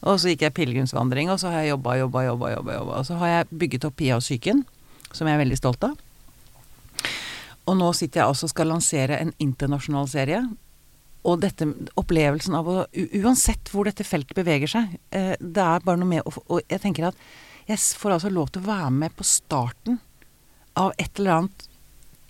Og 0.00 0.16
så 0.20 0.32
gikk 0.32 0.46
jeg 0.46 0.54
pilegrimsvandring, 0.56 1.28
og 1.32 1.38
så 1.40 1.52
har 1.52 1.62
jeg 1.62 1.74
jobba, 1.74 1.98
jobba, 2.00 2.24
jobba, 2.26 2.50
jobba, 2.56 2.78
jobba. 2.80 2.96
Og 3.02 3.06
så 3.06 3.20
har 3.20 3.30
jeg 3.32 3.50
bygget 3.52 3.86
opp 3.88 4.00
Pia 4.00 4.16
og 4.16 4.24
psyken, 4.24 4.64
som 5.16 5.28
jeg 5.28 5.38
er 5.38 5.42
veldig 5.42 5.58
stolt 5.58 5.88
av. 5.88 5.96
Og 7.66 7.74
nå 7.78 7.90
sitter 7.98 8.22
jeg 8.22 8.30
også 8.30 8.46
og 8.46 8.52
skal 8.52 8.70
lansere 8.70 9.18
en 9.18 9.32
internasjonal 9.42 10.08
serie. 10.10 10.42
Og 11.26 11.40
dette 11.42 11.66
opplevelsen 11.98 12.54
av 12.54 12.68
å 12.70 12.76
Uansett 13.18 13.72
hvor 13.72 13.88
dette 13.88 14.06
feltet 14.06 14.36
beveger 14.38 14.70
seg, 14.70 14.98
eh, 15.10 15.34
det 15.40 15.62
er 15.62 15.82
bare 15.82 15.98
noe 15.98 16.12
med 16.12 16.22
å 16.22 16.30
Og 16.46 16.60
jeg 16.62 16.82
tenker 16.84 17.08
at 17.10 17.26
jeg 17.66 17.82
får 17.98 18.14
altså 18.14 18.30
lov 18.30 18.52
til 18.54 18.62
å 18.62 18.68
være 18.68 18.92
med 18.94 19.16
på 19.18 19.26
starten 19.26 19.98
av 20.78 20.92
et 21.02 21.18
eller 21.18 21.40
annet 21.40 21.66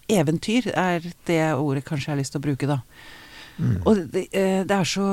eventyr, 0.09 0.70
er 0.72 1.05
det 1.26 1.43
ordet 1.59 1.84
kanskje 1.84 2.09
jeg 2.09 2.14
har 2.14 2.20
lyst 2.22 2.32
til 2.32 2.41
å 2.41 2.47
bruke, 2.47 2.68
da. 2.70 2.78
Og 3.89 4.01
det, 4.12 4.26
eh, 4.37 4.62
det 4.68 4.74
er 4.76 4.84
så 4.84 5.07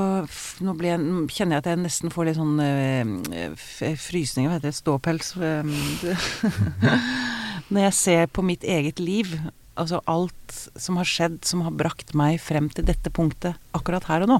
Nå 0.64 0.74
jeg, 0.84 1.00
kjenner 1.32 1.56
jeg 1.56 1.62
at 1.62 1.70
jeg 1.72 1.80
nesten 1.80 2.12
får 2.12 2.28
litt 2.28 2.36
sånn 2.36 2.60
øh, 2.60 3.54
frysninger, 4.00 4.50
hva 4.52 4.58
heter 4.58 4.68
det, 4.68 4.76
ståpels 4.76 5.34
eh, 5.40 5.64
Når 7.70 7.88
jeg 7.88 7.97
ser 7.97 8.32
på 8.32 8.43
mitt 8.45 8.66
eget 8.68 8.99
liv, 8.99 9.32
altså 9.80 10.01
alt 10.09 10.57
som 10.76 10.97
har 10.99 11.09
skjedd 11.09 11.39
som 11.47 11.64
har 11.66 11.76
brakt 11.78 12.14
meg 12.18 12.41
frem 12.43 12.70
til 12.74 12.88
dette 12.88 13.11
punktet 13.14 13.59
akkurat 13.78 14.07
her 14.09 14.26
og 14.26 14.34
nå. 14.34 14.39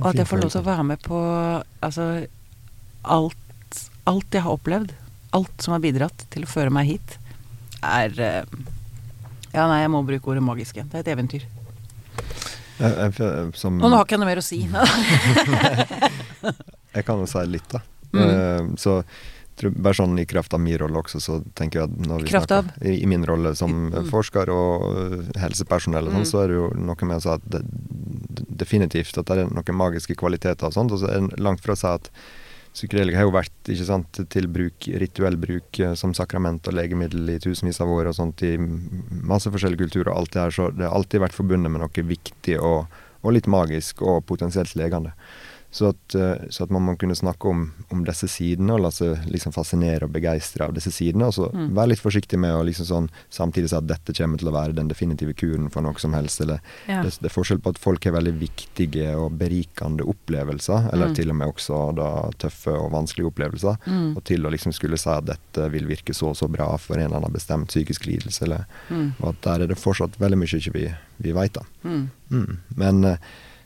Og 0.00 0.10
at 0.10 0.20
jeg 0.20 0.28
får 0.30 0.42
lov 0.42 0.52
til 0.52 0.62
å 0.62 0.68
være 0.68 0.88
med 0.92 1.04
på 1.04 1.20
altså 1.82 2.06
alt, 3.02 3.80
alt 4.10 4.36
jeg 4.36 4.44
har 4.46 4.56
opplevd, 4.56 4.92
alt 5.36 5.64
som 5.64 5.74
har 5.74 5.82
bidratt 5.82 6.26
til 6.32 6.46
å 6.46 6.50
føre 6.50 6.74
meg 6.74 6.94
hit, 6.94 7.16
er 7.80 8.20
eh, 8.20 8.44
Ja, 9.50 9.64
nei, 9.66 9.80
jeg 9.82 9.90
må 9.90 10.04
bruke 10.06 10.30
ordet 10.30 10.44
magiske. 10.46 10.84
Det 10.86 11.00
er 11.00 11.02
et 11.02 11.08
eventyr. 11.10 11.42
Jeg, 12.78 13.08
jeg, 13.18 13.48
som, 13.58 13.80
Og 13.82 13.90
nå 13.90 13.98
har 13.98 14.06
ikke 14.06 14.14
jeg 14.14 14.22
noe 14.22 14.28
mer 14.28 14.40
å 14.40 14.44
si. 14.46 14.60
jeg 16.94 17.06
kan 17.08 17.18
jo 17.18 17.26
si 17.28 17.42
litt, 17.50 17.66
da. 17.72 17.80
Mm. 18.14 18.22
Uh, 18.22 18.78
så 18.78 19.00
tror, 19.60 19.74
bare 19.76 19.98
sånn 20.00 20.18
i 20.18 20.26
kraft 20.28 20.54
av 20.56 20.60
min 20.64 20.78
rolle 20.80 21.02
også, 21.02 21.20
så 21.22 21.38
tenker 21.58 21.82
jeg 21.82 21.90
at 21.90 22.06
når 22.08 22.24
vi 22.24 22.32
Kraft 22.32 22.50
snakker 22.50 22.88
i, 22.90 22.96
I 23.04 23.06
min 23.10 23.24
rolle 23.28 23.54
som 23.58 23.74
Mm. 23.90 24.08
forsker 24.10 24.50
og 24.52 24.84
øh, 24.90 25.16
helsepersonell 25.40 26.08
og 26.08 26.12
sånn, 26.16 26.26
Mm. 26.26 26.30
så 26.32 26.42
er 26.44 26.48
det 26.48 26.56
jo 26.60 26.68
noe 26.80 27.06
med 27.08 27.16
å 27.20 27.24
si 27.24 27.32
at 27.36 27.48
det, 27.52 27.62
definitivt 28.60 29.18
at 29.20 29.26
det 29.30 29.38
er 29.44 29.50
noen 29.54 29.76
magiske 29.76 30.16
kvaliteter 30.18 30.66
og 30.68 30.74
sånt, 30.76 30.92
og 30.92 31.00
så 31.02 31.10
er 31.10 31.26
det 31.28 31.40
langt 31.40 31.60
fra 31.64 31.76
å 31.76 31.80
si 31.80 31.86
at 31.90 32.10
Psykedelika 32.70 33.18
har 33.18 33.24
jo 33.26 33.32
vært 33.34 33.66
ikke 33.66 33.84
sant, 33.84 34.18
til 34.30 34.46
bruk, 34.46 34.86
rituell 35.02 35.34
bruk 35.42 35.80
eh, 35.82 35.96
som 35.98 36.12
sakrament 36.14 36.68
og 36.70 36.76
legemiddel 36.78 37.32
i 37.32 37.38
tusenvis 37.42 37.80
av 37.82 37.90
år 37.90 38.12
og 38.12 38.14
sånt 38.14 38.44
i 38.46 38.52
masse 39.26 39.50
forskjellige 39.50 39.88
kulturer 39.88 40.12
og 40.12 40.20
alt 40.20 40.30
det 40.36 40.40
her, 40.44 40.54
så 40.54 40.68
det 40.70 40.86
har 40.86 40.94
alltid 40.94 41.18
vært 41.24 41.34
forbundet 41.34 41.66
med 41.74 41.82
noe 41.82 42.04
viktig 42.12 42.60
og, 42.62 42.86
og 43.26 43.34
litt 43.34 43.48
magisk 43.50 44.04
og 44.06 44.22
potensielt 44.30 44.76
legende. 44.78 45.10
Så 45.72 45.88
at, 45.90 46.14
eh, 46.18 46.48
så 46.50 46.64
at 46.64 46.70
man 46.74 46.82
må 46.82 46.96
kunne 46.98 47.14
snakke 47.14 47.46
om, 47.48 47.72
om 47.92 48.00
disse 48.04 48.26
sidene 48.26 48.72
og 48.74 48.80
la 48.80 48.90
seg 48.90 49.20
liksom 49.30 49.52
fascinere 49.54 50.02
og 50.08 50.10
begeistre 50.12 50.66
av 50.66 50.74
disse 50.74 50.90
sidene, 50.90 51.28
og 51.28 51.32
så 51.36 51.50
Mm. 51.52 51.68
være 51.76 51.88
litt 51.88 52.00
forsiktig 52.02 52.38
med 52.38 52.50
å 52.54 52.64
liksom 52.66 52.86
sånn 52.86 53.08
samtidig 53.30 53.68
si 53.70 53.76
at 53.76 53.86
dette 53.86 54.12
kommer 54.12 54.38
til 54.38 54.48
å 54.48 54.52
være 54.52 54.74
den 54.74 54.88
definitive 54.88 55.32
kuren 55.34 55.70
for 55.70 55.80
noe 55.82 55.94
som 55.98 56.12
helst, 56.12 56.40
eller 56.40 56.60
Ja. 56.88 57.02
det, 57.02 57.18
det 57.20 57.30
er 57.30 57.34
forskjell 57.40 57.60
på 57.62 57.70
at 57.70 57.78
folk 57.78 58.02
har 58.04 58.12
veldig 58.12 58.34
viktige 58.40 59.14
og 59.16 59.38
berikende 59.38 60.02
opplevelser, 60.02 60.92
eller 60.92 61.06
Mm. 61.08 61.14
til 61.14 61.30
og 61.30 61.36
med 61.36 61.48
også 61.54 61.94
da 61.94 62.30
tøffe 62.38 62.72
og 62.74 62.90
vanskelige 62.92 63.30
opplevelser, 63.32 63.76
Mm. 63.86 64.16
og 64.16 64.24
til 64.24 64.42
å 64.42 64.50
liksom 64.50 64.72
skulle 64.74 64.98
si 64.98 65.08
at 65.10 65.24
dette 65.24 65.70
vil 65.70 65.86
virke 65.86 66.12
så 66.14 66.28
og 66.30 66.36
så 66.36 66.48
bra 66.50 66.76
for 66.78 66.94
en 66.96 67.04
eller 67.06 67.16
annen 67.22 67.32
bestemt 67.32 67.68
psykisk 67.68 68.06
lidelse, 68.06 68.42
eller 68.42 68.66
Mm. 68.90 69.12
og 69.22 69.28
at 69.28 69.40
der 69.42 69.62
er 69.62 69.66
det 69.68 69.78
fortsatt 69.78 70.18
veldig 70.18 70.38
mye 70.38 70.58
ikke 70.58 70.72
vi, 70.72 70.94
vi 71.20 71.32
veit, 71.32 71.52
da. 71.52 71.62
Mm. 71.84 72.10
Mm. 72.30 72.56
Men 72.76 73.04
eh, 73.04 73.16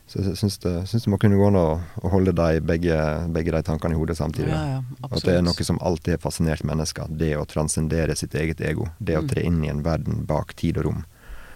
så 0.07 0.21
jeg 0.21 0.37
syns 0.37 0.57
det, 0.61 0.73
syns 0.85 1.05
det 1.07 1.09
må 1.09 1.17
kunne 1.17 1.37
gå 1.39 1.47
an 1.49 1.57
å, 1.57 1.67
å 2.05 2.09
holde 2.13 2.33
de 2.37 2.59
begge, 2.61 2.97
begge 3.33 3.53
de 3.55 3.61
tankene 3.65 3.95
i 3.95 3.97
hodet 3.97 4.17
samtidig. 4.19 4.51
Ja, 4.53 4.77
ja, 4.77 5.07
at 5.09 5.25
det 5.25 5.33
er 5.33 5.41
noe 5.41 5.65
som 5.65 5.79
alltid 5.81 6.13
har 6.13 6.21
fascinert 6.21 6.61
mennesker. 6.67 7.09
Det 7.09 7.31
å 7.39 7.47
transcendere 7.49 8.13
sitt 8.15 8.35
eget 8.37 8.61
ego. 8.61 8.91
Det 8.99 9.17
å 9.17 9.23
Mm. 9.25 9.29
tre 9.31 9.45
inn 9.49 9.63
i 9.65 9.71
en 9.73 9.81
verden 9.81 10.25
bak 10.29 10.53
tid 10.55 10.77
og 10.77 10.85
rom. 10.85 11.05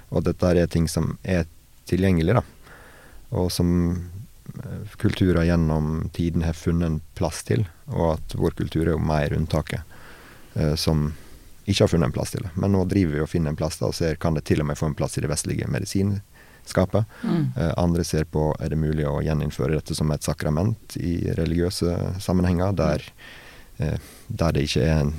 Og 0.10 0.24
dette 0.26 0.42
er 0.50 0.66
ting 0.68 0.88
som 0.88 1.18
er 1.24 1.46
tilgjengelig, 1.86 2.40
da. 2.40 2.42
Og 3.38 3.52
som 3.54 3.70
eh, 4.58 4.98
kulturer 4.98 5.46
gjennom 5.46 6.10
tiden 6.12 6.42
har 6.42 6.58
funnet 6.58 6.88
en 6.88 7.02
plass 7.14 7.44
til. 7.44 7.68
Og 7.94 8.16
at 8.18 8.34
vår 8.34 8.58
kultur 8.58 8.88
er 8.88 8.96
jo 8.96 9.00
mer 9.00 9.30
unntaket, 9.30 9.82
eh, 10.56 10.74
som 10.74 11.14
ikke 11.68 11.84
har 11.84 11.94
funnet 11.94 12.10
en 12.10 12.18
plass 12.18 12.32
til 12.32 12.42
det. 12.42 12.50
Men 12.56 12.74
nå 12.74 12.82
driver 12.90 13.14
vi 13.14 13.22
og 13.22 13.30
finner 13.30 13.54
en 13.54 13.60
plass 13.62 13.78
da, 13.78 13.92
og 13.92 13.94
ser 13.94 14.18
kan 14.18 14.34
det 14.34 14.48
til 14.50 14.62
og 14.62 14.72
med 14.72 14.78
få 14.80 14.90
en 14.90 14.98
plass 14.98 15.18
i 15.18 15.22
det 15.22 15.30
vestlige 15.30 15.70
medisinskapet. 16.70 17.06
Mm. 17.24 17.52
Eh, 17.58 17.74
andre 17.78 18.04
ser 18.04 18.26
på 18.26 18.56
er 18.60 18.70
det 18.70 18.78
mulig 18.78 19.08
å 19.08 19.22
gjeninnføre 19.22 19.76
dette 19.76 19.96
som 19.96 20.12
et 20.12 20.24
sakrament 20.24 20.98
i 20.98 21.32
religiøse 21.34 22.20
sammenhenger, 22.20 22.74
der, 22.74 23.02
eh, 23.78 23.98
der 24.28 24.52
det 24.52 24.64
ikke 24.64 24.84
er 24.84 25.00
en, 25.02 25.14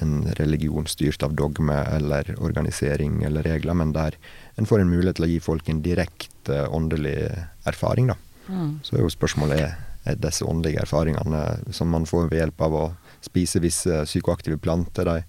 en 0.00 0.32
religion 0.38 0.86
styrt 0.86 1.22
av 1.22 1.34
dogme 1.34 1.84
eller 1.92 2.34
organisering 2.38 3.22
eller 3.24 3.42
regler, 3.42 3.74
men 3.74 3.92
der 3.92 4.16
en 4.56 4.66
får 4.66 4.80
en 4.80 4.90
mulighet 4.90 5.16
til 5.16 5.24
å 5.24 5.32
gi 5.32 5.40
folk 5.40 5.68
en 5.68 5.82
direkte 5.82 6.68
åndelig 6.68 7.30
erfaring. 7.66 8.08
da. 8.08 8.16
Mm. 8.48 8.80
Så 8.82 8.96
er 8.96 9.02
jo 9.02 9.10
spørsmålet 9.10 9.60
er, 9.60 9.76
er 10.04 10.16
disse 10.16 10.44
åndelige 10.44 10.82
erfaringene 10.82 11.72
som 11.72 11.88
man 11.88 12.06
får 12.06 12.30
ved 12.30 12.40
hjelp 12.40 12.60
av 12.60 12.74
å 12.74 12.86
spise 13.22 13.60
visse 13.62 14.04
psykoaktive 14.04 14.58
planter, 14.58 15.04
de 15.06 15.22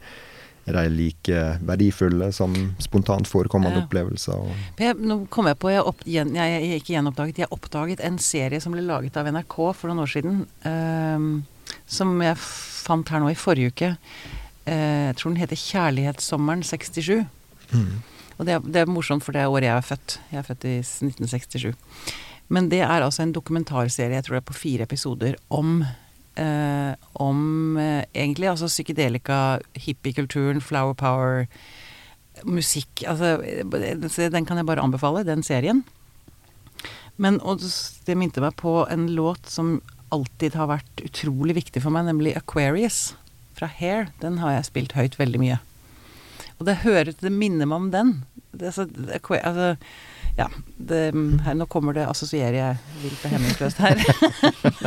er 0.65 0.73
de 0.77 0.89
like 0.95 1.39
verdifulle 1.67 2.31
som 2.33 2.53
spontant 2.79 3.27
forekommende 3.27 3.79
Ja. 3.81 3.85
opplevelser? 3.85 4.53
Jeg, 4.79 4.95
nå 4.97 5.27
kom 5.29 5.47
jeg 5.47 5.57
på, 5.59 5.69
jeg, 5.73 5.81
opp, 5.83 6.03
jeg, 6.05 6.27
jeg 6.33 6.79
ikke 6.81 6.93
gjenoppdaget, 6.95 7.37
jeg 7.43 7.51
oppdaget 7.51 7.99
en 8.05 8.17
serie 8.17 8.61
som 8.63 8.71
ble 8.71 8.81
laget 8.85 9.17
av 9.17 9.27
NRK 9.27 9.57
for 9.75 9.87
noen 9.91 9.99
år 10.05 10.11
siden. 10.13 10.45
ehm, 10.63 11.43
som 11.87 12.21
jeg 12.21 12.37
fant 12.37 13.09
her 13.09 13.19
nå 13.19 13.29
i 13.31 13.35
forrige 13.35 13.71
uke. 13.73 13.97
Eh, 14.65 15.07
jeg 15.11 15.15
tror 15.17 15.31
den 15.33 15.41
heter 15.41 15.55
'Kjærlighetssommeren 15.55 16.63
67'. 16.63 17.25
Og 18.39 18.45
det 18.45 18.53
er, 18.55 18.59
det 18.59 18.75
er 18.81 18.85
morsomt, 18.89 19.23
for 19.23 19.31
det 19.31 19.41
er 19.41 19.47
året 19.51 19.63
jeg 19.67 19.77
er 19.77 19.81
født. 19.81 20.19
Jeg 20.31 20.37
er 20.39 20.47
født 20.47 20.63
i 20.65 20.77
1967. 20.79 21.75
Men 22.49 22.69
det 22.69 22.81
er 22.81 23.01
altså 23.01 23.23
en 23.23 23.31
dokumentarserie, 23.33 24.15
jeg 24.15 24.23
tror 24.25 24.35
det 24.35 24.41
er 24.43 24.51
på 24.51 24.57
fire 24.57 24.83
episoder, 24.83 25.35
om 25.49 25.83
eh, 26.39 26.93
om 27.21 27.77
eh, 27.77 28.03
egentlig 28.13 28.49
altså 28.51 28.69
psykedelika, 28.71 29.59
hippiekulturen, 29.73 30.61
flower 30.61 30.93
power, 30.97 31.47
musikk 32.43 33.03
Altså, 33.07 33.37
eh, 33.45 34.29
den 34.33 34.45
kan 34.45 34.57
jeg 34.57 34.65
bare 34.65 34.83
anbefale, 34.83 35.25
den 35.27 35.43
serien. 35.43 35.83
Men 37.17 37.39
og 37.45 37.61
det 38.05 38.17
minte 38.17 38.41
meg 38.41 38.55
på 38.57 38.83
en 38.89 39.11
låt 39.13 39.49
som 39.49 39.77
alltid 40.13 40.57
har 40.57 40.69
vært 40.69 41.03
utrolig 41.05 41.55
viktig 41.57 41.81
for 41.81 41.93
meg, 41.93 42.07
nemlig 42.09 42.35
'Aquarius' 42.35 43.13
fra 43.53 43.67
Hair. 43.67 44.09
Den 44.21 44.39
har 44.41 44.57
jeg 44.57 44.69
spilt 44.69 44.97
høyt 44.97 45.17
veldig 45.19 45.39
mye. 45.41 45.59
Og 46.59 46.65
det 46.65 46.81
hører 46.83 47.13
Det 47.13 47.31
minner 47.31 47.65
meg 47.65 47.75
om 47.75 47.91
den. 47.91 48.25
Det, 48.51 48.67
altså, 48.73 48.87
så, 48.87 49.39
altså, 49.41 49.77
ja, 50.35 50.47
det, 50.77 51.01
her, 51.45 51.53
nå 51.53 51.67
kommer 51.69 51.93
det 51.93 52.07
assosierer 52.09 52.55
jeg 52.57 52.77
vilt 53.03 53.25
og 53.27 53.33
hemningsløst 53.35 53.81
her. 53.83 54.01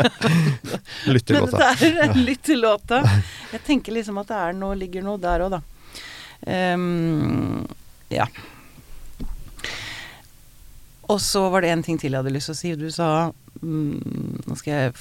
Lytt 1.14 1.28
til 1.28 1.38
låta. 1.38 1.70
det 1.78 1.92
er 2.02 2.18
lytt 2.18 2.42
til 2.48 2.60
låta. 2.64 2.98
Jeg 3.54 3.62
tenker 3.66 3.94
liksom 3.94 4.18
at 4.22 4.32
det 4.32 4.40
er 4.42 4.58
noe, 4.58 4.74
ligger 4.78 5.06
noe 5.06 5.22
der 5.22 5.46
òg, 5.46 5.54
da. 5.54 5.62
Um, 6.74 7.62
ja. 8.10 8.26
Og 11.06 11.22
så 11.22 11.44
var 11.52 11.62
det 11.62 11.70
en 11.70 11.84
ting 11.86 11.98
til 12.00 12.10
jeg 12.10 12.18
hadde 12.18 12.34
lyst 12.34 12.50
til 12.50 12.56
å 12.56 12.58
si. 12.58 12.72
Du 12.78 12.88
sa 12.90 13.08
mm, 13.62 14.42
jeg 14.66 14.94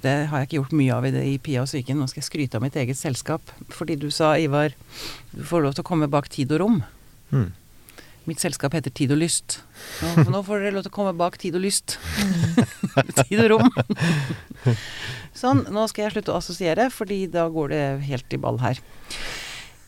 Det 0.00 0.14
har 0.30 0.40
jeg 0.40 0.48
ikke 0.48 0.56
gjort 0.56 0.76
mye 0.80 0.96
av 0.96 1.06
i, 1.06 1.12
det, 1.12 1.24
i 1.28 1.36
Pia 1.36 1.66
og 1.66 1.68
psyken. 1.68 2.00
Nå 2.00 2.08
skal 2.08 2.22
jeg 2.22 2.30
skryte 2.30 2.56
av 2.56 2.64
mitt 2.64 2.78
eget 2.80 2.96
selskap. 2.98 3.52
Fordi 3.68 3.98
du 4.00 4.08
sa, 4.08 4.32
Ivar, 4.40 4.72
du 5.36 5.44
får 5.44 5.66
lov 5.66 5.76
til 5.76 5.84
å 5.84 5.90
komme 5.92 6.08
bak 6.08 6.32
tid 6.32 6.56
og 6.56 6.64
rom. 6.64 6.80
Mm. 7.30 7.50
Mitt 8.28 8.42
selskap 8.42 8.74
heter 8.76 8.92
Tid 8.92 9.14
og 9.14 9.20
lyst. 9.22 9.60
Nå, 10.02 10.26
nå 10.34 10.42
får 10.44 10.64
dere 10.64 10.74
lov 10.76 10.84
til 10.84 10.92
å 10.92 10.96
komme 10.98 11.14
bak 11.16 11.38
tid 11.40 11.56
og 11.56 11.64
lyst. 11.64 11.96
tid 13.24 13.40
og 13.46 13.48
rom. 13.54 13.70
sånn, 15.36 15.64
nå 15.72 15.86
skal 15.90 16.06
jeg 16.06 16.16
slutte 16.18 16.34
å 16.34 16.40
assosiere, 16.42 16.90
fordi 16.92 17.24
da 17.32 17.46
går 17.52 17.72
det 17.72 17.82
helt 18.10 18.36
i 18.36 18.40
ball 18.42 18.60
her. 18.62 18.82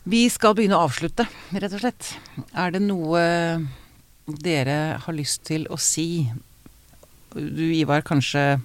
Vi 0.08 0.24
skal 0.32 0.56
begynne 0.58 0.80
å 0.80 0.88
avslutte, 0.88 1.28
rett 1.54 1.76
og 1.76 1.84
slett. 1.84 2.14
Er 2.58 2.72
det 2.74 2.82
noe 2.82 3.22
dere 4.42 4.78
har 5.04 5.14
lyst 5.14 5.44
til 5.46 5.68
å 5.70 5.78
si? 5.78 6.26
Du, 7.36 7.66
Ivar, 7.68 8.02
kanskje 8.06 8.62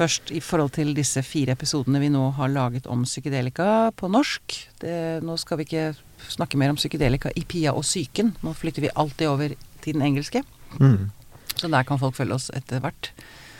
først 0.00 0.30
i 0.32 0.40
forhold 0.44 0.76
til 0.78 0.94
disse 0.96 1.22
fire 1.26 1.56
episodene 1.56 2.00
vi 2.00 2.12
nå 2.12 2.30
har 2.38 2.52
laget 2.52 2.86
om 2.88 3.02
psykedelika 3.04 3.90
på 3.98 4.08
norsk. 4.12 4.56
Det, 4.80 4.94
nå 5.26 5.36
skal 5.40 5.60
vi 5.60 5.66
ikke 5.68 5.88
snakke 6.28 6.58
mer 6.60 6.72
om 6.72 6.78
psykedelika 6.78 7.32
i 7.36 7.44
Pia 7.48 7.72
og 7.76 7.86
psyken. 7.86 8.34
Nå 8.44 8.54
flytter 8.58 8.86
vi 8.86 8.92
alltid 8.94 9.30
over 9.30 9.54
til 9.84 9.96
den 9.96 10.04
engelske. 10.06 10.42
Mm. 10.80 11.10
Så 11.54 11.68
der 11.68 11.86
kan 11.88 12.00
folk 12.00 12.16
følge 12.16 12.36
oss 12.36 12.50
etter 12.56 12.82
hvert. 12.84 13.10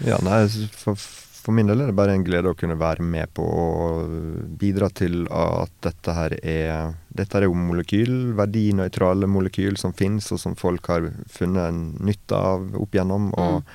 Ja, 0.07 0.17
nei, 0.25 0.45
for, 0.73 0.97
for 0.97 1.57
min 1.57 1.69
del 1.69 1.83
er 1.83 1.91
det 1.91 1.97
bare 1.99 2.15
en 2.17 2.25
glede 2.25 2.53
å 2.53 2.57
kunne 2.57 2.79
være 2.81 3.05
med 3.05 3.33
på 3.37 3.45
å 3.45 3.69
bidra 4.61 4.89
til 4.97 5.27
at 5.29 5.73
dette 5.85 6.17
her 6.17 6.37
er 6.41 6.95
Dette 7.11 7.41
er 7.41 7.49
jo 7.49 7.57
molekyl, 7.59 8.33
verdinøytrale 8.39 9.29
molekyl 9.29 9.77
som 9.81 9.93
finnes, 9.97 10.31
og 10.33 10.41
som 10.41 10.55
folk 10.57 10.87
har 10.93 11.11
funnet 11.29 12.01
nytte 12.01 12.39
av 12.39 12.71
opp 12.79 12.95
igjennom. 12.95 13.33
Og 13.35 13.67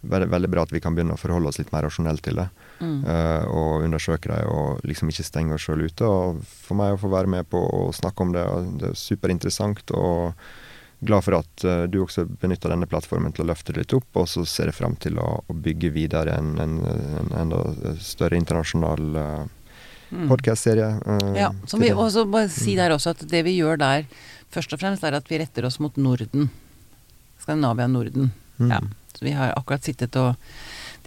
veldig, 0.00 0.28
veldig 0.32 0.50
bra 0.50 0.64
at 0.66 0.74
vi 0.74 0.82
kan 0.82 0.96
begynne 0.96 1.14
å 1.14 1.20
forholde 1.20 1.52
oss 1.52 1.60
litt 1.60 1.72
mer 1.72 1.86
rasjonelt 1.86 2.24
til 2.26 2.40
det. 2.42 2.48
Mm. 2.80 3.04
eh, 3.04 3.44
og 3.52 3.84
undersøke 3.84 4.32
dem 4.32 4.48
og 4.48 4.80
liksom 4.88 5.12
ikke 5.12 5.26
stenge 5.26 5.54
oss 5.54 5.66
sjøl 5.68 5.84
ute. 5.84 6.08
Og 6.08 6.40
for 6.48 6.80
meg 6.80 6.96
å 6.96 7.00
få 7.02 7.12
være 7.12 7.30
med 7.30 7.48
på 7.52 7.60
å 7.60 7.92
snakke 7.92 8.24
om 8.24 8.32
det, 8.32 8.46
det 8.80 8.90
er 8.92 8.98
superinteressant. 8.98 9.92
og 9.92 10.32
glad 11.00 11.24
for 11.24 11.38
at 11.38 11.64
eh, 11.64 11.86
du 11.88 12.02
også 12.02 12.26
benytter 12.42 12.68
denne 12.68 12.88
plattformen 12.88 13.32
til 13.32 13.46
å 13.46 13.48
løfte 13.48 13.72
det 13.72 13.84
litt 13.86 13.94
opp, 13.96 14.08
og 14.20 14.26
så 14.28 14.44
ser 14.44 14.68
jeg 14.68 14.76
fram 14.76 14.98
til 15.00 15.16
å, 15.16 15.30
å 15.48 15.56
bygge 15.56 15.88
videre 15.94 16.34
en, 16.36 16.50
en, 16.60 16.74
en 17.22 17.32
enda 17.40 17.62
større 18.04 18.36
internasjonal 18.40 19.16
uh, 19.16 19.48
Mm. 20.10 20.24
podkastserie. 20.26 20.88
Uh, 21.06 21.36
Ja, 21.38 21.52
som 21.70 21.80
vi 21.80 21.92
også 21.94 22.24
bare 22.26 22.48
si 22.50 22.72
der 22.74 22.90
også 22.90 23.12
at 23.14 23.20
det 23.30 23.44
vi 23.46 23.52
gjør 23.60 23.78
der, 23.78 24.08
først 24.50 24.72
og 24.74 24.80
fremst 24.82 25.04
er 25.06 25.14
at 25.14 25.28
vi 25.30 25.38
retter 25.38 25.68
oss 25.68 25.78
mot 25.78 25.94
Norden. 25.94 26.48
Skandinavia 27.38 27.86
Norden. 27.86 28.32
Mm. 28.58 28.72
Ja. 28.72 28.80
Så 29.14 29.24
vi 29.24 29.36
har 29.38 29.54
akkurat 29.54 29.86
sittet 29.86 30.16
og 30.18 30.34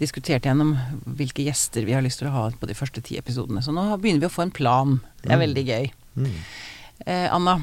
diskutert 0.00 0.42
gjennom 0.46 0.74
hvilke 1.06 1.44
gjester 1.46 1.84
vi 1.86 1.92
har 1.96 2.02
lyst 2.02 2.18
til 2.20 2.28
å 2.28 2.34
ha 2.34 2.44
på 2.50 2.66
de 2.66 2.74
første 2.74 3.02
ti 3.02 3.16
episodene. 3.18 3.62
Så 3.62 3.72
nå 3.74 3.84
begynner 4.00 4.20
vi 4.20 4.26
å 4.30 4.34
få 4.34 4.42
en 4.42 4.50
plan. 4.54 5.00
Det 5.22 5.30
er 5.32 5.36
Mm. 5.38 5.44
veldig 5.46 5.64
gøy. 5.66 5.90
Mm. 6.16 6.32
Eh, 7.06 7.28
Anna? 7.34 7.60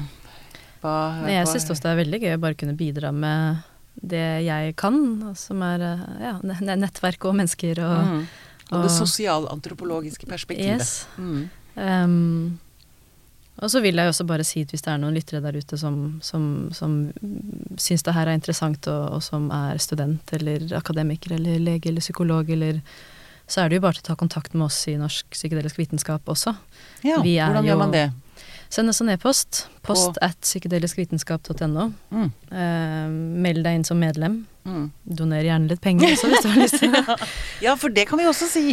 Hva, 0.82 1.22
Nei, 1.22 1.32
jeg 1.34 1.46
hva- 1.46 1.52
syns 1.52 1.70
også 1.70 1.82
det 1.82 1.92
er 1.92 2.04
veldig 2.04 2.20
gøy 2.22 2.34
å 2.36 2.40
bare 2.40 2.54
kunne 2.54 2.76
bidra 2.76 3.12
med 3.12 3.62
det 4.02 4.44
jeg 4.44 4.76
kan, 4.76 5.34
som 5.36 5.62
er 5.62 5.80
eh, 5.80 6.22
ja, 6.22 6.38
nettverk 6.42 7.24
og 7.28 7.34
mennesker 7.36 7.78
og 7.78 8.06
mm. 8.06 8.26
Og 8.72 8.82
det 8.82 8.90
og- 8.90 9.06
sosialantropologiske 9.06 10.26
perspektivet. 10.26 10.80
Yes. 10.80 11.06
Mm. 11.18 11.50
Um, 11.76 12.60
og 13.60 13.70
så 13.70 13.82
vil 13.84 13.98
jeg 14.00 14.08
også 14.08 14.24
bare 14.26 14.44
si 14.48 14.62
at 14.64 14.72
hvis 14.72 14.84
det 14.84 14.92
er 14.92 15.00
noen 15.02 15.16
lyttere 15.16 15.42
der 15.44 15.58
ute 15.60 15.76
som, 15.78 15.96
som, 16.24 16.70
som 16.72 16.96
syns 17.76 18.04
det 18.06 18.14
her 18.16 18.30
er 18.30 18.38
interessant, 18.38 18.86
og, 18.88 19.18
og 19.18 19.22
som 19.24 19.50
er 19.52 19.80
student 19.82 20.32
eller 20.38 20.72
akademiker 20.78 21.36
eller 21.36 21.60
lege 21.60 21.90
eller 21.92 22.04
psykolog 22.04 22.50
eller 22.50 22.80
så 23.52 23.60
er 23.60 23.68
det 23.68 23.80
jo 23.80 23.84
bare 23.84 23.98
til 23.98 24.06
å 24.06 24.10
ta 24.12 24.16
kontakt 24.16 24.54
med 24.56 24.70
oss 24.70 24.78
i 24.88 24.96
Norsk 24.96 25.34
psykedelisk 25.34 25.76
vitenskap 25.80 26.28
også. 26.30 26.54
Ja, 27.04 27.18
hvordan 27.20 27.66
gjør 27.66 27.80
man 27.82 27.92
det? 27.92 28.06
Send 28.72 28.88
oss 28.88 29.02
en 29.04 29.10
e-post. 29.12 29.66
Post 29.84 30.16
at 30.24 30.38
psykedeliskvitenskap.no. 30.40 31.90
Mm. 32.08 32.30
Eh, 32.48 33.10
meld 33.44 33.66
deg 33.66 33.76
inn 33.76 33.84
som 33.84 34.00
medlem. 34.00 34.38
Mm. 34.64 34.86
Doner 35.04 35.44
gjerne 35.44 35.68
litt 35.68 35.82
penger 35.84 36.14
også, 36.14 36.30
hvis 36.32 36.46
du 36.46 36.48
har 36.48 36.62
lyst 36.62 36.78
til 36.80 36.94
det. 36.94 37.18
Ja, 37.66 37.74
for 37.76 37.92
det 37.92 38.06
kan 38.08 38.22
vi 38.22 38.30
også 38.30 38.48
si. 38.48 38.64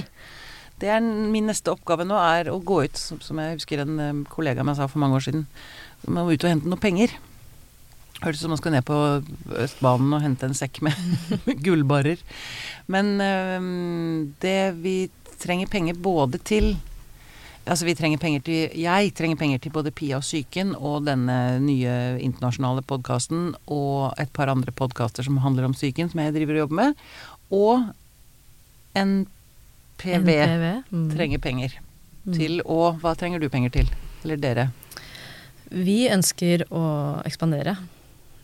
Det 0.80 0.92
er 0.94 1.04
min 1.04 1.50
neste 1.50 1.74
oppgave 1.74 2.06
nå, 2.08 2.18
er 2.18 2.52
å 2.52 2.60
gå 2.64 2.84
ut, 2.88 3.00
som, 3.00 3.42
jeg 3.42 3.60
husker 3.60 3.84
en 3.84 4.24
kollega 4.32 4.64
meg 4.64 4.78
sa 4.80 4.88
for 4.88 5.02
mange 5.04 5.20
år 5.20 5.26
siden. 5.28 5.48
Man 6.08 6.24
må 6.24 6.32
ut 6.32 6.46
og 6.46 6.54
hente 6.54 6.72
noe 6.72 6.80
penger. 6.80 7.16
Hørtes 8.20 8.42
ut 8.42 8.46
som 8.46 8.54
man 8.56 8.60
skal 8.60 8.76
ned 8.76 8.88
på 8.88 9.00
Østbanen 9.64 10.16
og 10.16 10.24
hente 10.24 10.48
en 10.48 10.58
sekk 10.58 10.82
med, 10.88 10.96
gullbarer. 11.66 12.22
Men 12.92 13.18
det 14.44 14.60
vi 14.80 14.96
trenger 15.40 15.72
penger 15.72 16.00
både 16.00 16.42
til 16.44 16.74
Altså 17.70 17.86
vi 17.86 17.94
trenger 17.94 18.18
penger 18.18 18.42
til 18.42 18.78
Jeg 18.82 19.12
trenger 19.14 19.38
penger 19.38 19.60
til 19.62 19.74
både 19.76 19.92
Pia 19.94 20.18
og 20.18 20.24
Psyken 20.26 20.72
og 20.74 21.04
denne 21.06 21.60
nye 21.62 21.92
internasjonale 22.24 22.82
podkasten 22.88 23.52
og 23.70 24.16
et 24.18 24.32
par 24.34 24.50
andre 24.50 24.74
podkaster 24.74 25.28
som 25.28 25.38
handler 25.44 25.68
om 25.68 25.76
psyken, 25.76 26.10
som 26.10 26.24
jeg 26.24 26.34
driver 26.34 26.56
og 26.56 26.64
jobber 26.64 26.80
med. 26.80 27.04
Og 27.54 27.84
NPV 30.00 30.30
NPV. 30.48 30.84
Mm. 30.92 31.10
trenger 31.16 31.40
penger 31.40 31.78
Mm. 32.28 32.34
til 32.36 32.62
Og 32.66 33.00
hva 33.00 33.16
trenger 33.16 33.40
du 33.40 33.48
penger 33.50 33.70
til? 33.72 33.88
Eller 34.26 34.36
dere? 34.38 34.66
Vi 35.72 36.10
ønsker 36.12 36.66
å 36.70 37.24
ekspandere. 37.26 37.78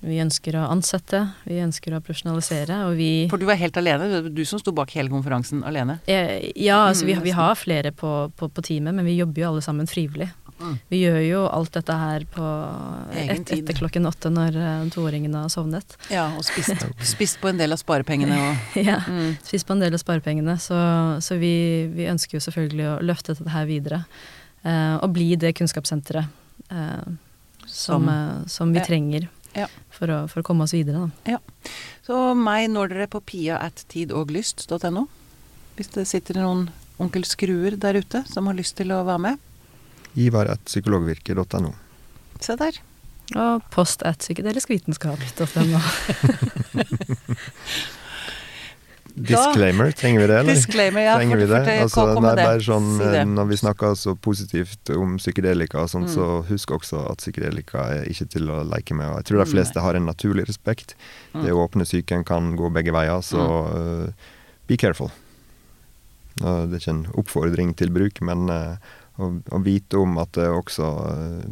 Vi 0.05 0.19
ønsker 0.21 0.53
å 0.59 0.69
ansette, 0.69 1.19
vi 1.45 1.55
ønsker 1.63 1.95
å 1.97 1.99
profesjonalisere, 2.03 2.85
og 2.87 2.95
vi 2.97 3.27
For 3.29 3.37
du 3.41 3.47
er 3.49 3.55
helt 3.57 3.75
alene? 3.77 4.07
Det 4.11 4.23
var 4.23 4.29
du 4.37 4.43
som 4.45 4.59
sto 4.61 4.71
bak 4.71 4.91
hele 4.91 5.09
konferansen 5.09 5.63
alene? 5.65 5.99
Eh, 6.07 6.51
Ja, 6.55 6.87
altså 6.87 7.05
vi, 7.05 7.13
Mm, 7.15 7.23
vi 7.23 7.31
har 7.31 7.55
flere 7.55 7.91
på, 7.91 8.31
på, 8.37 8.49
på 8.49 8.61
teamet, 8.63 8.93
men 8.93 9.05
vi 9.05 9.17
jobber 9.17 9.41
jo 9.41 9.47
alle 9.49 9.61
sammen 9.61 9.87
frivillig. 9.87 10.29
Mm. 10.65 10.75
Vi 10.89 10.99
gjør 11.03 11.19
jo 11.25 11.41
alt 11.53 11.71
dette 11.77 11.95
her 12.01 12.25
på 12.33 12.45
et, 13.13 13.51
etter 13.53 13.77
klokken 13.77 14.07
åtte 14.09 14.31
når 14.33 14.55
eh, 14.57 14.85
toåringene 14.95 15.43
har 15.45 15.51
sovnet. 15.53 15.95
Ja, 16.09 16.25
og 16.37 16.45
spist, 16.47 16.85
spist 17.15 17.37
på 17.43 17.51
en 17.51 17.59
del 17.61 17.75
av 17.75 17.81
sparepengene 17.81 18.39
og 18.41 18.77
ja. 18.89 18.97
mm. 19.05 19.35
Spist 19.45 19.67
på 19.69 19.75
en 19.77 19.83
del 19.85 19.93
av 19.93 20.01
sparepengene, 20.01 20.57
så, 20.63 20.79
så 21.21 21.37
vi, 21.41 21.53
vi 21.93 22.09
ønsker 22.11 22.39
jo 22.39 22.43
selvfølgelig 22.47 22.87
å 22.91 22.97
løfte 23.05 23.35
dette 23.37 23.53
her 23.53 23.69
videre. 23.69 24.01
eh, 24.65 24.95
og 24.97 25.13
bli 25.13 25.35
det 25.39 25.53
kunnskapssenteret 25.59 26.25
eh, 26.71 27.05
som, 27.65 28.05
Som- 28.05 28.09
eh, 28.09 28.45
som 28.47 28.73
vi 28.73 28.81
ja. 28.81 28.85
trenger 28.89 29.29
Ja. 29.55 29.67
for, 29.89 30.11
å, 30.11 30.17
for 30.27 30.41
å 30.41 30.43
komme 30.49 30.65
oss 30.65 30.73
videre. 30.75 31.05
Da. 31.23 31.37
Så 32.05 32.17
meg 32.35 32.67
når 32.73 32.89
dere 32.91 33.05
på 33.07 33.21
pia 33.23 33.55
at 33.63 33.85
tidoglyst.no. 33.93 35.05
Hvis 35.77 35.89
det 35.95 36.03
sitter 36.07 36.41
noen 36.41 36.65
onkel 37.01 37.23
Skruer 37.27 37.75
der 37.79 37.97
ute 37.99 38.21
som 38.29 38.47
har 38.47 38.55
lyst 38.55 38.75
til 38.79 38.91
å 38.95 39.01
være 39.07 39.21
med. 39.25 39.39
Ivar 40.15 40.51
Se 42.39 42.55
der. 42.59 42.81
Og 43.35 43.61
post 43.73 44.03
at 44.05 44.19
psykedeliskvitenskap.no. 44.21 45.79
Disclaimer, 49.15 49.91
trenger 49.91 50.21
vi 50.21 50.27
det, 50.27 50.39
eller? 50.39 50.53
Disclaimer, 50.53 51.01
ja. 51.01 51.15
trenger 51.15 51.37
vi 51.37 51.45
det? 51.45 51.59
Altså, 51.81 52.03
det 52.19 52.31
er 52.33 52.39
bare 52.41 52.63
sånn, 52.63 52.87
eh, 52.99 53.21
Når 53.23 53.45
vi 53.47 53.57
snakker 53.61 53.93
så 53.95 54.13
positivt 54.19 54.91
om 54.91 55.15
psykedelika, 55.15 55.79
og 55.85 55.89
sånt, 55.89 56.09
Mm. 56.09 56.15
så 56.15 56.45
husk 56.49 56.71
også 56.71 57.11
at 57.11 57.23
psykedelika 57.23 57.79
er 57.95 58.09
ikke 58.11 58.27
til 58.29 58.49
å 58.51 58.63
leke 58.67 58.93
med. 58.93 59.07
Jeg 59.15 59.23
tror 59.25 59.45
de 59.45 59.51
fleste 59.51 59.79
har 59.79 59.95
en 59.95 60.05
naturlig 60.05 60.45
respekt. 60.49 60.95
Mm. 61.33 61.45
Det 61.45 61.51
å 61.53 61.63
åpne 61.63 61.87
psyken 61.87 62.25
kan 62.25 62.57
gå 62.57 62.69
begge 62.73 62.91
veier, 62.91 63.21
så 63.21 63.39
uh, 63.71 64.11
be 64.67 64.75
careful. 64.75 65.09
Uh, 66.43 66.67
det 66.67 66.75
er 66.75 66.83
ikke 66.83 66.97
en 66.99 67.07
oppfordring 67.15 67.73
til 67.77 67.89
bruk, 67.89 68.19
men 68.19 68.49
eh, 68.49 68.75
å, 69.17 69.29
å 69.55 69.59
vite 69.63 69.97
om 70.01 70.17
at 70.21 70.31
det 70.37 70.47
også 70.51 70.87
eh, 71.11 71.45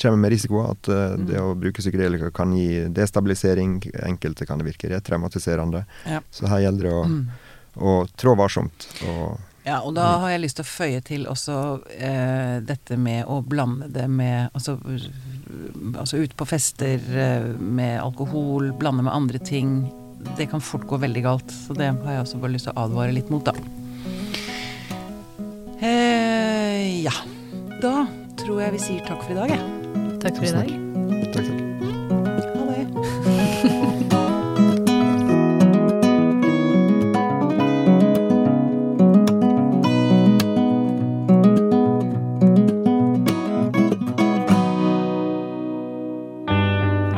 kommer 0.00 0.16
med 0.26 0.30
risiko. 0.34 0.62
At 0.70 0.88
eh, 0.88 1.16
Mm. 1.16 1.26
det 1.30 1.40
å 1.40 1.54
bruke 1.56 1.80
psykedelika 1.82 2.30
kan 2.34 2.52
gi 2.56 2.86
destabilisering. 2.88 3.78
Enkelte 4.06 4.46
kan 4.46 4.58
det 4.58 4.66
virke 4.72 4.88
retraumatiserende. 4.92 5.84
Ja. 6.06 6.20
Så 6.30 6.46
her 6.50 6.60
gjelder 6.66 6.88
det 6.90 6.94
å, 6.94 7.04
Mm. 7.04 7.26
å 7.76 8.06
trå 8.16 8.36
varsomt. 8.36 8.88
Og 9.08 9.38
Ja, 9.66 9.80
og 9.82 9.94
da 9.96 10.18
har 10.22 10.30
jeg 10.30 10.40
lyst 10.44 10.56
til 10.60 10.64
å 10.64 10.68
føye 10.70 11.00
til 11.02 11.24
også 11.26 11.56
eh, 11.98 12.60
dette 12.62 12.96
med 12.96 13.24
å 13.26 13.40
blande 13.42 13.88
det 13.90 14.04
med 14.08 14.50
Altså, 14.54 14.76
altså 15.98 16.20
ute 16.22 16.36
på 16.38 16.46
fester 16.46 17.00
eh, 17.18 17.48
med 17.58 17.98
alkohol, 18.00 18.70
blande 18.78 19.02
med 19.02 19.12
andre 19.12 19.38
ting. 19.42 19.90
Det 20.38 20.46
kan 20.50 20.60
fort 20.62 20.86
gå 20.86 20.98
veldig 21.02 21.22
galt. 21.24 21.50
Så 21.50 21.74
det 21.76 21.90
har 21.92 22.12
jeg 22.14 22.22
også 22.24 22.40
bare 22.40 22.54
lyst 22.54 22.68
til 22.68 22.74
å 22.76 22.84
advare 22.86 23.12
litt 23.14 23.30
mot, 23.30 23.44
da. 23.46 23.52
Eh, 25.80 27.02
ja. 27.04 27.12
Da 27.82 28.06
tror 28.40 28.62
jeg 28.64 28.72
vi 28.76 28.80
sier 28.80 29.02
takk 29.04 29.20
for 29.24 29.32
i 29.34 29.36
dag, 29.36 29.50
jeg. 29.52 29.60
Takk 30.22 30.36
for 30.40 30.44
i 30.48 30.52
dag. 30.54 30.68
takk, 31.34 31.44
takk. 31.44 31.50
Ha 32.56 32.62
det. 32.70 32.84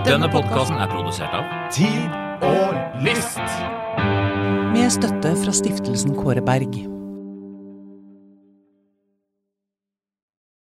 Denne 0.09 0.29
podkasten 0.33 0.81
er 0.81 0.89
produsert 0.91 1.33
av 1.37 1.45
Tid 1.71 2.11
og 2.43 2.75
lyst. 3.05 3.39
Med 4.75 4.91
støtte 4.91 5.37
fra 5.45 5.53
stiftelsen 5.55 6.17
Kåre 6.19 6.43
Berg. 6.43 6.98